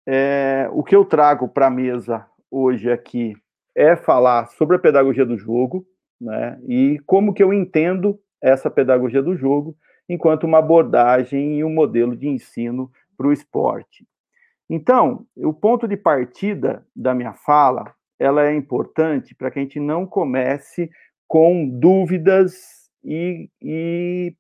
é, 0.07 0.69
o 0.73 0.85
que 0.85 0.95
eu 0.95 1.05
trago 1.05 1.49
para 1.49 1.67
a 1.67 1.71
mesa 1.71 2.27
hoje 2.51 2.91
aqui 2.91 3.35
é 3.75 3.97
falar 3.97 4.47
sobre 4.47 4.77
a 4.77 4.79
pedagogia 4.79 5.27
do 5.27 5.37
jogo, 5.37 5.87
né? 6.21 6.59
E 6.67 6.99
como 7.07 7.33
que 7.33 7.43
eu 7.43 7.53
entendo 7.53 8.19
essa 8.41 8.71
pedagogia 8.71 9.23
do 9.23 9.37
jogo 9.37 9.77
enquanto 10.09 10.45
uma 10.45 10.59
abordagem 10.59 11.59
e 11.59 11.65
um 11.65 11.71
modelo 11.71 12.17
de 12.17 12.29
ensino 12.29 12.91
para 13.17 13.27
o 13.27 13.33
esporte. 13.33 14.07
Então, 14.69 15.27
o 15.37 15.53
ponto 15.53 15.87
de 15.87 15.97
partida 15.97 16.87
da 16.95 17.15
minha 17.15 17.33
fala, 17.33 17.95
ela 18.19 18.47
é 18.47 18.55
importante 18.55 19.35
para 19.35 19.51
que 19.51 19.59
a 19.59 19.63
gente 19.63 19.81
não 19.81 20.07
comece 20.07 20.91
com 21.27 21.69
dúvidas 21.69 22.91
e, 23.05 23.49
e, 23.63 24.35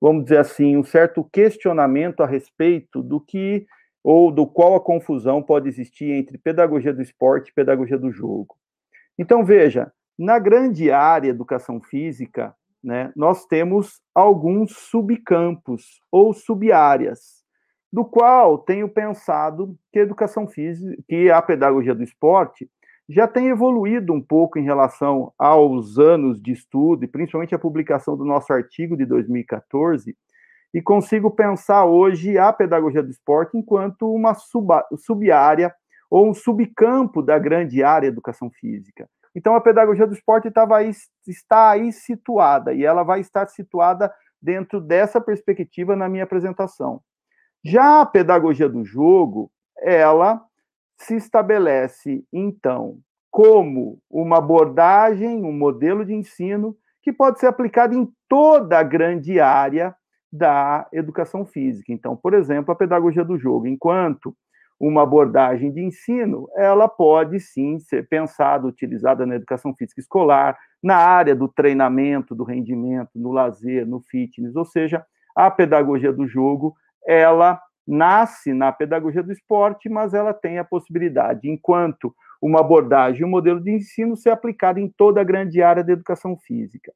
vamos 0.00 0.24
dizer 0.24 0.38
assim, 0.38 0.76
um 0.76 0.84
certo 0.84 1.24
questionamento 1.24 2.22
a 2.22 2.26
respeito 2.26 3.02
do 3.02 3.20
que 3.20 3.66
ou 4.02 4.30
do 4.30 4.46
qual 4.46 4.74
a 4.74 4.80
confusão 4.80 5.42
pode 5.42 5.68
existir 5.68 6.10
entre 6.10 6.38
pedagogia 6.38 6.92
do 6.92 7.02
esporte 7.02 7.50
e 7.50 7.54
pedagogia 7.54 7.98
do 7.98 8.10
jogo. 8.10 8.56
Então, 9.18 9.44
veja, 9.44 9.92
na 10.20 10.38
grande 10.38 10.90
área 10.90 11.30
educação 11.30 11.80
física, 11.80 12.54
né, 12.84 13.10
nós 13.16 13.46
temos 13.46 14.02
alguns 14.14 14.72
subcampos 14.76 16.02
ou 16.12 16.34
subáreas, 16.34 17.42
do 17.90 18.04
qual 18.04 18.58
tenho 18.58 18.86
pensado 18.86 19.74
que 19.90 19.98
a 19.98 20.02
educação 20.02 20.46
física, 20.46 20.94
que 21.08 21.30
a 21.30 21.40
pedagogia 21.40 21.94
do 21.94 22.02
esporte 22.02 22.70
já 23.08 23.26
tem 23.26 23.48
evoluído 23.48 24.12
um 24.12 24.20
pouco 24.20 24.58
em 24.58 24.62
relação 24.62 25.32
aos 25.38 25.98
anos 25.98 26.38
de 26.38 26.52
estudo, 26.52 27.02
e 27.02 27.08
principalmente 27.08 27.54
a 27.54 27.58
publicação 27.58 28.14
do 28.14 28.24
nosso 28.24 28.52
artigo 28.52 28.98
de 28.98 29.06
2014, 29.06 30.14
e 30.74 30.82
consigo 30.82 31.30
pensar 31.30 31.86
hoje 31.86 32.36
a 32.36 32.52
pedagogia 32.52 33.02
do 33.02 33.10
esporte 33.10 33.56
enquanto 33.56 34.14
uma 34.14 34.34
sub-área 34.34 35.74
ou 36.10 36.28
um 36.28 36.34
subcampo 36.34 37.22
da 37.22 37.38
grande 37.38 37.82
área 37.82 38.06
educação 38.06 38.50
física. 38.50 39.08
Então, 39.34 39.54
a 39.54 39.60
pedagogia 39.60 40.06
do 40.06 40.14
esporte 40.14 40.48
estava 40.48 40.76
aí, 40.76 40.90
está 41.26 41.70
aí 41.70 41.92
situada, 41.92 42.72
e 42.72 42.84
ela 42.84 43.02
vai 43.02 43.20
estar 43.20 43.46
situada 43.48 44.12
dentro 44.42 44.80
dessa 44.80 45.20
perspectiva 45.20 45.94
na 45.94 46.08
minha 46.08 46.24
apresentação. 46.24 47.00
Já 47.64 48.00
a 48.00 48.06
pedagogia 48.06 48.68
do 48.68 48.84
jogo, 48.84 49.50
ela 49.78 50.42
se 50.96 51.14
estabelece, 51.14 52.24
então, 52.32 52.98
como 53.30 53.98
uma 54.10 54.38
abordagem, 54.38 55.44
um 55.44 55.52
modelo 55.52 56.04
de 56.04 56.12
ensino 56.12 56.76
que 57.02 57.12
pode 57.12 57.38
ser 57.38 57.46
aplicado 57.46 57.94
em 57.94 58.10
toda 58.28 58.78
a 58.78 58.82
grande 58.82 59.40
área 59.40 59.94
da 60.32 60.86
educação 60.92 61.46
física. 61.46 61.92
Então, 61.92 62.16
por 62.16 62.34
exemplo, 62.34 62.72
a 62.72 62.76
pedagogia 62.76 63.24
do 63.24 63.38
jogo, 63.38 63.66
enquanto 63.66 64.36
uma 64.80 65.02
abordagem 65.02 65.70
de 65.70 65.82
ensino, 65.82 66.48
ela 66.56 66.88
pode 66.88 67.38
sim 67.38 67.78
ser 67.78 68.08
pensada, 68.08 68.66
utilizada 68.66 69.26
na 69.26 69.34
educação 69.34 69.74
física 69.74 70.00
escolar, 70.00 70.56
na 70.82 70.96
área 70.96 71.36
do 71.36 71.46
treinamento, 71.46 72.34
do 72.34 72.44
rendimento, 72.44 73.10
no 73.14 73.30
lazer, 73.30 73.86
no 73.86 74.00
fitness, 74.00 74.56
ou 74.56 74.64
seja, 74.64 75.04
a 75.36 75.50
pedagogia 75.50 76.10
do 76.10 76.26
jogo, 76.26 76.74
ela 77.06 77.60
nasce 77.86 78.54
na 78.54 78.72
pedagogia 78.72 79.22
do 79.22 79.32
esporte, 79.32 79.88
mas 79.88 80.14
ela 80.14 80.32
tem 80.32 80.58
a 80.58 80.64
possibilidade, 80.64 81.50
enquanto 81.50 82.14
uma 82.40 82.60
abordagem, 82.60 83.24
um 83.24 83.28
modelo 83.28 83.60
de 83.60 83.70
ensino, 83.70 84.16
ser 84.16 84.30
aplicada 84.30 84.80
em 84.80 84.88
toda 84.88 85.20
a 85.20 85.24
grande 85.24 85.62
área 85.62 85.84
da 85.84 85.92
educação 85.92 86.38
física. 86.38 86.90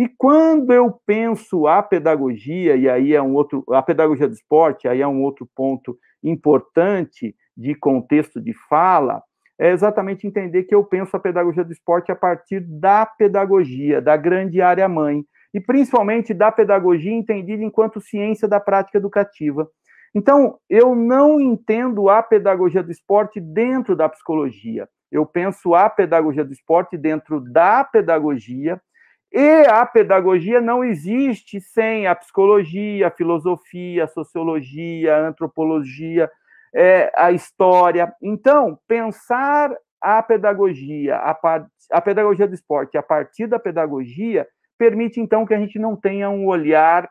E 0.00 0.08
quando 0.08 0.72
eu 0.72 0.98
penso 1.04 1.66
a 1.66 1.82
pedagogia, 1.82 2.74
e 2.74 2.88
aí 2.88 3.14
é 3.14 3.20
um 3.20 3.34
outro, 3.34 3.62
a 3.68 3.82
pedagogia 3.82 4.26
do 4.26 4.32
esporte, 4.32 4.88
aí 4.88 5.02
é 5.02 5.06
um 5.06 5.22
outro 5.22 5.46
ponto 5.54 5.94
importante 6.24 7.36
de 7.54 7.74
contexto 7.74 8.40
de 8.40 8.54
fala, 8.66 9.22
é 9.58 9.70
exatamente 9.70 10.26
entender 10.26 10.62
que 10.62 10.74
eu 10.74 10.82
penso 10.82 11.14
a 11.14 11.20
pedagogia 11.20 11.62
do 11.62 11.70
esporte 11.70 12.10
a 12.10 12.16
partir 12.16 12.60
da 12.60 13.04
pedagogia, 13.04 14.00
da 14.00 14.16
grande 14.16 14.62
área 14.62 14.88
mãe, 14.88 15.22
e 15.52 15.60
principalmente 15.60 16.32
da 16.32 16.50
pedagogia 16.50 17.12
entendida 17.12 17.62
enquanto 17.62 18.00
ciência 18.00 18.48
da 18.48 18.58
prática 18.58 18.96
educativa. 18.96 19.68
Então, 20.14 20.56
eu 20.70 20.94
não 20.94 21.38
entendo 21.38 22.08
a 22.08 22.22
pedagogia 22.22 22.82
do 22.82 22.90
esporte 22.90 23.38
dentro 23.38 23.94
da 23.94 24.08
psicologia. 24.08 24.88
Eu 25.12 25.26
penso 25.26 25.74
a 25.74 25.90
pedagogia 25.90 26.42
do 26.42 26.54
esporte 26.54 26.96
dentro 26.96 27.38
da 27.38 27.84
pedagogia 27.84 28.80
E 29.32 29.64
a 29.66 29.86
pedagogia 29.86 30.60
não 30.60 30.82
existe 30.82 31.60
sem 31.60 32.06
a 32.06 32.14
psicologia, 32.14 33.06
a 33.06 33.10
filosofia, 33.10 34.04
a 34.04 34.08
sociologia, 34.08 35.16
a 35.16 35.28
antropologia, 35.28 36.28
é, 36.74 37.12
a 37.16 37.30
história. 37.30 38.12
Então, 38.20 38.78
pensar 38.88 39.72
a 40.00 40.22
pedagogia, 40.22 41.16
a, 41.16 41.38
a 41.92 42.00
pedagogia 42.00 42.48
do 42.48 42.54
esporte 42.54 42.96
a 42.96 43.02
partir 43.02 43.46
da 43.46 43.58
pedagogia, 43.58 44.48
permite 44.78 45.20
então 45.20 45.46
que 45.46 45.54
a 45.54 45.58
gente 45.58 45.78
não 45.78 45.94
tenha 45.94 46.30
um 46.30 46.46
olhar 46.46 47.08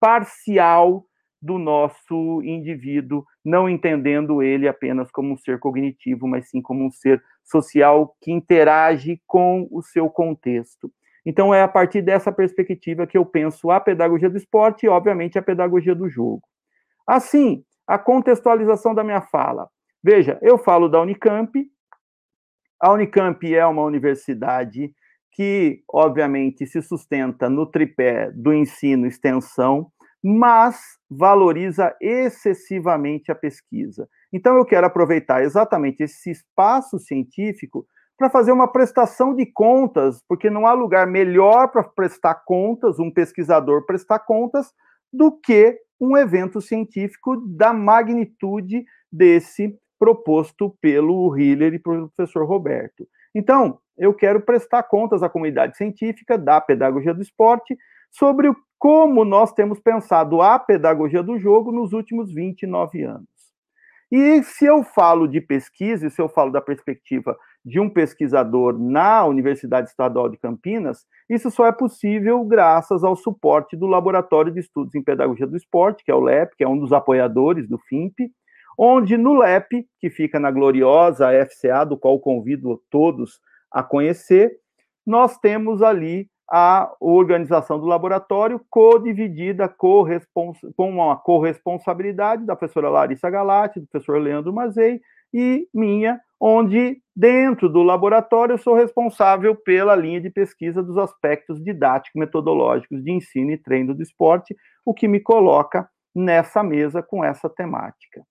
parcial 0.00 1.04
do 1.40 1.58
nosso 1.58 2.42
indivíduo, 2.42 3.24
não 3.44 3.68
entendendo 3.68 4.42
ele 4.42 4.66
apenas 4.66 5.10
como 5.10 5.32
um 5.32 5.36
ser 5.36 5.58
cognitivo, 5.60 6.26
mas 6.26 6.48
sim 6.48 6.60
como 6.60 6.84
um 6.84 6.90
ser 6.90 7.22
social 7.44 8.16
que 8.20 8.32
interage 8.32 9.20
com 9.26 9.68
o 9.70 9.82
seu 9.82 10.10
contexto. 10.10 10.90
Então, 11.26 11.52
é 11.52 11.60
a 11.60 11.68
partir 11.68 12.02
dessa 12.02 12.30
perspectiva 12.30 13.04
que 13.04 13.18
eu 13.18 13.26
penso 13.26 13.68
a 13.72 13.80
pedagogia 13.80 14.30
do 14.30 14.36
esporte 14.36 14.86
e, 14.86 14.88
obviamente, 14.88 15.36
a 15.36 15.42
pedagogia 15.42 15.92
do 15.92 16.08
jogo. 16.08 16.42
Assim, 17.04 17.64
a 17.84 17.98
contextualização 17.98 18.94
da 18.94 19.02
minha 19.02 19.20
fala. 19.20 19.68
Veja, 20.02 20.38
eu 20.40 20.56
falo 20.56 20.88
da 20.88 21.00
Unicamp. 21.00 21.68
A 22.80 22.92
Unicamp 22.92 23.52
é 23.52 23.66
uma 23.66 23.82
universidade 23.82 24.92
que, 25.32 25.82
obviamente, 25.92 26.64
se 26.64 26.80
sustenta 26.80 27.50
no 27.50 27.66
tripé 27.66 28.30
do 28.30 28.54
ensino 28.54 29.04
extensão, 29.04 29.90
mas 30.22 30.80
valoriza 31.10 31.92
excessivamente 32.00 33.32
a 33.32 33.34
pesquisa. 33.34 34.08
Então, 34.32 34.56
eu 34.56 34.64
quero 34.64 34.86
aproveitar 34.86 35.42
exatamente 35.42 36.04
esse 36.04 36.30
espaço 36.30 37.00
científico 37.00 37.84
para 38.16 38.30
fazer 38.30 38.52
uma 38.52 38.70
prestação 38.70 39.34
de 39.34 39.44
contas, 39.46 40.22
porque 40.28 40.48
não 40.48 40.66
há 40.66 40.72
lugar 40.72 41.06
melhor 41.06 41.68
para 41.68 41.82
prestar 41.82 42.34
contas, 42.46 42.98
um 42.98 43.10
pesquisador 43.10 43.84
prestar 43.84 44.20
contas, 44.20 44.72
do 45.12 45.32
que 45.32 45.78
um 46.00 46.16
evento 46.16 46.60
científico 46.60 47.36
da 47.46 47.72
magnitude 47.72 48.84
desse 49.10 49.78
proposto 49.98 50.76
pelo 50.80 51.36
Hiller 51.36 51.74
e 51.74 51.78
pelo 51.78 52.10
professor 52.10 52.46
Roberto. 52.46 53.06
Então, 53.34 53.78
eu 53.96 54.12
quero 54.12 54.40
prestar 54.40 54.82
contas 54.82 55.22
à 55.22 55.28
comunidade 55.28 55.76
científica 55.76 56.36
da 56.36 56.60
pedagogia 56.60 57.14
do 57.14 57.22
esporte 57.22 57.76
sobre 58.10 58.52
como 58.78 59.24
nós 59.24 59.52
temos 59.52 59.80
pensado 59.80 60.42
a 60.42 60.58
pedagogia 60.58 61.22
do 61.22 61.38
jogo 61.38 61.72
nos 61.72 61.92
últimos 61.92 62.32
29 62.32 63.02
anos. 63.02 63.28
E 64.10 64.42
se 64.42 64.66
eu 64.66 64.82
falo 64.84 65.26
de 65.26 65.40
pesquisa, 65.40 66.08
se 66.10 66.20
eu 66.20 66.28
falo 66.28 66.52
da 66.52 66.60
perspectiva 66.60 67.36
de 67.66 67.80
um 67.80 67.90
pesquisador 67.90 68.78
na 68.78 69.24
Universidade 69.24 69.88
Estadual 69.88 70.28
de 70.28 70.38
Campinas, 70.38 71.04
isso 71.28 71.50
só 71.50 71.66
é 71.66 71.72
possível 71.72 72.44
graças 72.44 73.02
ao 73.02 73.16
suporte 73.16 73.76
do 73.76 73.88
Laboratório 73.88 74.52
de 74.52 74.60
Estudos 74.60 74.94
em 74.94 75.02
Pedagogia 75.02 75.48
do 75.48 75.56
Esporte, 75.56 76.04
que 76.04 76.12
é 76.12 76.14
o 76.14 76.20
LEP, 76.20 76.54
que 76.56 76.62
é 76.62 76.68
um 76.68 76.78
dos 76.78 76.92
apoiadores 76.92 77.68
do 77.68 77.76
FIMP, 77.76 78.30
onde 78.78 79.16
no 79.16 79.34
LEP, 79.34 79.84
que 79.98 80.08
fica 80.08 80.38
na 80.38 80.52
gloriosa 80.52 81.32
FCA, 81.44 81.84
do 81.84 81.98
qual 81.98 82.20
convido 82.20 82.80
todos 82.88 83.40
a 83.72 83.82
conhecer, 83.82 84.52
nós 85.04 85.36
temos 85.36 85.82
ali 85.82 86.28
a 86.48 86.94
organização 87.00 87.80
do 87.80 87.86
laboratório 87.86 88.60
co-dividida 88.70 89.68
com 89.68 90.06
uma 90.78 91.16
corresponsabilidade 91.16 92.46
da 92.46 92.54
professora 92.54 92.88
Larissa 92.88 93.28
Galati, 93.28 93.80
do 93.80 93.88
professor 93.88 94.18
Leandro 94.20 94.52
Mazei 94.52 95.00
e 95.34 95.68
minha, 95.74 96.20
onde 96.40 97.00
dentro 97.14 97.68
do 97.68 97.82
laboratório 97.82 98.54
eu 98.54 98.58
sou 98.58 98.74
responsável 98.74 99.56
pela 99.56 99.96
linha 99.96 100.20
de 100.20 100.30
pesquisa 100.30 100.82
dos 100.82 100.98
aspectos 100.98 101.62
didático-metodológicos 101.62 103.02
de 103.02 103.10
ensino 103.10 103.52
e 103.52 103.58
treino 103.58 103.94
do 103.94 104.02
esporte, 104.02 104.54
o 104.84 104.92
que 104.92 105.08
me 105.08 105.20
coloca 105.20 105.88
nessa 106.14 106.62
mesa 106.62 107.02
com 107.02 107.24
essa 107.24 107.48
temática. 107.48 108.22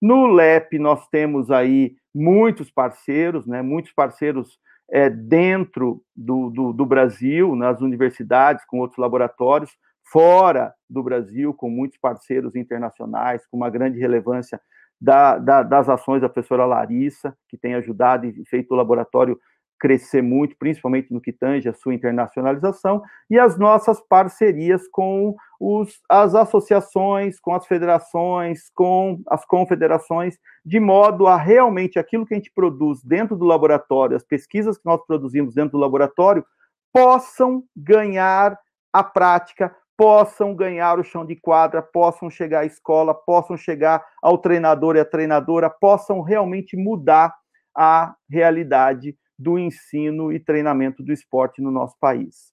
No 0.00 0.26
LEP 0.26 0.78
nós 0.78 1.08
temos 1.08 1.50
aí 1.50 1.96
muitos 2.14 2.70
parceiros, 2.70 3.46
né, 3.46 3.62
muitos 3.62 3.92
parceiros 3.92 4.58
é, 4.90 5.08
dentro 5.08 6.02
do, 6.14 6.50
do, 6.50 6.72
do 6.72 6.86
Brasil, 6.86 7.56
nas 7.56 7.80
universidades, 7.80 8.64
com 8.66 8.80
outros 8.80 8.98
laboratórios, 8.98 9.70
fora 10.12 10.74
do 10.88 11.02
Brasil, 11.02 11.54
com 11.54 11.70
muitos 11.70 11.98
parceiros 11.98 12.54
internacionais, 12.54 13.46
com 13.46 13.56
uma 13.56 13.70
grande 13.70 13.98
relevância 13.98 14.60
da, 15.00 15.38
da, 15.38 15.62
das 15.62 15.88
ações 15.88 16.22
da 16.22 16.28
professora 16.28 16.64
Larissa, 16.64 17.36
que 17.48 17.58
tem 17.58 17.74
ajudado 17.74 18.26
e 18.26 18.44
feito 18.46 18.72
o 18.72 18.76
laboratório 18.76 19.38
crescer 19.78 20.22
muito, 20.22 20.56
principalmente 20.56 21.12
no 21.12 21.20
que 21.20 21.32
tange 21.32 21.68
a 21.68 21.74
sua 21.74 21.94
internacionalização, 21.94 23.02
e 23.28 23.38
as 23.38 23.58
nossas 23.58 24.00
parcerias 24.00 24.88
com 24.88 25.36
os, 25.60 26.00
as 26.08 26.34
associações, 26.34 27.38
com 27.38 27.54
as 27.54 27.66
federações, 27.66 28.70
com 28.74 29.20
as 29.28 29.44
confederações, 29.44 30.38
de 30.64 30.80
modo 30.80 31.26
a 31.26 31.36
realmente 31.36 31.98
aquilo 31.98 32.24
que 32.24 32.32
a 32.32 32.36
gente 32.36 32.52
produz 32.54 33.02
dentro 33.02 33.36
do 33.36 33.44
laboratório, 33.44 34.16
as 34.16 34.24
pesquisas 34.24 34.78
que 34.78 34.86
nós 34.86 35.04
produzimos 35.06 35.54
dentro 35.54 35.72
do 35.72 35.78
laboratório, 35.78 36.44
possam 36.90 37.62
ganhar 37.76 38.58
a 38.92 39.02
prática, 39.02 39.74
possam 39.96 40.54
ganhar 40.54 40.98
o 40.98 41.04
chão 41.04 41.24
de 41.24 41.36
quadra, 41.36 41.82
possam 41.82 42.28
chegar 42.28 42.60
à 42.60 42.66
escola, 42.66 43.14
possam 43.14 43.56
chegar 43.56 44.04
ao 44.22 44.38
treinador 44.38 44.96
e 44.96 45.00
à 45.00 45.04
treinadora, 45.04 45.70
possam 45.70 46.20
realmente 46.20 46.76
mudar 46.76 47.34
a 47.76 48.14
realidade 48.28 49.16
do 49.38 49.58
ensino 49.58 50.32
e 50.32 50.38
treinamento 50.38 51.02
do 51.02 51.12
esporte 51.12 51.60
no 51.60 51.70
nosso 51.70 51.96
país. 51.98 52.52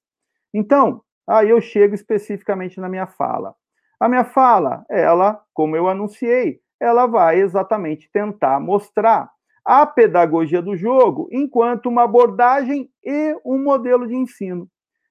Então, 0.54 1.02
aí 1.28 1.50
eu 1.50 1.62
chego 1.62 1.96
especificamente 1.96 2.80
na 2.80 2.90
minha 2.90 3.08
fala. 3.08 3.56
A 4.00 4.10
minha 4.10 4.26
fala, 4.26 4.84
ela, 4.90 5.40
como 5.54 5.76
eu 5.76 5.88
anunciei, 5.88 6.60
ela 6.80 7.06
vai 7.06 7.40
exatamente 7.40 8.10
tentar 8.12 8.60
mostrar 8.60 9.30
a 9.64 9.86
pedagogia 9.86 10.62
do 10.62 10.76
jogo 10.76 11.30
enquanto 11.32 11.86
uma 11.86 12.04
abordagem 12.04 12.90
e 13.04 13.36
um 13.46 13.64
modelo 13.64 14.08
de 14.08 14.16
ensino. 14.16 14.68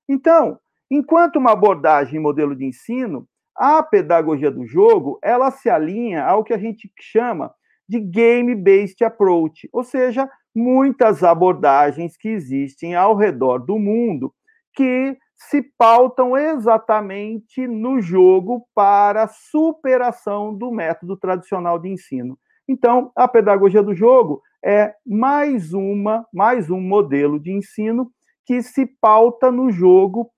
Então, 0.09 0.59
enquanto 0.90 1.37
uma 1.37 1.53
abordagem 1.53 2.18
modelo 2.18 2.57
de 2.57 2.64
ensino, 2.64 3.26
a 3.57 3.83
pedagogia 3.83 4.50
do 4.50 4.66
jogo, 4.66 5.18
ela 5.22 5.50
se 5.50 5.68
alinha 5.68 6.24
ao 6.24 6.42
que 6.42 6.53
a 6.53 6.59
gente 6.59 6.90
chama 6.98 7.53
de 7.88 8.00
game-based 8.00 9.05
approach, 9.05 9.68
ou 9.72 9.85
seja, 9.85 10.29
muitas 10.55 11.22
abordagens 11.22 12.16
que 12.16 12.29
existem 12.29 12.94
ao 12.94 13.16
redor 13.16 13.59
do 13.59 13.79
mundo 13.79 14.33
que 14.74 15.16
se 15.37 15.62
pautam 15.76 16.37
exatamente 16.37 17.66
no 17.66 18.00
jogo 18.00 18.66
para 18.74 19.26
superação 19.29 20.55
do 20.55 20.70
método 20.70 21.16
tradicional 21.16 21.79
de 21.79 21.88
ensino. 21.88 22.38
Então, 22.68 23.11
a 23.16 23.26
pedagogia 23.26 23.83
do 23.83 23.94
jogo 23.94 24.42
é 24.64 24.94
mais 25.05 25.72
uma, 25.72 26.26
mais 26.33 26.70
um 26.70 26.81
modelo 26.81 27.40
de 27.40 27.50
ensino 27.50 28.11
que 28.44 28.62
se 28.62 28.87
pauta 29.00 29.50
no 29.50 29.70
jogo 29.70 30.31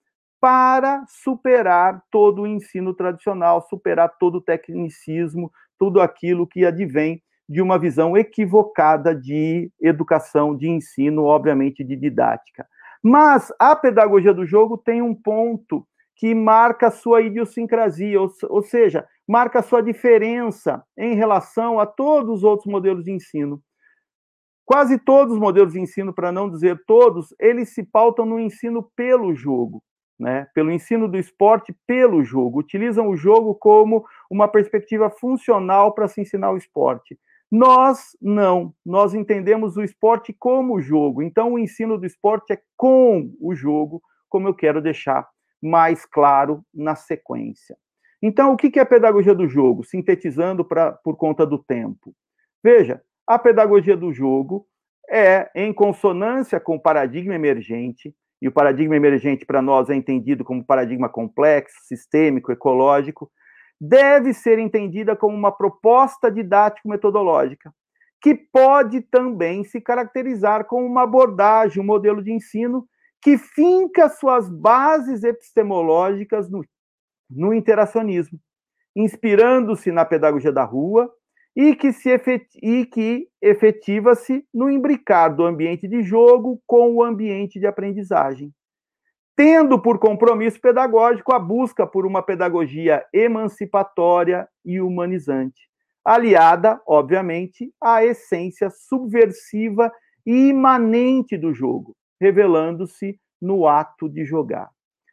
para 0.43 1.05
superar 1.07 2.03
todo 2.11 2.43
o 2.43 2.47
ensino 2.49 2.93
tradicional, 2.93 3.63
superar 3.63 4.09
todo 4.19 4.39
o 4.39 4.41
tecnicismo, 4.41 5.53
tudo 5.79 6.01
aquilo 6.01 6.49
que 6.49 6.67
advém 6.67 7.23
de 7.49 7.63
uma 7.63 7.79
visão 7.79 8.17
equivocada 8.17 9.15
de 9.15 9.71
educação, 9.81 10.57
de 10.57 10.69
ensino, 10.69 11.23
obviamente 11.23 11.85
de 11.85 11.95
didática. 11.95 12.67
Mas 13.01 13.53
a 13.57 13.77
pedagogia 13.77 14.35
do 14.35 14.45
jogo 14.45 14.77
tem 14.77 15.01
um 15.01 15.15
ponto 15.15 15.87
que 16.17 16.35
marca 16.35 16.89
a 16.89 16.91
sua 16.91 17.23
idiosincrasia, 17.23 18.21
ou, 18.21 18.29
ou 18.51 18.63
seja, 18.63 19.07
marca 19.29 19.61
a 19.61 19.63
sua 19.63 19.81
diferença 19.81 20.83
em 20.99 21.15
relação 21.15 21.79
a 21.79 21.87
todos 21.87 22.39
os 22.39 22.43
outros 22.43 22.67
modelos 22.67 23.05
de 23.05 23.13
ensino. 23.13 23.63
Quase 24.65 24.99
todos 24.99 25.35
os 25.35 25.39
modelos 25.39 25.75
de 25.75 25.81
ensino, 25.81 26.13
para 26.13 26.33
não 26.33 26.51
dizer 26.51 26.83
todos, 26.85 27.33
eles 27.39 27.73
se 27.73 27.85
pautam 27.85 28.27
no 28.27 28.41
ensino 28.41 28.91
pelo 28.97 29.33
jogo, 29.37 29.81
né? 30.23 30.47
pelo 30.55 30.71
ensino 30.71 31.09
do 31.09 31.19
esporte 31.19 31.75
pelo 31.85 32.23
jogo, 32.23 32.61
utilizam 32.61 33.09
o 33.09 33.17
jogo 33.17 33.57
como 33.57 34.05
uma 34.31 34.47
perspectiva 34.47 35.11
funcional 35.11 35.93
para 35.93 36.07
se 36.07 36.21
ensinar 36.21 36.53
o 36.53 36.57
esporte. 36.57 37.19
Nós 37.51 38.17
não, 38.23 38.73
nós 38.87 39.15
entendemos 39.15 39.77
o 39.77 39.83
esporte 39.83 40.33
como 40.33 40.81
jogo. 40.81 41.23
Então, 41.23 41.53
o 41.53 41.59
ensino 41.59 41.99
do 41.99 42.07
esporte 42.07 42.53
é 42.53 42.63
com 42.77 43.35
o 43.41 43.55
jogo, 43.55 44.01
como 44.29 44.47
eu 44.47 44.55
quero 44.55 44.81
deixar 44.81 45.29
mais 45.61 46.07
claro 46.07 46.65
na 46.73 46.95
sequência. 46.95 47.77
Então, 48.23 48.53
o 48.53 48.57
que 48.57 48.79
é 48.79 48.83
a 48.83 48.87
pedagogia 48.87 49.35
do 49.35 49.49
jogo? 49.49 49.83
Sintetizando 49.83 50.65
pra, 50.65 50.93
por 50.93 51.17
conta 51.17 51.45
do 51.45 51.59
tempo. 51.59 52.15
Veja, 52.63 53.03
a 53.27 53.39
pedagogia 53.39 53.97
do 53.97 54.13
jogo 54.13 54.67
é 55.11 55.51
em 55.55 55.73
consonância 55.73 56.61
com 56.61 56.77
o 56.77 56.81
paradigma 56.81 57.35
emergente, 57.35 58.15
e 58.43 58.49
o 58.49 58.53
paradigma 58.53 58.97
emergente 58.97 59.47
para 59.47 59.63
nós 59.63 59.89
é 59.89 59.95
entendido 59.95 60.43
como 60.45 60.65
paradigma 60.65 61.09
complexo, 61.09 61.77
sistêmico, 61.85 62.51
ecológico, 62.51 63.31
deve 63.81 64.35
ser 64.35 64.59
entendida 64.59 65.15
como 65.15 65.37
uma 65.37 65.53
proposta 65.53 66.29
didático-metodológica, 66.29 67.73
que 68.21 68.35
pode 68.35 69.01
também 69.01 69.63
se 69.63 69.81
caracterizar 69.81 70.65
como 70.65 70.85
uma 70.85 71.03
abordagem, 71.03 71.81
um 71.81 71.87
modelo 71.87 72.21
de 72.21 72.33
ensino 72.33 72.85
que 73.23 73.39
finca 73.39 74.09
suas 74.09 74.51
bases 74.51 75.23
epistemológicas 75.23 76.51
no, 76.51 76.65
no 77.31 77.55
interacionismo, 77.55 78.41
inspirando-se 78.97 79.93
na 79.93 80.05
pedagogia 80.05 80.51
da 80.51 80.65
rua 80.65 81.09
e 81.55 81.77
que, 81.77 81.93
se 81.93 82.09
efetiva-se 83.41 84.45
no 84.53 84.71
imbricar 84.71 85.35
do 85.35 85.45
ambiente 85.45 85.87
de 85.87 86.03
jogo 86.03 86.61
com 86.67 86.95
o 86.95 87.03
ambiente 87.03 87.61
de 87.61 87.67
aprendizagem, 87.67 88.53
tendo 89.37 89.81
por 89.81 89.99
compromisso 89.99 90.61
pedagógico 90.61 91.33
a 91.33 91.39
busca 91.39 91.87
por 91.87 92.07
uma 92.07 92.23
pedagogia 92.23 93.05
emancipatória 93.13 94.49
e 94.65 94.81
humanizante, 94.81 95.69
aliada, 96.05 96.81
obviamente, 96.87 97.73
à 97.81 98.05
essência 98.05 98.71
subversiva 98.71 99.93
e 100.25 100.49
imanente 100.49 101.37
do 101.37 101.53
jogo, 101.53 101.95
revelando-se 102.21 103.19
no 103.41 103.67
ato 103.67 104.09
de 104.09 104.25
jogar. 104.25 104.71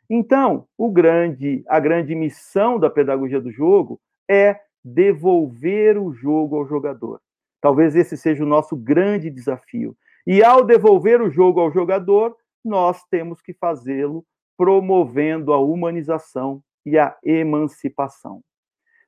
Então, 0.09 0.67
grande, 0.89 1.63
a 1.67 1.79
grande 1.79 2.15
missão 2.15 2.79
da 2.79 2.89
pedagogia 2.89 3.39
do 3.39 3.51
jogo 3.51 3.99
é 4.27 4.59
devolver 4.83 5.97
o 5.97 6.13
jogo 6.13 6.55
ao 6.57 6.67
jogador. 6.67 7.21
Talvez 7.61 7.95
esse 7.95 8.15
seja 8.15 8.43
o 8.43 8.47
nosso 8.47 8.75
grande 8.75 9.29
desafio. 9.29 9.95
E 10.25 10.43
ao 10.43 10.63
devolver 10.63 11.21
o 11.21 11.29
jogo 11.29 11.59
ao 11.59 11.71
jogador, 11.71 12.35
nós 12.63 13.03
temos 13.09 13.41
que 13.41 13.53
fazê-lo 13.53 14.25
promovendo 14.57 15.53
a 15.53 15.57
humanização 15.57 16.61
e 16.85 16.97
a 16.97 17.15
emancipação. 17.23 18.41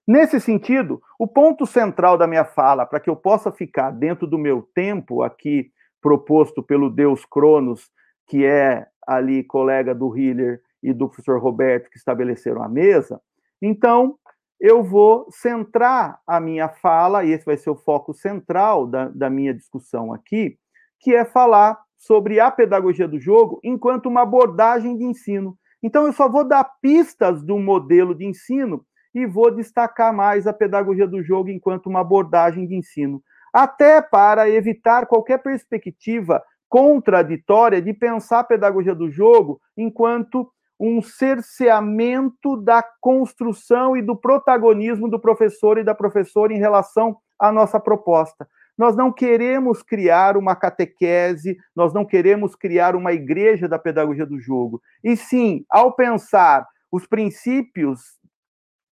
Nesse 0.07 0.39
sentido, 0.39 1.01
o 1.19 1.27
ponto 1.27 1.65
central 1.65 2.17
da 2.17 2.27
minha 2.27 2.43
fala, 2.43 2.85
para 2.85 2.99
que 2.99 3.09
eu 3.09 3.15
possa 3.15 3.51
ficar 3.51 3.91
dentro 3.91 4.25
do 4.25 4.37
meu 4.37 4.67
tempo 4.73 5.21
aqui 5.21 5.71
proposto 6.01 6.63
pelo 6.63 6.89
Deus 6.89 7.23
Cronos, 7.25 7.89
que 8.27 8.45
é 8.45 8.87
ali 9.05 9.43
colega 9.43 9.93
do 9.93 10.17
Hiller 10.17 10.61
e 10.81 10.91
do 10.91 11.07
professor 11.07 11.39
Roberto 11.39 11.89
que 11.89 11.97
estabeleceram 11.97 12.63
a 12.63 12.69
mesa, 12.69 13.21
então 13.61 14.17
eu 14.61 14.83
vou 14.83 15.25
centrar 15.31 16.19
a 16.25 16.39
minha 16.39 16.69
fala, 16.69 17.25
e 17.25 17.31
esse 17.31 17.43
vai 17.43 17.57
ser 17.57 17.71
o 17.71 17.75
foco 17.75 18.13
central 18.13 18.85
da, 18.85 19.07
da 19.09 19.27
minha 19.27 19.55
discussão 19.55 20.13
aqui, 20.13 20.55
que 20.99 21.15
é 21.15 21.25
falar 21.25 21.79
sobre 21.97 22.39
a 22.39 22.51
pedagogia 22.51 23.07
do 23.07 23.19
jogo 23.19 23.59
enquanto 23.63 24.05
uma 24.05 24.21
abordagem 24.21 24.95
de 24.95 25.03
ensino. 25.03 25.57
Então, 25.81 26.05
eu 26.05 26.13
só 26.13 26.29
vou 26.29 26.47
dar 26.47 26.63
pistas 26.79 27.41
do 27.41 27.57
modelo 27.57 28.13
de 28.13 28.23
ensino 28.23 28.85
e 29.15 29.25
vou 29.25 29.49
destacar 29.49 30.13
mais 30.13 30.45
a 30.45 30.53
pedagogia 30.53 31.07
do 31.07 31.23
jogo 31.23 31.49
enquanto 31.49 31.87
uma 31.87 32.01
abordagem 32.01 32.67
de 32.67 32.75
ensino, 32.75 33.21
até 33.51 33.99
para 33.99 34.47
evitar 34.47 35.07
qualquer 35.07 35.39
perspectiva 35.39 36.41
contraditória 36.69 37.81
de 37.81 37.93
pensar 37.93 38.39
a 38.39 38.43
pedagogia 38.43 38.93
do 38.93 39.09
jogo 39.09 39.59
enquanto 39.75 40.51
um 40.81 40.99
cerceamento 40.99 42.57
da 42.57 42.83
construção 42.99 43.95
e 43.95 44.01
do 44.01 44.15
protagonismo 44.15 45.07
do 45.07 45.19
professor 45.19 45.77
e 45.77 45.83
da 45.83 45.93
professora 45.93 46.51
em 46.51 46.57
relação 46.57 47.17
à 47.37 47.51
nossa 47.51 47.79
proposta. 47.79 48.47
Nós 48.75 48.95
não 48.95 49.11
queremos 49.11 49.83
criar 49.83 50.35
uma 50.35 50.55
catequese, 50.55 51.55
nós 51.75 51.93
não 51.93 52.03
queremos 52.03 52.55
criar 52.55 52.95
uma 52.95 53.13
igreja 53.13 53.67
da 53.67 53.77
pedagogia 53.77 54.25
do 54.25 54.39
jogo. 54.39 54.81
E 55.03 55.15
sim, 55.15 55.63
ao 55.69 55.91
pensar 55.93 56.67
os 56.91 57.05
princípios 57.05 58.17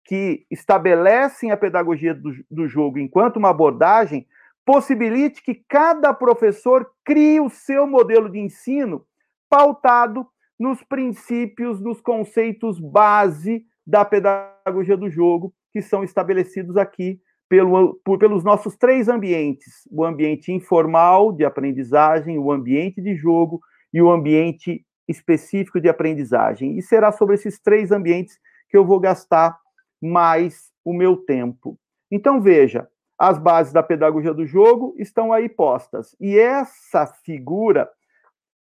que 0.04 0.44
estabelecem 0.50 1.50
a 1.52 1.56
pedagogia 1.56 2.14
do, 2.14 2.32
do 2.50 2.68
jogo 2.68 2.98
enquanto 2.98 3.38
uma 3.38 3.48
abordagem, 3.48 4.26
possibilite 4.62 5.42
que 5.42 5.54
cada 5.66 6.12
professor 6.12 6.90
crie 7.02 7.40
o 7.40 7.48
seu 7.48 7.86
modelo 7.86 8.30
de 8.30 8.38
ensino 8.38 9.06
pautado 9.48 10.26
nos 10.58 10.82
princípios, 10.82 11.80
nos 11.80 12.00
conceitos 12.00 12.80
base 12.80 13.64
da 13.86 14.04
pedagogia 14.04 14.96
do 14.96 15.08
jogo, 15.08 15.54
que 15.72 15.80
são 15.80 16.02
estabelecidos 16.02 16.76
aqui 16.76 17.20
pelo, 17.48 17.94
por, 18.04 18.18
pelos 18.18 18.44
nossos 18.44 18.76
três 18.76 19.08
ambientes: 19.08 19.88
o 19.90 20.04
ambiente 20.04 20.52
informal 20.52 21.32
de 21.32 21.44
aprendizagem, 21.44 22.38
o 22.38 22.52
ambiente 22.52 23.00
de 23.00 23.14
jogo 23.14 23.60
e 23.92 24.02
o 24.02 24.10
ambiente 24.10 24.84
específico 25.06 25.80
de 25.80 25.88
aprendizagem. 25.88 26.76
E 26.76 26.82
será 26.82 27.10
sobre 27.10 27.34
esses 27.34 27.58
três 27.58 27.90
ambientes 27.90 28.38
que 28.68 28.76
eu 28.76 28.84
vou 28.84 29.00
gastar 29.00 29.56
mais 30.00 30.70
o 30.84 30.92
meu 30.92 31.16
tempo. 31.16 31.78
Então, 32.10 32.40
veja, 32.40 32.86
as 33.18 33.38
bases 33.38 33.72
da 33.72 33.82
pedagogia 33.82 34.32
do 34.32 34.46
jogo 34.46 34.94
estão 34.98 35.32
aí 35.32 35.48
postas. 35.48 36.14
E 36.20 36.38
essa 36.38 37.06
figura, 37.24 37.88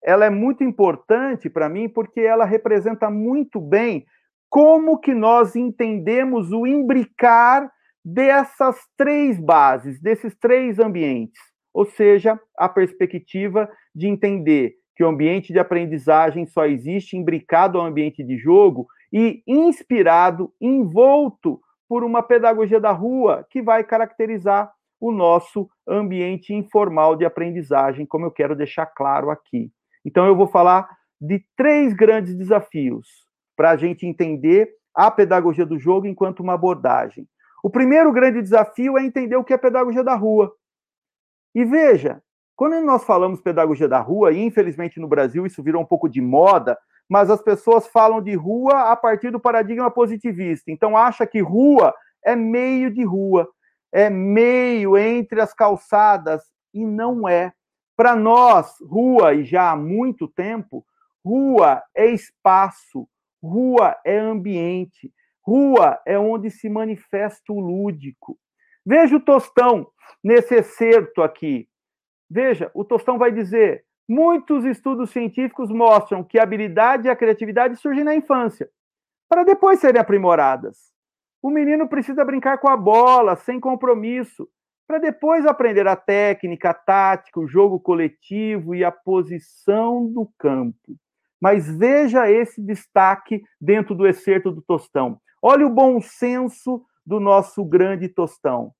ela 0.02 0.24
é 0.24 0.30
muito 0.30 0.62
importante 0.62 1.50
para 1.50 1.68
mim 1.68 1.88
porque 1.88 2.20
ela 2.20 2.44
representa 2.44 3.10
muito 3.10 3.60
bem 3.60 4.06
como 4.48 4.98
que 4.98 5.14
nós 5.14 5.56
entendemos 5.56 6.52
o 6.52 6.66
imbricar 6.66 7.70
dessas 8.04 8.76
três 8.96 9.38
bases, 9.38 10.00
desses 10.00 10.34
três 10.36 10.78
ambientes. 10.78 11.40
Ou 11.74 11.84
seja, 11.84 12.40
a 12.56 12.68
perspectiva 12.68 13.70
de 13.94 14.08
entender 14.08 14.74
que 14.96 15.04
o 15.04 15.08
ambiente 15.08 15.52
de 15.52 15.58
aprendizagem 15.58 16.46
só 16.46 16.66
existe 16.66 17.16
imbricado 17.16 17.78
ao 17.78 17.86
ambiente 17.86 18.24
de 18.24 18.36
jogo 18.36 18.86
e 19.12 19.42
inspirado, 19.46 20.52
envolto 20.60 21.60
por 21.88 22.02
uma 22.02 22.22
pedagogia 22.22 22.80
da 22.80 22.92
rua 22.92 23.46
que 23.50 23.62
vai 23.62 23.84
caracterizar 23.84 24.72
o 25.00 25.12
nosso 25.12 25.68
ambiente 25.86 26.52
informal 26.52 27.14
de 27.14 27.24
aprendizagem, 27.24 28.04
como 28.04 28.26
eu 28.26 28.30
quero 28.30 28.56
deixar 28.56 28.86
claro 28.86 29.30
aqui. 29.30 29.70
Então, 30.04 30.26
eu 30.26 30.36
vou 30.36 30.46
falar 30.46 30.88
de 31.20 31.44
três 31.56 31.92
grandes 31.92 32.36
desafios 32.36 33.08
para 33.56 33.70
a 33.70 33.76
gente 33.76 34.06
entender 34.06 34.70
a 34.94 35.10
pedagogia 35.10 35.66
do 35.66 35.78
jogo 35.78 36.06
enquanto 36.06 36.40
uma 36.40 36.54
abordagem. 36.54 37.28
O 37.62 37.70
primeiro 37.70 38.12
grande 38.12 38.40
desafio 38.40 38.96
é 38.96 39.04
entender 39.04 39.36
o 39.36 39.44
que 39.44 39.52
é 39.52 39.58
pedagogia 39.58 40.04
da 40.04 40.14
rua. 40.14 40.52
E 41.54 41.64
veja, 41.64 42.22
quando 42.54 42.80
nós 42.84 43.04
falamos 43.04 43.40
pedagogia 43.40 43.88
da 43.88 44.00
rua, 44.00 44.32
e 44.32 44.40
infelizmente 44.40 45.00
no 45.00 45.08
Brasil 45.08 45.46
isso 45.46 45.62
virou 45.62 45.82
um 45.82 45.86
pouco 45.86 46.08
de 46.08 46.20
moda, 46.20 46.78
mas 47.08 47.30
as 47.30 47.40
pessoas 47.40 47.86
falam 47.86 48.20
de 48.20 48.34
rua 48.34 48.92
a 48.92 48.96
partir 48.96 49.30
do 49.30 49.40
paradigma 49.40 49.90
positivista. 49.90 50.70
Então 50.70 50.96
acha 50.96 51.26
que 51.26 51.40
rua 51.40 51.94
é 52.24 52.36
meio 52.36 52.92
de 52.92 53.04
rua, 53.04 53.48
é 53.92 54.10
meio 54.10 54.96
entre 54.96 55.40
as 55.40 55.54
calçadas 55.54 56.42
e 56.74 56.84
não 56.84 57.28
é. 57.28 57.52
Para 57.98 58.14
nós, 58.14 58.76
rua 58.80 59.34
e 59.34 59.42
já 59.42 59.72
há 59.72 59.76
muito 59.76 60.28
tempo, 60.28 60.86
rua 61.24 61.82
é 61.92 62.06
espaço, 62.06 63.08
rua 63.42 63.96
é 64.04 64.16
ambiente, 64.16 65.12
rua 65.44 66.00
é 66.06 66.16
onde 66.16 66.48
se 66.48 66.70
manifesta 66.70 67.52
o 67.52 67.58
lúdico. 67.58 68.38
Veja 68.86 69.16
o 69.16 69.20
Tostão 69.20 69.90
nesse 70.22 70.54
excerto 70.54 71.22
aqui. 71.22 71.68
Veja, 72.30 72.70
o 72.72 72.84
Tostão 72.84 73.18
vai 73.18 73.32
dizer: 73.32 73.84
Muitos 74.08 74.64
estudos 74.64 75.10
científicos 75.10 75.68
mostram 75.68 76.22
que 76.22 76.38
a 76.38 76.44
habilidade 76.44 77.08
e 77.08 77.10
a 77.10 77.16
criatividade 77.16 77.74
surgem 77.74 78.04
na 78.04 78.14
infância, 78.14 78.70
para 79.28 79.42
depois 79.42 79.80
serem 79.80 80.00
aprimoradas. 80.00 80.92
O 81.42 81.50
menino 81.50 81.88
precisa 81.88 82.24
brincar 82.24 82.58
com 82.58 82.68
a 82.68 82.76
bola, 82.76 83.34
sem 83.34 83.58
compromisso, 83.58 84.48
para 84.88 84.98
depois 84.98 85.44
aprender 85.44 85.86
a 85.86 85.94
técnica, 85.94 86.70
a 86.70 86.74
tática, 86.74 87.38
o 87.38 87.46
jogo 87.46 87.78
coletivo 87.78 88.74
e 88.74 88.82
a 88.82 88.90
posição 88.90 90.10
do 90.10 90.26
campo. 90.38 90.96
Mas 91.38 91.68
veja 91.68 92.30
esse 92.30 92.62
destaque 92.62 93.42
dentro 93.60 93.94
do 93.94 94.06
excerto 94.06 94.50
do 94.50 94.62
Tostão. 94.62 95.20
Olha 95.42 95.66
o 95.66 95.70
bom 95.70 96.00
senso 96.00 96.82
do 97.04 97.20
nosso 97.20 97.62
grande 97.66 98.08
Tostão. 98.08 98.72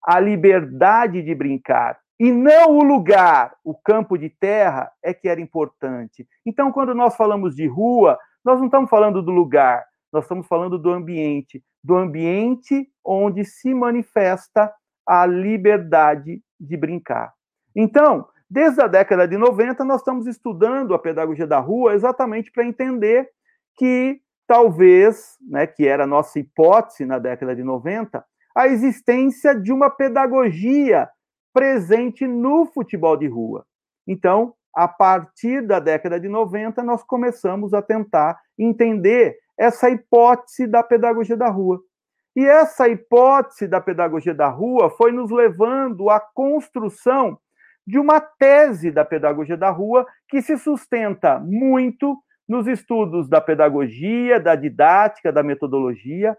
A 0.00 0.20
liberdade 0.20 1.20
de 1.22 1.34
brincar, 1.34 1.98
e 2.20 2.30
não 2.30 2.78
o 2.78 2.82
lugar, 2.84 3.54
o 3.64 3.74
campo 3.74 4.16
de 4.16 4.30
terra, 4.30 4.90
é 5.02 5.12
que 5.12 5.28
era 5.28 5.40
importante. 5.40 6.26
Então, 6.46 6.70
quando 6.70 6.94
nós 6.94 7.16
falamos 7.16 7.56
de 7.56 7.66
rua, 7.66 8.16
nós 8.44 8.58
não 8.58 8.66
estamos 8.66 8.88
falando 8.88 9.20
do 9.20 9.32
lugar, 9.32 9.84
nós 10.12 10.24
estamos 10.24 10.46
falando 10.46 10.78
do 10.78 10.90
ambiente, 10.90 11.62
do 11.82 11.96
ambiente 11.96 12.88
onde 13.04 13.44
se 13.44 13.74
manifesta 13.74 14.72
a 15.08 15.24
liberdade 15.24 16.42
de 16.60 16.76
brincar. 16.76 17.32
Então, 17.74 18.28
desde 18.50 18.82
a 18.82 18.86
década 18.86 19.26
de 19.26 19.38
90, 19.38 19.82
nós 19.84 20.00
estamos 20.00 20.26
estudando 20.26 20.94
a 20.94 20.98
pedagogia 20.98 21.46
da 21.46 21.58
rua 21.58 21.94
exatamente 21.94 22.52
para 22.52 22.66
entender 22.66 23.28
que 23.76 24.20
talvez, 24.46 25.36
né, 25.40 25.66
que 25.66 25.86
era 25.86 26.04
a 26.04 26.06
nossa 26.06 26.38
hipótese 26.38 27.06
na 27.06 27.18
década 27.18 27.56
de 27.56 27.62
90, 27.62 28.22
a 28.54 28.66
existência 28.66 29.54
de 29.54 29.72
uma 29.72 29.88
pedagogia 29.88 31.08
presente 31.54 32.26
no 32.26 32.66
futebol 32.66 33.16
de 33.16 33.26
rua. 33.26 33.64
Então, 34.06 34.54
a 34.74 34.86
partir 34.86 35.66
da 35.66 35.80
década 35.80 36.20
de 36.20 36.28
90, 36.28 36.82
nós 36.82 37.02
começamos 37.02 37.72
a 37.72 37.80
tentar 37.80 38.38
entender 38.58 39.38
essa 39.58 39.90
hipótese 39.90 40.66
da 40.66 40.82
pedagogia 40.82 41.36
da 41.36 41.48
rua. 41.48 41.80
E 42.38 42.44
essa 42.46 42.88
hipótese 42.88 43.66
da 43.66 43.80
pedagogia 43.80 44.32
da 44.32 44.46
rua 44.46 44.88
foi 44.90 45.10
nos 45.10 45.28
levando 45.28 46.08
à 46.08 46.20
construção 46.20 47.36
de 47.84 47.98
uma 47.98 48.20
tese 48.20 48.92
da 48.92 49.04
pedagogia 49.04 49.56
da 49.56 49.70
rua 49.70 50.06
que 50.28 50.40
se 50.40 50.56
sustenta 50.56 51.40
muito 51.40 52.16
nos 52.48 52.68
estudos 52.68 53.28
da 53.28 53.40
pedagogia, 53.40 54.38
da 54.38 54.54
didática, 54.54 55.32
da 55.32 55.42
metodologia, 55.42 56.38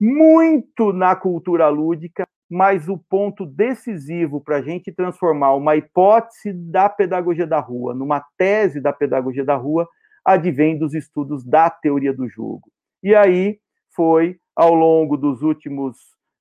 muito 0.00 0.92
na 0.92 1.14
cultura 1.14 1.68
lúdica, 1.68 2.26
mas 2.50 2.88
o 2.88 2.98
ponto 2.98 3.46
decisivo 3.46 4.40
para 4.40 4.56
a 4.56 4.62
gente 4.62 4.90
transformar 4.90 5.54
uma 5.54 5.76
hipótese 5.76 6.52
da 6.52 6.88
pedagogia 6.88 7.46
da 7.46 7.60
rua 7.60 7.94
numa 7.94 8.20
tese 8.36 8.80
da 8.80 8.92
pedagogia 8.92 9.44
da 9.44 9.54
rua 9.54 9.88
advém 10.24 10.76
dos 10.76 10.92
estudos 10.92 11.44
da 11.44 11.70
teoria 11.70 12.12
do 12.12 12.28
jogo. 12.28 12.68
E 13.00 13.14
aí 13.14 13.60
foi, 13.94 14.39
ao 14.54 14.74
longo 14.74 15.16
dos 15.16 15.42
últimos, 15.42 15.96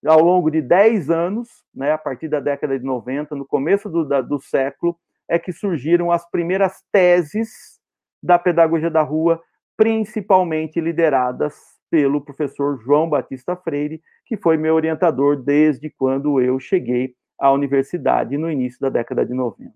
ao 0.06 0.22
longo 0.22 0.50
de 0.50 0.62
10 0.62 1.10
anos, 1.10 1.50
né, 1.74 1.92
a 1.92 1.98
partir 1.98 2.28
da 2.28 2.40
década 2.40 2.78
de 2.78 2.86
90, 2.86 3.36
no 3.36 3.46
começo 3.46 3.90
do, 3.90 4.06
da, 4.06 4.22
do 4.22 4.40
século, 4.40 4.98
é 5.28 5.38
que 5.38 5.52
surgiram 5.52 6.12
as 6.12 6.30
primeiras 6.30 6.84
teses 6.92 7.80
da 8.22 8.40
pedagogia 8.40 8.90
da 8.90 9.02
rua, 9.02 9.42
principalmente 9.78 10.82
lideradas 10.82 11.56
pelo 11.90 12.22
professor 12.22 12.80
João 12.84 13.10
Batista 13.10 13.56
Freire, 13.56 14.02
que 14.26 14.38
foi 14.38 14.58
meu 14.58 14.76
orientador 14.76 15.38
desde 15.38 15.90
quando 15.90 16.42
eu 16.42 16.60
cheguei 16.60 17.16
à 17.40 17.52
universidade 17.52 18.38
no 18.38 18.52
início 18.52 18.80
da 18.80 18.90
década 18.90 19.26
de 19.26 19.34
90. 19.34 19.72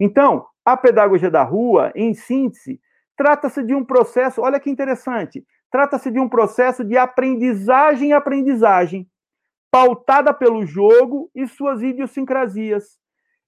Então, 0.00 0.46
a 0.64 0.76
pedagogia 0.76 1.30
da 1.30 1.42
rua, 1.42 1.92
em 1.94 2.14
síntese, 2.14 2.80
trata-se 3.16 3.62
de 3.62 3.74
um 3.74 3.84
processo, 3.84 4.40
olha 4.40 4.58
que 4.58 4.70
interessante, 4.70 5.44
trata-se 5.70 6.10
de 6.10 6.20
um 6.20 6.28
processo 6.28 6.84
de 6.84 6.96
aprendizagem 6.96 8.12
aprendizagem, 8.12 9.08
pautada 9.70 10.32
pelo 10.32 10.64
jogo 10.64 11.30
e 11.34 11.46
suas 11.46 11.82
idiosincrasias, 11.82 12.96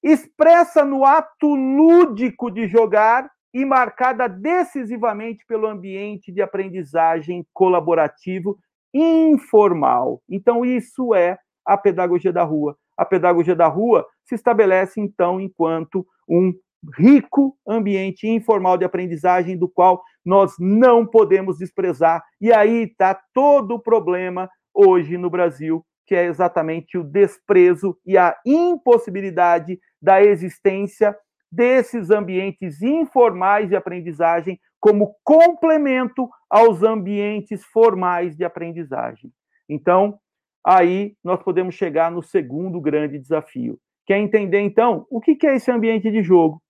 expressa 0.03 0.83
no 0.83 1.05
ato 1.05 1.55
lúdico 1.55 2.51
de 2.51 2.67
jogar 2.67 3.29
e 3.53 3.65
marcada 3.65 4.27
decisivamente 4.27 5.45
pelo 5.47 5.67
ambiente 5.67 6.31
de 6.31 6.41
aprendizagem 6.41 7.45
colaborativo 7.53 8.57
informal. 8.93 10.21
Então, 10.29 10.65
isso 10.65 11.15
é 11.15 11.37
a 11.65 11.77
pedagogia 11.77 12.31
da 12.31 12.43
rua. 12.43 12.77
A 12.95 13.05
pedagogia 13.05 13.55
da 13.55 13.67
rua 13.67 14.05
se 14.25 14.35
estabelece, 14.35 14.99
então, 14.99 15.39
enquanto 15.39 16.05
um 16.27 16.53
rico 16.95 17.57
ambiente 17.67 18.27
informal 18.27 18.77
de 18.77 18.85
aprendizagem, 18.85 19.57
do 19.57 19.67
qual 19.67 20.01
nós 20.25 20.53
não 20.59 21.05
podemos 21.05 21.57
desprezar. 21.57 22.23
E 22.39 22.51
aí 22.51 22.83
está 22.83 23.19
todo 23.33 23.75
o 23.75 23.79
problema 23.79 24.49
hoje 24.73 25.17
no 25.17 25.29
Brasil, 25.29 25.85
que 26.05 26.15
é 26.15 26.25
exatamente 26.25 26.97
o 26.97 27.03
desprezo 27.03 27.97
e 28.05 28.17
a 28.17 28.35
impossibilidade 28.45 29.79
da 30.01 30.21
existência 30.21 31.15
desses 31.51 32.11
ambientes 32.11 32.81
informais 32.81 33.69
de 33.69 33.75
aprendizagem 33.75 34.59
como 34.79 35.15
complemento 35.23 36.29
aos 36.49 36.83
ambientes 36.83 37.63
formais 37.65 38.35
de 38.35 38.45
aprendizagem. 38.45 39.31
Então, 39.67 40.19
aí 40.65 41.15
nós 41.23 41.41
podemos 41.41 41.75
chegar 41.75 42.11
no 42.11 42.21
segundo 42.21 42.79
grande 42.79 43.17
desafio, 43.17 43.79
que 44.05 44.13
é 44.13 44.19
entender, 44.19 44.61
então, 44.61 45.05
o 45.09 45.19
que 45.19 45.37
é 45.45 45.55
esse 45.55 45.71
ambiente 45.71 46.11
de 46.11 46.21
jogo. 46.21 46.61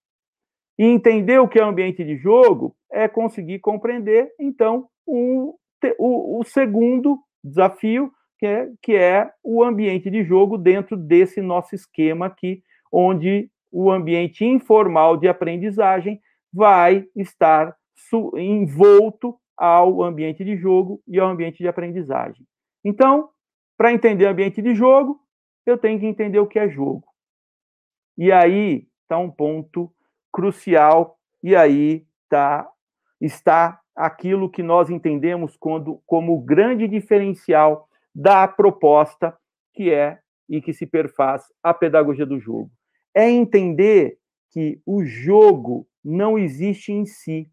E 0.77 0.85
entender 0.85 1.39
o 1.39 1.47
que 1.47 1.59
é 1.59 1.63
ambiente 1.63 2.03
de 2.03 2.15
jogo 2.17 2.75
é 2.91 3.07
conseguir 3.07 3.59
compreender, 3.59 4.31
então, 4.39 4.87
o, 5.05 5.55
o, 5.97 6.39
o 6.39 6.43
segundo 6.43 7.19
desafio, 7.43 8.11
que 8.37 8.45
é, 8.45 8.69
que 8.81 8.95
é 8.95 9.31
o 9.43 9.63
ambiente 9.63 10.11
de 10.11 10.23
jogo 10.23 10.57
dentro 10.57 10.95
desse 10.95 11.41
nosso 11.41 11.73
esquema 11.73 12.27
aqui, 12.27 12.61
onde 12.91 13.49
o 13.71 13.91
ambiente 13.91 14.45
informal 14.45 15.17
de 15.17 15.27
aprendizagem 15.27 16.21
vai 16.53 17.05
estar 17.15 17.75
envolto 18.35 19.37
ao 19.57 20.03
ambiente 20.03 20.45
de 20.45 20.55
jogo 20.55 21.01
e 21.07 21.19
ao 21.19 21.29
ambiente 21.29 21.57
de 21.57 21.67
aprendizagem. 21.67 22.45
Então, 22.85 23.29
para 23.75 23.91
entender 23.91 24.25
o 24.25 24.29
ambiente 24.29 24.61
de 24.61 24.75
jogo, 24.75 25.19
eu 25.65 25.77
tenho 25.77 25.99
que 25.99 26.05
entender 26.05 26.39
o 26.39 26.47
que 26.47 26.59
é 26.59 26.69
jogo. 26.69 27.05
E 28.17 28.31
aí 28.31 28.87
está 29.03 29.17
um 29.17 29.29
ponto 29.29 29.91
crucial, 30.37 31.17
e 31.41 31.55
aí 31.55 32.05
tá, 32.29 32.69
está 33.19 33.81
aquilo 33.95 34.51
que 34.51 34.61
nós 34.61 34.87
entendemos 34.87 35.57
quando, 35.57 35.99
como 36.05 36.35
o 36.35 36.41
grande 36.41 36.87
diferencial 36.87 37.89
da 38.13 38.47
proposta 38.47 39.35
que 39.73 39.91
é 39.91 40.19
e 40.47 40.61
que 40.61 40.73
se 40.73 40.85
perfaz 40.85 41.43
a 41.63 41.73
pedagogia 41.73 42.25
do 42.25 42.39
jogo 42.39 42.69
é 43.15 43.27
entender 43.27 44.19
que 44.51 44.79
o 44.85 45.03
jogo 45.03 45.87
não 46.05 46.37
existe 46.37 46.91
em 46.91 47.03
si. 47.03 47.49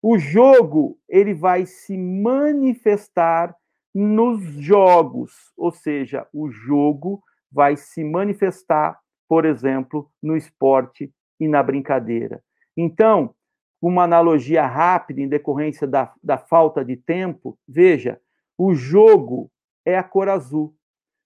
O 0.00 0.16
jogo, 0.16 1.00
ele 1.08 1.34
vai 1.34 1.66
se 1.66 1.98
manifestar 1.98 3.56
nos 3.92 4.40
jogos, 4.54 5.32
ou 5.56 5.72
seja, 5.72 6.28
o 6.32 6.48
jogo 6.48 7.20
vai 7.50 7.76
se 7.76 8.04
manifestar, 8.04 9.00
por 9.28 9.44
exemplo, 9.44 10.08
no 10.22 10.36
esporte 10.36 11.12
e 11.40 11.48
na 11.48 11.62
brincadeira. 11.62 12.42
Então, 12.76 13.34
uma 13.80 14.04
analogia 14.04 14.66
rápida 14.66 15.22
em 15.22 15.28
decorrência 15.28 15.86
da, 15.86 16.12
da 16.22 16.36
falta 16.36 16.84
de 16.84 16.96
tempo, 16.96 17.58
veja, 17.66 18.20
o 18.56 18.74
jogo 18.74 19.50
é 19.84 19.96
a 19.96 20.02
cor 20.02 20.28
azul. 20.28 20.74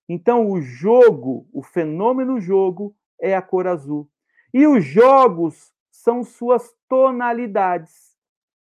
Então, 0.08 0.48
o 0.48 0.62
jogo, 0.62 1.48
o 1.52 1.62
fenômeno 1.62 2.40
jogo, 2.40 2.94
é 3.20 3.34
a 3.34 3.42
cor 3.42 3.66
azul. 3.66 4.08
E 4.52 4.66
os 4.66 4.84
jogos 4.84 5.72
são 5.90 6.22
suas 6.22 6.72
tonalidades, 6.88 8.14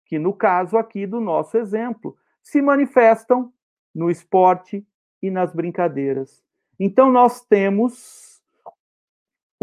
que 0.07 0.19
no 0.19 0.33
caso 0.33 0.79
aqui 0.79 1.07
do 1.07 1.21
nosso 1.21 1.59
exemplo, 1.59 2.17
se 2.43 2.63
manifestam 2.63 3.53
no 3.95 4.11
esporte 4.11 4.87
e 5.23 5.31
nas 5.31 5.53
brincadeiras. 5.53 6.43
Então 6.79 7.11
nós 7.11 7.45
temos 7.45 8.34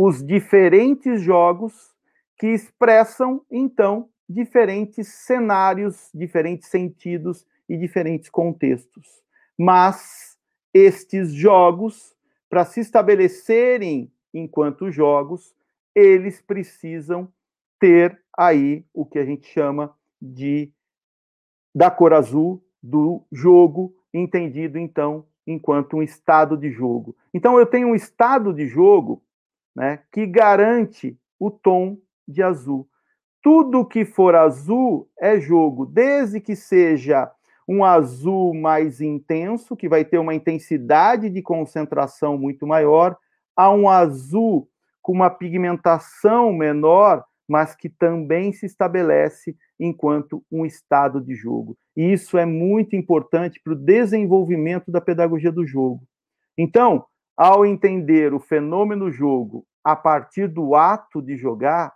os 0.04 0.26
diferentes 0.26 1.22
jogos 1.22 1.93
que 2.36 2.47
expressam 2.47 3.45
então 3.52 4.10
diferentes 4.28 5.10
cenários, 5.10 6.10
diferentes 6.12 6.70
sentidos 6.70 7.45
e 7.70 7.78
diferentes 7.78 8.28
contextos. 8.28 9.22
Mas 9.56 10.39
estes 10.74 11.32
jogos, 11.32 12.16
para 12.49 12.66
se 12.66 12.80
estabelecerem 12.80 14.12
enquanto 14.34 14.89
jogos, 14.89 15.54
eles 15.93 16.41
precisam 16.41 17.32
ter 17.80 18.20
aí 18.36 18.84
o 18.91 19.06
que 19.06 19.20
a 19.20 19.24
gente 19.24 19.45
chama 19.54 19.95
de 20.20 20.72
da 21.76 21.91
cor 21.91 22.14
azul 22.14 22.60
do 22.82 23.24
jogo, 23.32 23.93
entendido 24.12 24.80
então 24.80 25.28
enquanto 25.45 25.95
um 25.95 26.02
estado 26.02 26.58
de 26.58 26.72
jogo. 26.72 27.16
Então 27.32 27.60
eu 27.60 27.68
tenho 27.68 27.89
um 27.89 27.95
estado 27.95 28.52
de 28.52 28.66
jogo, 28.66 29.22
né, 29.76 29.99
que 30.11 30.26
garante 30.26 31.17
o 31.39 31.49
tom 31.49 31.97
de 32.28 32.43
azul. 32.43 32.88
Tudo 33.41 33.86
que 33.86 34.05
for 34.05 34.36
azul 34.36 35.09
é 35.19 35.39
jogo, 35.39 35.86
desde 35.86 36.39
que 36.39 36.55
seja 36.55 37.32
um 37.67 37.84
azul 37.84 38.53
mais 38.53 39.01
intenso, 39.01 39.76
que 39.76 39.88
vai 39.88 40.03
ter 40.03 40.17
uma 40.17 40.36
intensidade 40.36 41.30
de 41.30 41.41
concentração 41.41 42.38
muito 42.38 42.67
maior, 42.67 43.17
a 43.55 43.72
um 43.72 43.89
azul 43.89 44.67
com 45.01 45.13
uma 45.13 45.30
pigmentação 45.30 46.51
menor, 46.53 47.24
mas 47.47 47.76
que 47.76 47.89
também 47.89 48.53
se 48.53 48.65
estabelece 48.65 49.55
enquanto 49.80 50.43
um 50.51 50.65
estado 50.65 51.19
de 51.19 51.34
jogo. 51.34 51.78
E 51.95 52.13
isso 52.13 52.38
é 52.38 52.45
muito 52.45 52.95
importante 52.95 53.59
para 53.63 53.74
o 53.74 53.76
desenvolvimento 53.76 54.91
da 54.91 55.01
pedagogia 55.01 55.51
do 55.51 55.65
jogo. 55.65 56.03
Então, 56.57 57.05
ao 57.36 57.65
entender 57.65 58.34
o 58.34 58.39
fenômeno 58.39 59.11
jogo 59.11 59.65
a 59.84 59.95
partir 59.95 60.47
do 60.47 60.75
ato 60.75 61.21
de 61.21 61.36
jogar, 61.36 61.93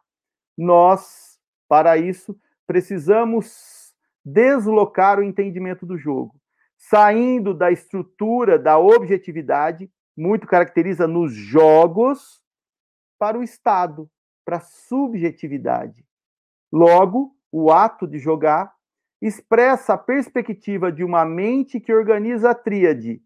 nós, 0.57 1.37
para 1.67 1.97
isso, 1.97 2.37
precisamos 2.65 3.93
deslocar 4.23 5.19
o 5.19 5.23
entendimento 5.23 5.85
do 5.85 5.97
jogo, 5.97 6.35
saindo 6.77 7.53
da 7.53 7.71
estrutura 7.71 8.57
da 8.57 8.79
objetividade 8.79 9.89
muito 10.17 10.47
caracteriza 10.47 11.07
nos 11.07 11.33
jogos 11.33 12.41
para 13.19 13.37
o 13.37 13.43
Estado, 13.43 14.09
para 14.45 14.57
a 14.57 14.61
subjetividade. 14.61 16.05
Logo, 16.71 17.35
o 17.51 17.71
ato 17.71 18.07
de 18.07 18.17
jogar 18.17 18.73
expressa 19.21 19.93
a 19.93 19.97
perspectiva 19.97 20.91
de 20.91 21.03
uma 21.03 21.25
mente 21.25 21.79
que 21.79 21.93
organiza 21.93 22.51
a 22.51 22.55
tríade: 22.55 23.21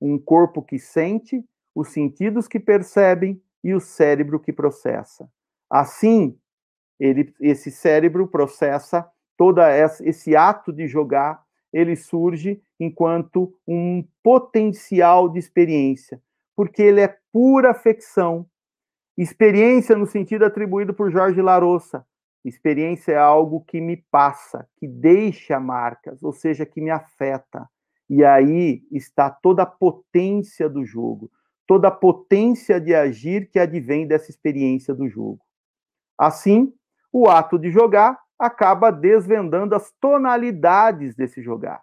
um 0.00 0.18
corpo 0.18 0.62
que 0.62 0.78
sente, 0.78 1.44
os 1.74 1.88
sentidos 1.88 2.48
que 2.48 2.60
percebem 2.60 3.40
e 3.62 3.74
o 3.74 3.80
cérebro 3.80 4.40
que 4.40 4.52
processa. 4.52 5.28
Assim, 5.70 6.38
ele, 6.98 7.34
esse 7.40 7.70
cérebro 7.70 8.28
processa 8.28 9.08
todo 9.36 9.60
esse 9.60 10.36
ato 10.36 10.72
de 10.72 10.86
jogar, 10.86 11.42
ele 11.72 11.96
surge 11.96 12.62
enquanto 12.78 13.54
um 13.66 14.04
potencial 14.22 15.28
de 15.28 15.38
experiência, 15.38 16.20
porque 16.54 16.82
ele 16.82 17.00
é 17.00 17.16
pura 17.32 17.70
afecção, 17.70 18.46
Experiência 19.16 19.94
no 19.94 20.06
sentido 20.06 20.44
atribuído 20.44 20.94
por 20.94 21.10
Jorge 21.10 21.40
Larossa. 21.42 22.04
Experiência 22.44 23.12
é 23.12 23.18
algo 23.18 23.60
que 23.60 23.80
me 23.80 23.96
passa, 24.10 24.66
que 24.78 24.88
deixa 24.88 25.60
marcas, 25.60 26.22
ou 26.22 26.32
seja, 26.32 26.64
que 26.64 26.80
me 26.80 26.90
afeta. 26.90 27.68
E 28.08 28.24
aí 28.24 28.82
está 28.90 29.30
toda 29.30 29.62
a 29.62 29.66
potência 29.66 30.68
do 30.68 30.84
jogo, 30.84 31.30
toda 31.66 31.88
a 31.88 31.92
potência 31.92 32.80
de 32.80 32.94
agir 32.94 33.48
que 33.50 33.58
advém 33.58 34.06
dessa 34.06 34.30
experiência 34.30 34.94
do 34.94 35.08
jogo. 35.08 35.40
Assim, 36.18 36.72
o 37.12 37.28
ato 37.28 37.58
de 37.58 37.70
jogar 37.70 38.18
acaba 38.38 38.90
desvendando 38.90 39.74
as 39.74 39.92
tonalidades 40.00 41.14
desse 41.14 41.42
jogar. 41.42 41.82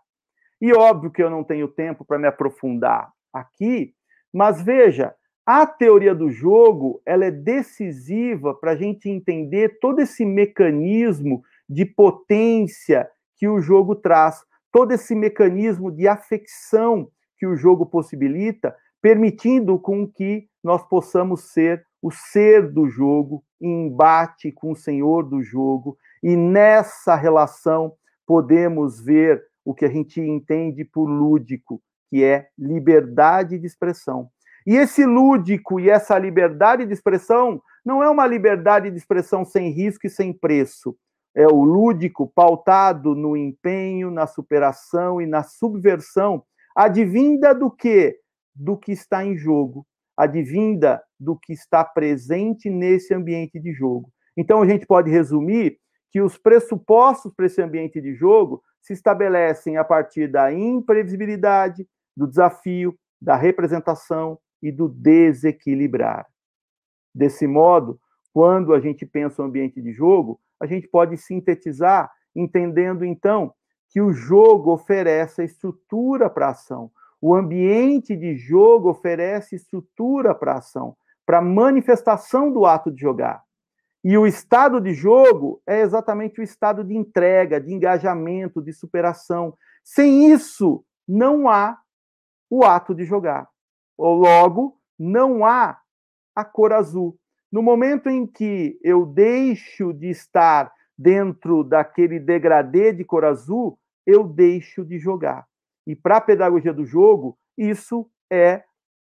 E 0.61 0.73
óbvio 0.73 1.11
que 1.11 1.23
eu 1.23 1.30
não 1.30 1.43
tenho 1.43 1.67
tempo 1.67 2.03
para 2.03 2.19
me 2.19 2.27
aprofundar 2.27 3.11
aqui, 3.34 3.93
mas 4.34 4.61
veja, 4.61 5.15
a 5.45 5.65
teoria 5.65 6.13
do 6.13 6.30
jogo 6.30 7.01
ela 7.05 7.25
é 7.25 7.32
decisiva 7.32 8.53
para 8.53 8.71
a 8.71 8.75
gente 8.75 9.09
entender 9.09 9.80
todo 9.80 9.99
esse 9.99 10.25
mecanismo 10.25 11.41
de 11.67 11.86
potência 11.86 13.09
que 13.38 13.47
o 13.47 13.61
jogo 13.61 13.95
traz, 13.95 14.43
todo 14.71 14.91
esse 14.91 15.15
mecanismo 15.15 15.91
de 15.91 16.07
afecção 16.07 17.09
que 17.38 17.47
o 17.47 17.55
jogo 17.55 17.86
possibilita, 17.86 18.75
permitindo 19.02 19.80
com 19.80 20.08
que 20.08 20.47
nós 20.64 20.84
possamos 20.88 21.52
ser 21.52 21.86
o 22.02 22.12
ser 22.12 22.72
do 22.72 22.88
jogo, 22.88 23.43
em 23.62 23.88
embate 23.88 24.52
com 24.52 24.72
o 24.72 24.76
senhor 24.76 25.24
do 25.24 25.41
jogo, 25.41 25.97
e 26.24 26.36
nessa 26.36 27.16
relação 27.16 27.93
podemos 28.26 29.00
ver 29.04 29.43
o 29.66 29.74
que 29.74 29.86
a 29.86 29.89
gente 29.89 30.22
entende 30.22 30.86
por 30.86 31.06
lúdico, 31.06 31.82
que 32.10 32.24
é 32.24 32.47
liberdade 32.58 33.58
de 33.58 33.68
expressão. 33.68 34.30
E 34.66 34.76
esse 34.76 35.06
lúdico 35.06 35.80
e 35.80 35.89
essa 35.89 36.18
liberdade 36.18 36.86
de 36.86 36.93
expressão 36.93 37.62
não 37.86 38.04
é 38.04 38.10
uma 38.10 38.28
liberdade 38.28 38.91
de 38.91 38.97
expressão 38.97 39.43
sem 39.45 39.72
risco 39.72 40.08
e 40.08 40.10
sem 40.10 40.34
preço. 40.34 40.95
É 41.36 41.47
o 41.47 41.64
lúdico 41.64 42.32
pautado 42.34 43.16
no 43.16 43.38
empenho, 43.38 44.12
na 44.12 44.28
superação 44.28 45.22
e 45.22 45.26
na 45.26 45.43
subversão, 45.43 46.43
advinda 46.76 47.54
do 47.54 47.70
que? 47.70 48.18
Do 48.60 48.78
que 48.78 48.91
está 48.91 49.24
em 49.24 49.38
jogo, 49.38 49.88
advinda 50.18 51.01
do 51.18 51.38
que 51.38 51.53
está 51.53 51.84
presente 51.86 52.70
nesse 52.70 53.14
ambiente 53.14 53.57
de 53.57 53.72
jogo. 53.72 54.12
Então 54.36 54.62
a 54.62 54.68
gente 54.68 54.86
pode 54.86 55.10
resumir 55.10 55.80
que 56.12 56.22
os 56.22 56.38
pressupostos 56.38 57.34
para 57.34 57.45
esse 57.45 57.62
ambiente 57.62 58.01
de 58.01 58.14
jogo 58.14 58.62
se 58.82 58.91
estabelecem 58.91 59.78
a 59.78 59.84
partir 59.84 60.28
da 60.28 60.51
imprevisibilidade, 60.51 61.88
do 62.18 62.28
desafio, 62.28 62.97
da 63.22 63.36
representação 63.36 64.38
e 64.62 64.72
do 64.72 64.89
desequilibrar. 64.89 66.28
Desse 67.16 67.47
modo, 67.47 67.97
quando 68.34 68.74
a 68.74 68.80
gente 68.80 69.05
pensa 69.05 69.41
o 69.41 69.45
ambiente 69.45 69.82
de 69.82 69.93
jogo, 69.93 70.39
a 70.60 70.66
gente 70.66 70.88
pode 70.88 71.16
sintetizar 71.18 72.12
entendendo 72.36 73.05
então 73.05 73.53
que 73.89 74.01
o 74.01 74.12
jogo 74.12 74.72
oferece 74.72 75.41
a 75.41 75.45
estrutura 75.45 76.30
para 76.30 76.47
a 76.47 76.51
ação. 76.51 76.91
O 77.22 77.36
ambiente 77.36 78.15
de 78.15 78.36
jogo 78.38 78.89
oferece 78.89 79.55
estrutura 79.55 80.34
para 80.34 80.53
a 80.53 80.57
ação, 80.57 80.95
para 81.26 81.39
a 81.39 81.41
manifestação 81.41 82.51
do 82.51 82.65
ato 82.65 82.91
de 82.91 83.01
jogar. 83.01 83.43
E 84.03 84.17
o 84.17 84.26
estado 84.26 84.80
de 84.80 84.93
jogo 84.93 85.61
é 85.67 85.82
exatamente 85.82 86.39
o 86.39 86.43
estado 86.43 86.84
de 86.84 86.95
entrega, 86.95 87.59
de 87.59 87.74
engajamento, 87.74 88.61
de 88.61 88.72
superação. 88.72 89.53
Sem 89.84 90.32
isso, 90.32 90.86
não 91.05 91.49
há 91.49 91.78
o 92.49 92.63
ato 92.63 92.95
de 92.95 93.03
jogar. 93.03 93.47
Logo, 93.97 94.80
não 94.97 95.45
há 95.45 95.78
a 96.34 96.45
cor 96.45 96.72
azul. 96.72 97.17
No 97.51 97.61
momento 97.61 98.09
em 98.09 98.26
que 98.26 98.80
eu 98.82 99.05
deixo 99.05 99.91
de 99.91 100.09
estar 100.09 100.72
dentro 100.97 101.63
daquele 101.63 102.20
degradê 102.20 102.93
de 102.93 103.03
cor 103.03 103.26
azul, 103.26 103.78
eu 104.05 104.24
deixo 104.24 104.86
de 104.86 104.97
jogar. 104.97 105.49
E 105.90 105.96
para 105.96 106.18
a 106.18 106.22
pedagogia 106.22 106.72
do 106.72 106.86
jogo, 106.86 107.36
isso 107.58 108.08
é 108.32 108.62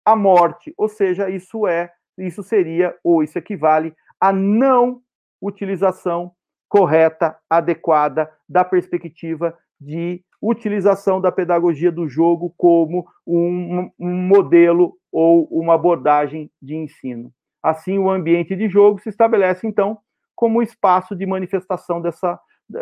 a 0.05 0.15
morte, 0.15 0.73
ou 0.77 0.87
seja, 0.87 1.29
isso 1.29 1.67
é, 1.67 1.91
isso 2.17 2.41
seria 2.41 2.95
ou 3.03 3.21
isso 3.21 3.37
equivale 3.37 3.93
a 4.17 4.31
não 4.31 5.01
utilização 5.41 6.31
correta, 6.69 7.37
adequada 7.49 8.31
da 8.47 8.63
perspectiva 8.63 9.57
de 9.77 10.23
utilização 10.41 11.19
da 11.19 11.33
pedagogia 11.33 11.91
do 11.91 12.07
jogo 12.07 12.53
como 12.55 13.05
um, 13.27 13.91
um, 13.99 14.13
modelo 14.13 14.95
ou 15.11 15.49
uma 15.51 15.73
abordagem 15.73 16.49
de 16.61 16.77
ensino. 16.77 17.29
Assim, 17.61 17.99
o 17.99 18.09
ambiente 18.09 18.55
de 18.55 18.69
jogo 18.69 19.01
se 19.01 19.09
estabelece, 19.09 19.67
então, 19.67 19.97
como 20.33 20.61
espaço 20.61 21.13
de 21.13 21.25
manifestação 21.25 22.01
dessa, 22.01 22.39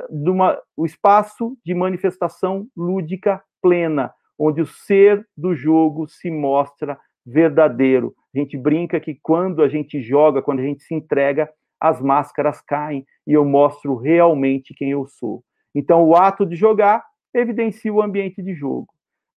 de 0.07 0.29
uma, 0.29 0.61
o 0.75 0.85
espaço 0.85 1.57
de 1.65 1.73
manifestação 1.73 2.67
lúdica 2.77 3.41
plena, 3.61 4.13
onde 4.37 4.61
o 4.61 4.67
ser 4.67 5.25
do 5.35 5.55
jogo 5.55 6.07
se 6.07 6.29
mostra 6.29 6.99
verdadeiro. 7.25 8.13
A 8.33 8.39
gente 8.39 8.57
brinca 8.57 8.99
que 8.99 9.17
quando 9.21 9.61
a 9.61 9.67
gente 9.67 10.01
joga, 10.01 10.41
quando 10.41 10.59
a 10.59 10.63
gente 10.63 10.83
se 10.83 10.93
entrega, 10.93 11.49
as 11.79 12.01
máscaras 12.01 12.61
caem 12.61 13.05
e 13.25 13.33
eu 13.33 13.45
mostro 13.45 13.95
realmente 13.95 14.73
quem 14.73 14.91
eu 14.91 15.05
sou. 15.05 15.43
Então, 15.75 16.03
o 16.03 16.15
ato 16.15 16.45
de 16.45 16.55
jogar 16.55 17.03
evidencia 17.33 17.93
o 17.93 18.01
ambiente 18.01 18.41
de 18.41 18.53
jogo. 18.53 18.87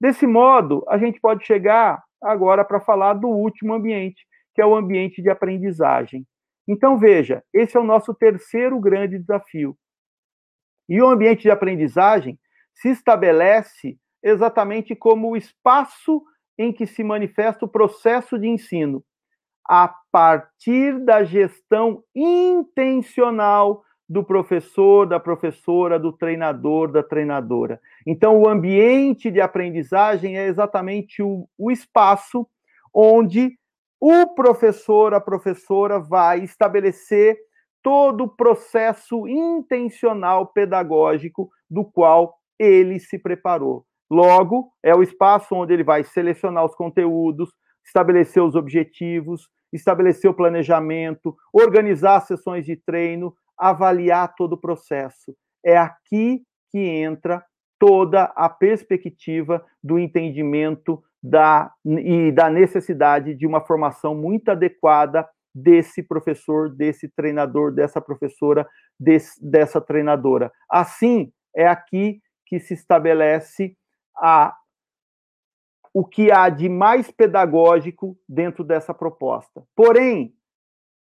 Desse 0.01 0.27
modo, 0.27 0.85
a 0.89 0.97
gente 0.97 1.21
pode 1.21 1.45
chegar 1.45 2.03
agora 2.23 2.64
para 2.64 2.81
falar 2.81 3.14
do 3.14 3.29
último 3.29 3.75
ambiente, 3.75 4.25
que 4.55 4.62
é 4.62 4.66
o 4.66 4.75
ambiente 4.75 5.21
de 5.21 5.29
aprendizagem. 5.29 6.27
Então, 6.66 6.99
veja, 6.99 7.43
esse 7.53 7.77
é 7.77 7.81
o 7.81 7.85
nosso 7.85 8.14
terceiro 8.14 8.79
grande 8.81 9.18
desafio. 9.18 9.77
E 10.89 11.01
o 11.03 11.09
ambiente 11.09 11.43
de 11.43 11.51
aprendizagem 11.51 12.39
se 12.73 12.89
estabelece 12.89 13.99
exatamente 14.23 14.95
como 14.95 15.31
o 15.31 15.37
espaço 15.37 16.23
em 16.59 16.73
que 16.73 16.87
se 16.87 17.03
manifesta 17.03 17.64
o 17.64 17.68
processo 17.68 18.39
de 18.39 18.47
ensino, 18.47 19.03
a 19.66 19.95
partir 20.11 20.99
da 21.05 21.25
gestão 21.25 22.03
intencional 22.14 23.83
do 24.09 24.25
professor, 24.25 25.07
da 25.07 25.21
professora, 25.21 25.99
do 25.99 26.12
treinador, 26.12 26.91
da 26.91 27.03
treinadora. 27.03 27.81
Então, 28.05 28.41
o 28.41 28.49
ambiente 28.49 29.31
de 29.31 29.41
aprendizagem 29.41 30.37
é 30.37 30.49
exatamente 30.49 31.23
o, 31.23 31.49
o 31.57 31.71
espaço 31.71 32.47
onde 32.93 33.57
o 34.01 34.35
professor, 34.35 35.14
a 35.14 35.21
professora 35.21 36.01
vai 36.01 36.41
estabelecer 36.41 37.39
todo 37.83 38.25
o 38.25 38.29
processo 38.29 39.29
intencional 39.29 40.47
pedagógico 40.49 41.51
do 41.71 41.85
qual 41.85 42.35
ele 42.59 42.99
se 42.99 43.18
preparou. 43.18 43.87
Logo, 44.11 44.73
é 44.83 44.95
o 44.95 45.03
espaço 45.03 45.55
onde 45.55 45.73
ele 45.73 45.85
vai 45.85 46.03
selecionar 46.03 46.65
os 46.65 46.75
conteúdos, 46.75 47.51
estabelecer 47.85 48.43
os 48.43 48.55
objetivos, 48.55 49.49
estabelecer 49.73 50.29
o 50.31 50.35
planejamento, 50.35 51.37
organizar 51.53 52.21
sessões 52.21 52.65
de 52.65 52.77
treino, 52.77 53.35
avaliar 53.57 54.35
todo 54.37 54.55
o 54.55 54.61
processo. 54.61 55.35
É 55.65 55.77
aqui 55.77 56.43
que 56.71 56.79
entra 56.79 57.45
toda 57.79 58.25
a 58.37 58.49
perspectiva 58.49 59.65
do 59.83 59.99
entendimento 59.99 61.03
da, 61.23 61.73
e 61.85 62.33
da 62.33 62.51
necessidade 62.51 63.35
de 63.35 63.47
uma 63.47 63.61
formação 63.61 64.15
muito 64.15 64.51
adequada 64.51 65.29
desse 65.55 66.03
professor, 66.03 66.75
desse 66.75 67.09
treinador, 67.09 67.73
dessa 67.73 68.01
professora, 68.01 68.67
desse, 68.99 69.33
dessa 69.43 69.81
treinadora. 69.81 70.51
Assim, 70.71 71.33
é 71.55 71.67
aqui 71.67 72.21
que 72.47 72.61
se 72.61 72.75
estabelece 72.75 73.77
a, 74.21 74.57
o 75.93 76.05
que 76.05 76.31
há 76.31 76.49
de 76.49 76.68
mais 76.68 77.11
pedagógico 77.11 78.16
dentro 78.29 78.62
dessa 78.62 78.93
proposta. 78.93 79.66
Porém, 79.75 80.35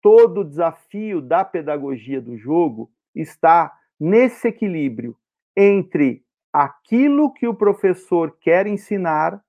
todo 0.01 0.41
o 0.41 0.45
desafio 0.45 1.21
da 1.21 1.45
pedagogia 1.45 2.21
do 2.21 2.37
jogo 2.37 2.91
está 3.15 3.73
nesse 4.01 4.49
equilíbrio 4.49 5.17
entre 5.57 6.25
aquilo 6.53 7.33
que 7.33 7.47
o 7.47 7.55
professor 7.55 8.37
quer 8.41 8.67
ensinar 8.67 9.43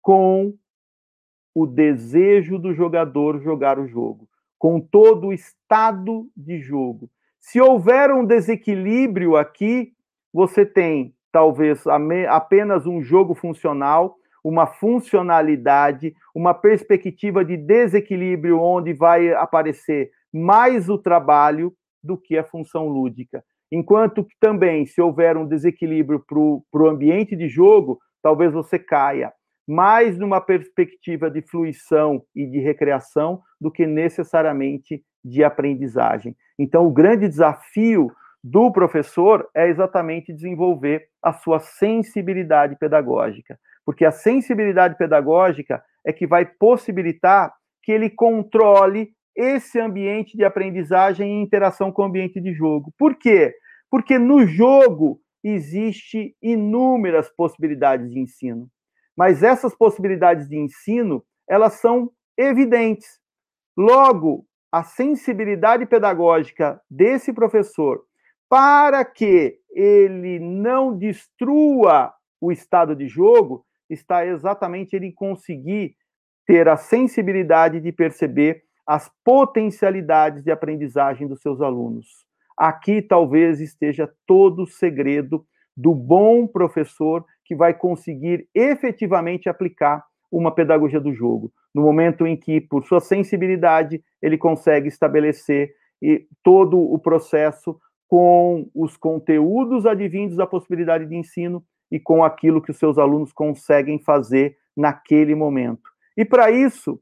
com 0.00 0.56
o 1.54 1.66
desejo 1.66 2.58
do 2.58 2.74
jogador 2.74 3.40
jogar 3.42 3.78
o 3.78 3.86
jogo, 3.86 4.28
com 4.58 4.80
todo 4.80 5.28
o 5.28 5.32
estado 5.32 6.28
de 6.36 6.58
jogo. 6.60 7.10
Se 7.38 7.60
houver 7.60 8.10
um 8.10 8.24
desequilíbrio 8.24 9.36
aqui, 9.36 9.94
você 10.32 10.64
tem 10.64 11.14
talvez 11.32 11.84
apenas 12.28 12.86
um 12.86 13.02
jogo 13.02 13.34
funcional, 13.34 14.16
uma 14.44 14.66
funcionalidade, 14.66 16.14
uma 16.34 16.52
perspectiva 16.52 17.44
de 17.44 17.56
desequilíbrio 17.56 18.60
onde 18.60 18.92
vai 18.92 19.32
aparecer 19.32 20.10
mais 20.32 20.88
o 20.88 20.98
trabalho 20.98 21.72
do 22.02 22.18
que 22.18 22.36
a 22.36 22.44
função 22.44 22.88
lúdica. 22.88 23.42
Enquanto 23.70 24.24
que 24.24 24.34
também, 24.38 24.84
se 24.84 25.00
houver 25.00 25.36
um 25.36 25.46
desequilíbrio 25.46 26.22
para 26.28 26.82
o 26.82 26.88
ambiente 26.88 27.34
de 27.34 27.48
jogo, 27.48 27.98
talvez 28.22 28.52
você 28.52 28.78
caia. 28.78 29.32
mais 29.66 30.18
numa 30.18 30.40
perspectiva 30.40 31.30
de 31.30 31.40
fluição 31.42 32.22
e 32.34 32.46
de 32.46 32.58
recreação 32.58 33.40
do 33.60 33.70
que 33.70 33.86
necessariamente 33.86 35.02
de 35.24 35.44
aprendizagem. 35.44 36.36
Então, 36.58 36.86
o 36.86 36.90
grande 36.90 37.28
desafio 37.28 38.10
do 38.42 38.72
professor 38.72 39.48
é 39.54 39.68
exatamente 39.68 40.32
desenvolver 40.32 41.06
a 41.22 41.32
sua 41.32 41.60
sensibilidade 41.60 42.76
pedagógica, 42.76 43.58
porque 43.84 44.04
a 44.04 44.10
sensibilidade 44.10 44.96
pedagógica 44.96 45.82
é 46.04 46.12
que 46.12 46.26
vai 46.26 46.44
possibilitar 46.44 47.52
que 47.82 47.92
ele 47.92 48.10
controle 48.10 49.10
esse 49.36 49.80
ambiente 49.80 50.36
de 50.36 50.44
aprendizagem 50.44 51.38
e 51.38 51.42
interação 51.42 51.90
com 51.90 52.02
o 52.02 52.04
ambiente 52.04 52.40
de 52.40 52.52
jogo. 52.52 52.92
Por 52.98 53.16
quê? 53.16 53.54
Porque 53.90 54.18
no 54.18 54.46
jogo 54.46 55.20
existe 55.42 56.36
inúmeras 56.42 57.28
possibilidades 57.30 58.10
de 58.10 58.18
ensino. 58.18 58.68
Mas 59.16 59.42
essas 59.42 59.74
possibilidades 59.74 60.48
de 60.48 60.56
ensino, 60.56 61.24
elas 61.48 61.74
são 61.74 62.10
evidentes. 62.36 63.20
Logo, 63.76 64.46
a 64.70 64.82
sensibilidade 64.82 65.86
pedagógica 65.86 66.80
desse 66.90 67.32
professor 67.32 68.02
para 68.52 69.02
que 69.02 69.56
ele 69.70 70.38
não 70.38 70.94
destrua 70.94 72.12
o 72.38 72.52
estado 72.52 72.94
de 72.94 73.08
jogo 73.08 73.64
está 73.88 74.26
exatamente 74.26 74.94
ele 74.94 75.10
conseguir 75.10 75.94
ter 76.46 76.68
a 76.68 76.76
sensibilidade 76.76 77.80
de 77.80 77.90
perceber 77.90 78.62
as 78.86 79.10
potencialidades 79.24 80.44
de 80.44 80.50
aprendizagem 80.50 81.26
dos 81.26 81.40
seus 81.40 81.62
alunos. 81.62 82.26
Aqui 82.54 83.00
talvez 83.00 83.58
esteja 83.58 84.12
todo 84.26 84.64
o 84.64 84.66
segredo 84.66 85.46
do 85.74 85.94
bom 85.94 86.46
professor 86.46 87.24
que 87.46 87.56
vai 87.56 87.72
conseguir 87.72 88.46
efetivamente 88.54 89.48
aplicar 89.48 90.04
uma 90.30 90.54
pedagogia 90.54 91.00
do 91.00 91.14
jogo, 91.14 91.50
no 91.74 91.80
momento 91.80 92.26
em 92.26 92.36
que, 92.36 92.60
por 92.60 92.84
sua 92.84 93.00
sensibilidade, 93.00 94.04
ele 94.20 94.36
consegue 94.36 94.88
estabelecer 94.88 95.72
todo 96.42 96.78
o 96.78 96.98
processo 96.98 97.80
com 98.12 98.68
os 98.74 98.94
conteúdos 98.94 99.86
advindos 99.86 100.36
da 100.36 100.46
possibilidade 100.46 101.06
de 101.06 101.16
ensino 101.16 101.64
e 101.90 101.98
com 101.98 102.22
aquilo 102.22 102.60
que 102.60 102.70
os 102.70 102.78
seus 102.78 102.98
alunos 102.98 103.32
conseguem 103.32 103.98
fazer 103.98 104.58
naquele 104.76 105.34
momento. 105.34 105.80
E 106.14 106.22
para 106.22 106.50
isso, 106.50 107.00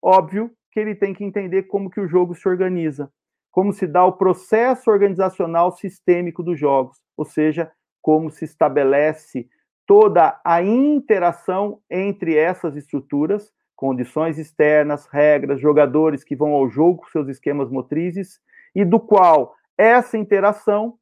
óbvio 0.00 0.52
que 0.70 0.78
ele 0.78 0.94
tem 0.94 1.12
que 1.12 1.24
entender 1.24 1.64
como 1.64 1.90
que 1.90 2.00
o 2.00 2.06
jogo 2.06 2.32
se 2.36 2.48
organiza, 2.48 3.10
como 3.50 3.72
se 3.72 3.88
dá 3.88 4.04
o 4.04 4.12
processo 4.12 4.88
organizacional 4.88 5.72
sistêmico 5.72 6.44
dos 6.44 6.60
jogos, 6.60 6.98
ou 7.16 7.24
seja, 7.24 7.68
como 8.00 8.30
se 8.30 8.44
estabelece 8.44 9.48
toda 9.84 10.40
a 10.44 10.62
interação 10.62 11.80
entre 11.90 12.36
essas 12.36 12.76
estruturas, 12.76 13.52
condições 13.74 14.38
externas, 14.38 15.08
regras, 15.08 15.60
jogadores 15.60 16.22
que 16.22 16.36
vão 16.36 16.52
ao 16.52 16.70
jogo 16.70 16.98
com 16.98 17.08
seus 17.08 17.26
esquemas 17.26 17.68
motrizes, 17.68 18.40
e 18.72 18.84
do 18.84 19.00
qual 19.00 19.56
essa 19.80 20.18
interação 20.18 20.98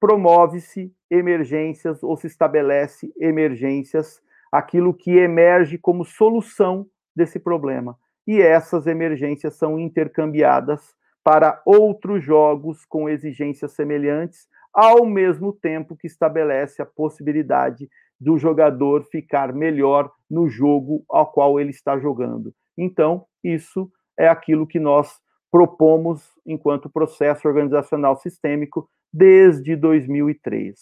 promove-se 0.00 0.92
emergências 1.08 2.02
ou 2.02 2.16
se 2.16 2.26
estabelece 2.26 3.12
emergências, 3.20 4.20
aquilo 4.50 4.92
que 4.92 5.12
emerge 5.16 5.78
como 5.78 6.04
solução 6.04 6.88
desse 7.14 7.38
problema. 7.38 7.96
E 8.26 8.42
essas 8.42 8.88
emergências 8.88 9.54
são 9.54 9.78
intercambiadas 9.78 10.92
para 11.22 11.62
outros 11.64 12.24
jogos 12.24 12.84
com 12.84 13.08
exigências 13.08 13.74
semelhantes, 13.74 14.48
ao 14.74 15.06
mesmo 15.06 15.52
tempo 15.52 15.96
que 15.96 16.08
estabelece 16.08 16.82
a 16.82 16.86
possibilidade 16.86 17.88
do 18.20 18.36
jogador 18.38 19.04
ficar 19.04 19.52
melhor 19.52 20.10
no 20.28 20.48
jogo 20.48 21.04
ao 21.08 21.30
qual 21.30 21.60
ele 21.60 21.70
está 21.70 21.96
jogando. 21.96 22.52
Então, 22.76 23.24
isso 23.42 23.88
é 24.18 24.26
aquilo 24.26 24.66
que 24.66 24.80
nós 24.80 25.20
propomos 25.56 26.38
enquanto 26.44 26.90
processo 26.90 27.48
organizacional 27.48 28.14
sistêmico 28.18 28.86
desde 29.10 29.74
2003. 29.74 30.78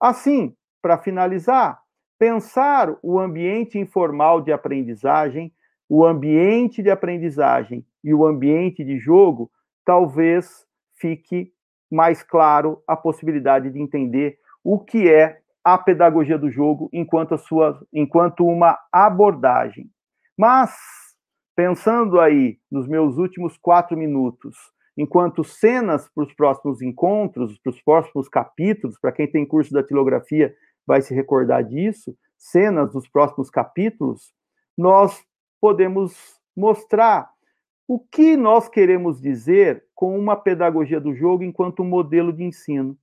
Assim, 0.00 0.56
para 0.82 0.98
finalizar, 0.98 1.80
pensar 2.18 2.96
o 3.00 3.20
ambiente 3.20 3.78
informal 3.78 4.40
de 4.40 4.50
aprendizagem, 4.50 5.52
o 5.88 6.04
ambiente 6.04 6.82
de 6.82 6.90
aprendizagem 6.90 7.86
e 8.02 8.12
o 8.12 8.26
ambiente 8.26 8.82
de 8.82 8.98
jogo, 8.98 9.48
talvez 9.84 10.66
fique 10.96 11.52
mais 11.88 12.24
claro 12.24 12.82
a 12.88 12.96
possibilidade 12.96 13.70
de 13.70 13.80
entender 13.80 14.36
o 14.64 14.80
que 14.80 15.08
é 15.08 15.38
a 15.62 15.78
pedagogia 15.78 16.36
do 16.36 16.50
jogo 16.50 16.90
enquanto, 16.92 17.38
sua, 17.38 17.80
enquanto 17.92 18.44
uma 18.44 18.76
abordagem. 18.90 19.88
Mas, 20.36 20.74
pensando 21.54 22.20
aí 22.20 22.58
nos 22.70 22.86
meus 22.86 23.16
últimos 23.16 23.56
quatro 23.56 23.96
minutos, 23.96 24.56
enquanto 24.96 25.44
cenas 25.44 26.08
para 26.14 26.24
os 26.24 26.34
próximos 26.34 26.82
encontros, 26.82 27.58
para 27.58 27.70
os 27.70 27.82
próximos 27.82 28.28
capítulos, 28.28 28.98
para 29.00 29.12
quem 29.12 29.26
tem 29.26 29.46
curso 29.46 29.72
da 29.72 29.82
tilografia 29.82 30.54
vai 30.86 31.00
se 31.00 31.14
recordar 31.14 31.64
disso, 31.64 32.16
cenas 32.36 32.90
dos 32.92 33.08
próximos 33.08 33.48
capítulos, 33.50 34.32
nós 34.76 35.24
podemos 35.60 36.14
mostrar 36.56 37.30
o 37.86 37.98
que 37.98 38.36
nós 38.36 38.68
queremos 38.68 39.20
dizer 39.20 39.84
com 39.94 40.18
uma 40.18 40.36
pedagogia 40.36 41.00
do 41.00 41.14
jogo 41.14 41.44
enquanto 41.44 41.84
modelo 41.84 42.32
de 42.32 42.42
ensino. 42.42 42.96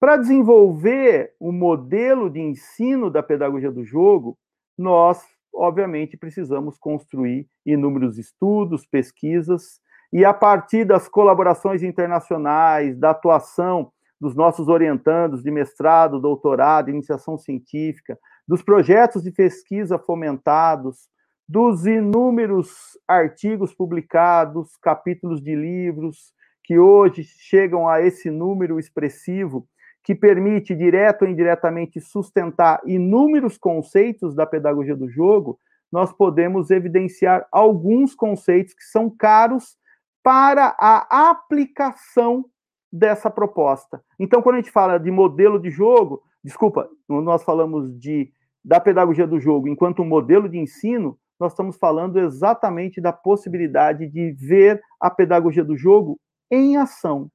Para 0.00 0.16
desenvolver 0.16 1.34
o 1.38 1.52
modelo 1.52 2.28
de 2.28 2.40
ensino 2.40 3.08
da 3.08 3.22
pedagogia 3.22 3.70
do 3.70 3.84
jogo, 3.84 4.36
nós, 4.76 5.24
obviamente, 5.54 6.16
precisamos 6.16 6.78
construir 6.78 7.46
inúmeros 7.64 8.18
estudos, 8.18 8.86
pesquisas, 8.86 9.80
e 10.12 10.24
a 10.24 10.34
partir 10.34 10.84
das 10.84 11.08
colaborações 11.08 11.82
internacionais, 11.82 12.98
da 12.98 13.10
atuação 13.10 13.90
dos 14.20 14.34
nossos 14.36 14.68
orientandos 14.68 15.42
de 15.42 15.50
mestrado, 15.50 16.20
doutorado, 16.20 16.90
iniciação 16.90 17.36
científica, 17.36 18.18
dos 18.46 18.62
projetos 18.62 19.22
de 19.22 19.32
pesquisa 19.32 19.98
fomentados, 19.98 21.08
dos 21.48 21.86
inúmeros 21.86 22.70
artigos 23.06 23.74
publicados, 23.74 24.76
capítulos 24.76 25.42
de 25.42 25.54
livros, 25.56 26.32
que 26.64 26.78
hoje 26.78 27.24
chegam 27.24 27.88
a 27.88 28.00
esse 28.00 28.30
número 28.30 28.78
expressivo, 28.78 29.66
que 30.04 30.14
permite, 30.14 30.74
direto 30.74 31.22
ou 31.22 31.28
indiretamente, 31.28 32.00
sustentar 32.00 32.80
inúmeros 32.84 33.56
conceitos 33.56 34.34
da 34.34 34.44
pedagogia 34.44 34.96
do 34.96 35.08
jogo, 35.08 35.58
nós 35.90 36.12
podemos 36.12 36.70
evidenciar 36.70 37.46
alguns 37.52 38.14
conceitos 38.14 38.74
que 38.74 38.84
são 38.84 39.10
caros 39.10 39.76
para 40.22 40.74
a 40.78 41.30
aplicação 41.30 42.46
dessa 42.92 43.30
proposta. 43.30 44.02
Então, 44.18 44.42
quando 44.42 44.56
a 44.56 44.58
gente 44.58 44.70
fala 44.70 44.98
de 44.98 45.10
modelo 45.10 45.58
de 45.58 45.70
jogo, 45.70 46.22
desculpa, 46.42 46.88
nós 47.08 47.42
falamos 47.42 47.98
de 47.98 48.32
da 48.64 48.78
pedagogia 48.78 49.26
do 49.26 49.40
jogo 49.40 49.66
enquanto 49.66 50.02
um 50.02 50.06
modelo 50.06 50.48
de 50.48 50.56
ensino, 50.56 51.18
nós 51.38 51.52
estamos 51.52 51.76
falando 51.76 52.20
exatamente 52.20 53.00
da 53.00 53.12
possibilidade 53.12 54.06
de 54.06 54.30
ver 54.32 54.80
a 55.00 55.10
pedagogia 55.10 55.64
do 55.64 55.76
jogo 55.76 56.16
em 56.48 56.76
ação. 56.76 57.28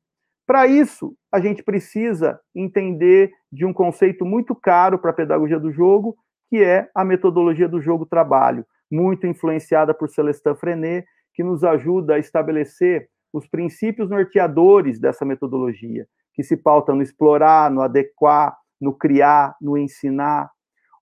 Para 0.48 0.66
isso, 0.66 1.14
a 1.30 1.42
gente 1.42 1.62
precisa 1.62 2.40
entender 2.56 3.34
de 3.52 3.66
um 3.66 3.74
conceito 3.74 4.26
muito 4.26 4.56
caro 4.56 4.98
para 4.98 5.12
a 5.12 5.14
pedagogia 5.14 5.60
do 5.60 5.74
jogo, 5.74 6.16
que 6.50 6.64
é 6.64 6.90
a 6.96 7.04
metodologia 7.04 7.68
do 7.68 7.82
jogo-trabalho, 7.82 8.66
muito 8.90 9.28
influenciada 9.28 9.94
por 9.94 10.08
Celestin 10.08 10.56
Frenet, 10.56 11.06
que 11.34 11.44
nos 11.44 11.66
ajuda 11.66 12.16
a 12.16 12.20
estabelecer 12.20 13.10
os 13.34 13.46
princípios 13.46 14.10
norteadores 14.10 15.02
dessa 15.02 15.26
metodologia, 15.26 16.08
que 16.34 16.42
se 16.42 16.56
pauta 16.56 16.96
no 16.96 17.02
explorar, 17.02 17.70
no 17.70 17.82
adequar, 17.82 18.58
no 18.80 18.94
criar, 18.94 19.54
no 19.62 19.78
ensinar, 19.78 20.50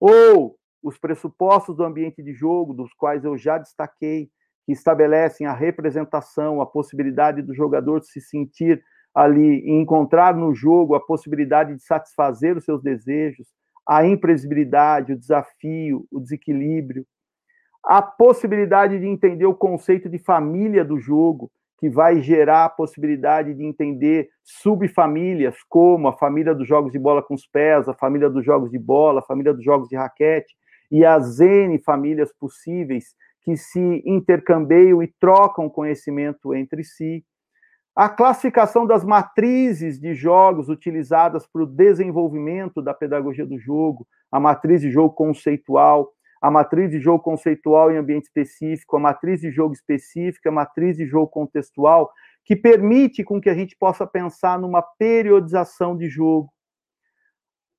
ou 0.01 0.55
os 0.81 0.97
pressupostos 0.97 1.77
do 1.77 1.83
ambiente 1.83 2.23
de 2.23 2.33
jogo, 2.33 2.73
dos 2.73 2.91
quais 2.93 3.23
eu 3.23 3.37
já 3.37 3.59
destaquei, 3.59 4.27
que 4.65 4.71
estabelecem 4.71 5.45
a 5.45 5.53
representação, 5.53 6.59
a 6.61 6.65
possibilidade 6.65 7.43
do 7.43 7.53
jogador 7.53 8.01
se 8.01 8.19
sentir 8.19 8.83
ali 9.15 9.61
e 9.65 9.71
encontrar 9.71 10.35
no 10.35 10.53
jogo 10.53 10.93
a 10.93 10.99
possibilidade 10.99 11.73
de 11.73 11.81
satisfazer 11.81 12.57
os 12.57 12.65
seus 12.65 12.83
desejos, 12.83 13.47
a 13.87 14.05
imprevisibilidade, 14.05 15.13
o 15.13 15.17
desafio, 15.17 16.05
o 16.11 16.19
desequilíbrio, 16.19 17.05
a 17.81 18.01
possibilidade 18.01 18.99
de 18.99 19.05
entender 19.05 19.45
o 19.45 19.53
conceito 19.53 20.09
de 20.09 20.17
família 20.17 20.83
do 20.83 20.99
jogo, 20.99 21.49
que 21.77 21.89
vai 21.89 22.19
gerar 22.21 22.65
a 22.65 22.69
possibilidade 22.69 23.53
de 23.53 23.63
entender 23.63 24.29
subfamílias, 24.43 25.55
como 25.69 26.07
a 26.07 26.13
família 26.13 26.55
dos 26.55 26.67
jogos 26.67 26.91
de 26.91 26.97
bola 26.97 27.21
com 27.21 27.35
os 27.35 27.45
pés, 27.45 27.87
a 27.87 27.93
família 27.93 28.29
dos 28.29 28.43
jogos 28.43 28.71
de 28.71 28.79
bola, 28.79 29.19
a 29.19 29.23
família 29.23 29.53
dos 29.53 29.63
jogos 29.63 29.87
de 29.87 29.95
raquete, 29.95 30.55
e 30.89 31.05
as 31.05 31.39
N 31.39 31.77
famílias 31.79 32.33
possíveis 32.33 33.15
que 33.41 33.55
se 33.55 34.01
intercambiam 34.05 35.03
e 35.03 35.07
trocam 35.19 35.69
conhecimento 35.69 36.55
entre 36.55 36.83
si. 36.83 37.23
A 37.95 38.09
classificação 38.09 38.85
das 38.85 39.05
matrizes 39.05 39.97
de 39.97 40.13
jogos 40.13 40.67
utilizadas 40.67 41.47
para 41.47 41.63
o 41.63 41.65
desenvolvimento 41.65 42.81
da 42.81 42.93
pedagogia 42.93 43.45
do 43.45 43.57
jogo, 43.57 44.05
a 44.29 44.37
matriz 44.37 44.81
de 44.81 44.91
jogo 44.91 45.13
conceitual, 45.13 46.11
a 46.41 46.51
matriz 46.51 46.91
de 46.91 46.99
jogo 46.99 47.23
conceitual 47.23 47.89
em 47.89 47.95
ambiente 47.95 48.25
específico, 48.25 48.97
a 48.97 48.99
matriz 48.99 49.39
de 49.39 49.49
jogo 49.49 49.73
específica, 49.73 50.49
a 50.49 50.51
matriz 50.51 50.97
de 50.97 51.05
jogo 51.05 51.27
contextual, 51.27 52.11
que 52.43 52.53
permite 52.53 53.23
com 53.23 53.39
que 53.39 53.49
a 53.49 53.55
gente 53.55 53.77
possa 53.77 54.05
pensar 54.05 54.59
numa 54.59 54.81
periodização 54.81 55.95
de 55.95 56.09
jogo. 56.09 56.51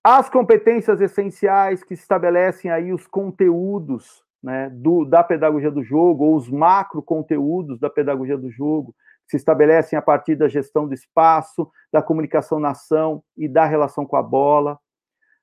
As 0.03 0.31
competências 0.31 0.99
essenciais 1.01 1.85
que 1.85 1.93
estabelecem 1.93 2.71
aí 2.71 2.91
os 2.91 3.07
conteúdos 3.07 4.25
né, 4.43 4.71
do, 4.71 5.05
da 5.05 5.23
pedagogia 5.23 5.71
do 5.71 5.83
jogo, 5.83 6.25
ou 6.25 6.37
os 6.37 6.49
macro 6.49 7.03
conteúdos 7.03 7.79
da 7.79 7.91
pedagogia 7.91 8.39
do 8.39 8.51
jogo, 8.51 8.95
se 9.27 9.37
estabelecem 9.37 9.99
a 9.99 10.03
partir 10.03 10.37
da 10.37 10.49
gestão 10.49 10.87
do 10.87 10.95
espaço, 10.95 11.71
da 11.93 12.03
comunicação 12.03 12.61
na 12.61 12.71
ação 12.71 13.23
e 13.37 13.49
da 13.49 13.65
relação 13.65 14.07
com 14.07 14.17
a 14.17 14.23
bola, 14.23 14.79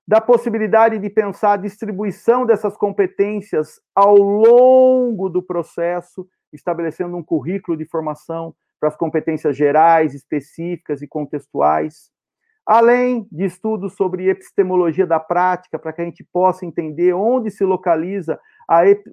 da 0.07 0.19
possibilidade 0.19 0.99
de 0.99 1.09
pensar 1.09 1.53
a 1.53 1.57
distribuição 1.57 2.45
dessas 2.45 2.75
competências 2.75 3.79
ao 3.95 4.15
longo 4.17 5.29
do 5.29 5.41
processo, 5.41 6.27
estabelecendo 6.51 7.15
um 7.15 7.23
currículo 7.23 7.77
de 7.77 7.85
formação 7.85 8.53
para 8.79 8.89
as 8.89 8.95
competências 8.97 9.55
gerais, 9.55 10.13
específicas 10.13 11.01
e 11.01 11.07
contextuais, 11.07 12.11
além 12.65 13.27
de 13.31 13.45
estudos 13.45 13.93
sobre 13.93 14.29
epistemologia 14.29 15.07
da 15.07 15.19
prática, 15.19 15.79
para 15.79 15.93
que 15.93 16.01
a 16.01 16.05
gente 16.05 16.23
possa 16.23 16.65
entender 16.65 17.13
onde 17.13 17.49
se 17.49 17.63
localiza 17.63 18.39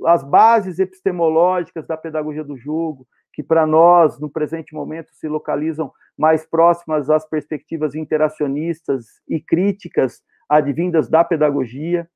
as 0.06 0.24
bases 0.24 0.78
epistemológicas 0.78 1.86
da 1.86 1.96
pedagogia 1.96 2.44
do 2.44 2.56
jogo, 2.56 3.06
que 3.32 3.42
para 3.42 3.66
nós, 3.66 4.18
no 4.18 4.28
presente 4.28 4.74
momento, 4.74 5.12
se 5.12 5.28
localizam 5.28 5.92
mais 6.16 6.44
próximas 6.44 7.08
às 7.08 7.26
perspectivas 7.28 7.94
interacionistas 7.94 9.06
e 9.28 9.40
críticas 9.40 10.22
advindas 10.48 11.08
da 11.08 11.24
pedagogia. 11.24 12.08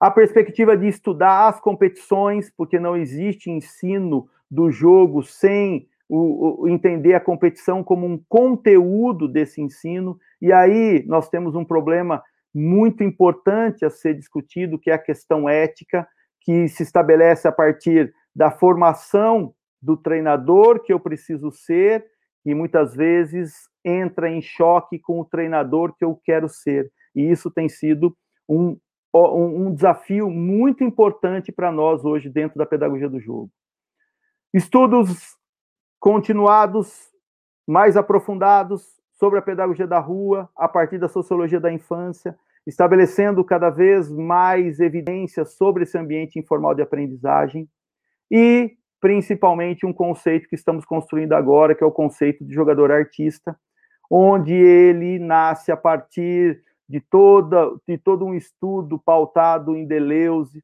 A 0.00 0.10
perspectiva 0.10 0.76
de 0.76 0.88
estudar 0.88 1.48
as 1.48 1.60
competições, 1.60 2.50
porque 2.56 2.78
não 2.78 2.96
existe 2.96 3.50
ensino 3.50 4.28
do 4.50 4.70
jogo 4.70 5.22
sem 5.22 5.88
o, 6.08 6.62
o, 6.62 6.68
entender 6.68 7.14
a 7.14 7.20
competição 7.20 7.82
como 7.82 8.06
um 8.06 8.22
conteúdo 8.28 9.26
desse 9.26 9.60
ensino. 9.60 10.18
E 10.40 10.52
aí 10.52 11.04
nós 11.06 11.28
temos 11.28 11.54
um 11.54 11.64
problema 11.64 12.22
muito 12.54 13.02
importante 13.02 13.84
a 13.84 13.90
ser 13.90 14.14
discutido, 14.14 14.78
que 14.78 14.90
é 14.90 14.94
a 14.94 14.98
questão 14.98 15.48
ética, 15.48 16.06
que 16.40 16.68
se 16.68 16.82
estabelece 16.82 17.48
a 17.48 17.52
partir 17.52 18.12
da 18.34 18.50
formação 18.50 19.54
do 19.82 19.96
treinador 19.96 20.80
que 20.82 20.92
eu 20.92 21.00
preciso 21.00 21.50
ser, 21.50 22.06
e 22.44 22.54
muitas 22.54 22.94
vezes 22.94 23.68
entra 23.84 24.30
em 24.30 24.40
choque 24.40 24.98
com 24.98 25.20
o 25.20 25.24
treinador 25.24 25.94
que 25.96 26.04
eu 26.04 26.18
quero 26.24 26.48
ser. 26.48 26.90
E 27.14 27.30
isso 27.30 27.50
tem 27.50 27.68
sido 27.68 28.16
um, 28.48 28.78
um 29.14 29.74
desafio 29.74 30.30
muito 30.30 30.82
importante 30.84 31.52
para 31.52 31.70
nós 31.70 32.04
hoje 32.04 32.28
dentro 32.28 32.58
da 32.58 32.66
pedagogia 32.66 33.08
do 33.08 33.20
jogo. 33.20 33.50
Estudos 34.54 35.36
continuados, 35.98 37.10
mais 37.66 37.96
aprofundados 37.96 39.00
sobre 39.12 39.38
a 39.38 39.42
pedagogia 39.42 39.86
da 39.86 40.00
rua, 40.00 40.48
a 40.56 40.68
partir 40.68 40.98
da 40.98 41.08
sociologia 41.08 41.60
da 41.60 41.72
infância, 41.72 42.36
estabelecendo 42.66 43.44
cada 43.44 43.70
vez 43.70 44.10
mais 44.10 44.80
evidências 44.80 45.54
sobre 45.54 45.84
esse 45.84 45.96
ambiente 45.96 46.38
informal 46.38 46.74
de 46.74 46.82
aprendizagem 46.82 47.68
e, 48.30 48.76
principalmente, 49.02 49.84
um 49.84 49.92
conceito 49.92 50.48
que 50.48 50.54
estamos 50.54 50.84
construindo 50.84 51.32
agora, 51.32 51.74
que 51.74 51.82
é 51.82 51.86
o 51.86 51.90
conceito 51.90 52.44
de 52.44 52.54
jogador 52.54 52.92
artista, 52.92 53.58
onde 54.08 54.54
ele 54.54 55.18
nasce 55.18 55.72
a 55.72 55.76
partir 55.76 56.62
de, 56.88 57.00
toda, 57.00 57.72
de 57.86 57.98
todo 57.98 58.24
um 58.24 58.32
estudo 58.32 59.00
pautado 59.04 59.76
em 59.76 59.84
Deleuze, 59.84 60.62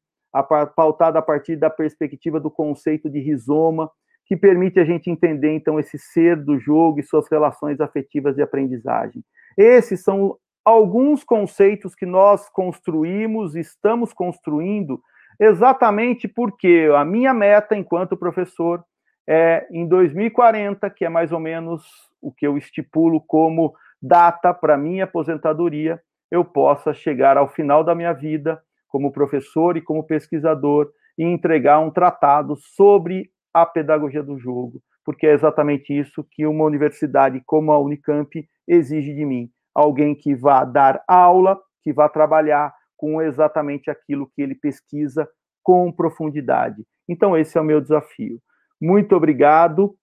pautado 0.73 1.17
a 1.17 1.21
partir 1.21 1.57
da 1.57 1.69
perspectiva 1.69 2.39
do 2.39 2.49
conceito 2.49 3.09
de 3.09 3.19
rizoma, 3.19 3.91
que 4.25 4.37
permite 4.37 4.79
a 4.79 4.85
gente 4.85 5.09
entender, 5.09 5.53
então, 5.53 5.77
esse 5.77 5.97
ser 5.97 6.37
do 6.37 6.57
jogo 6.57 7.01
e 7.01 7.03
suas 7.03 7.29
relações 7.29 7.81
afetivas 7.81 8.35
de 8.35 8.41
aprendizagem. 8.41 9.21
Esses 9.57 10.01
são 10.01 10.37
alguns 10.63 11.25
conceitos 11.25 11.93
que 11.93 12.05
nós 12.05 12.47
construímos, 12.47 13.55
estamos 13.55 14.13
construindo, 14.13 15.01
exatamente 15.39 16.27
porque 16.27 16.89
a 16.95 17.05
minha 17.05 17.33
meta 17.33 17.75
enquanto 17.75 18.17
professor 18.17 18.83
é 19.27 19.67
em 19.71 19.87
2040, 19.87 20.89
que 20.89 21.05
é 21.05 21.09
mais 21.09 21.31
ou 21.31 21.39
menos 21.39 21.83
o 22.21 22.31
que 22.31 22.45
eu 22.45 22.57
estipulo 22.57 23.21
como 23.21 23.73
data 24.01 24.53
para 24.53 24.77
minha 24.77 25.03
aposentadoria, 25.03 26.01
eu 26.31 26.43
possa 26.43 26.93
chegar 26.93 27.37
ao 27.37 27.47
final 27.47 27.83
da 27.83 27.95
minha 27.95 28.13
vida 28.13 28.61
como 28.87 29.11
professor 29.11 29.77
e 29.77 29.81
como 29.81 30.03
pesquisador 30.03 30.89
e 31.17 31.23
entregar 31.23 31.79
um 31.79 31.91
tratado 31.91 32.55
sobre 32.57 33.29
a 33.53 33.65
pedagogia 33.65 34.23
do 34.23 34.37
jogo, 34.37 34.81
porque 35.05 35.27
é 35.27 35.33
exatamente 35.33 35.97
isso 35.97 36.25
que 36.31 36.45
uma 36.45 36.65
universidade 36.65 37.41
como 37.45 37.71
a 37.71 37.79
Unicamp 37.79 38.29
exige 38.67 39.13
de 39.13 39.25
mim. 39.25 39.49
Alguém 39.73 40.15
que 40.15 40.35
vá 40.35 40.63
dar 40.63 41.03
aula, 41.07 41.59
que 41.83 41.93
vá 41.93 42.09
trabalhar 42.09 42.73
com 42.99 43.21
exatamente 43.21 43.89
aquilo 43.89 44.29
que 44.35 44.41
ele 44.41 44.53
pesquisa 44.53 45.25
com 45.63 45.89
profundidade. 45.89 46.83
Então, 47.07 47.35
esse 47.37 47.57
é 47.57 47.61
o 47.61 47.63
meu 47.63 47.79
desafio. 47.79 48.41
Muito 48.79 49.15
obrigado, 49.15 49.95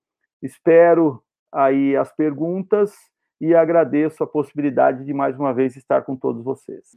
espero 0.42 1.22
aí 1.52 1.94
as 1.94 2.10
perguntas 2.16 2.94
e 3.38 3.54
agradeço 3.54 4.24
a 4.24 4.26
possibilidade 4.26 5.04
de 5.04 5.12
mais 5.12 5.38
uma 5.38 5.52
vez 5.52 5.76
estar 5.76 6.02
com 6.02 6.16
todos 6.16 6.42
vocês. 6.42 6.96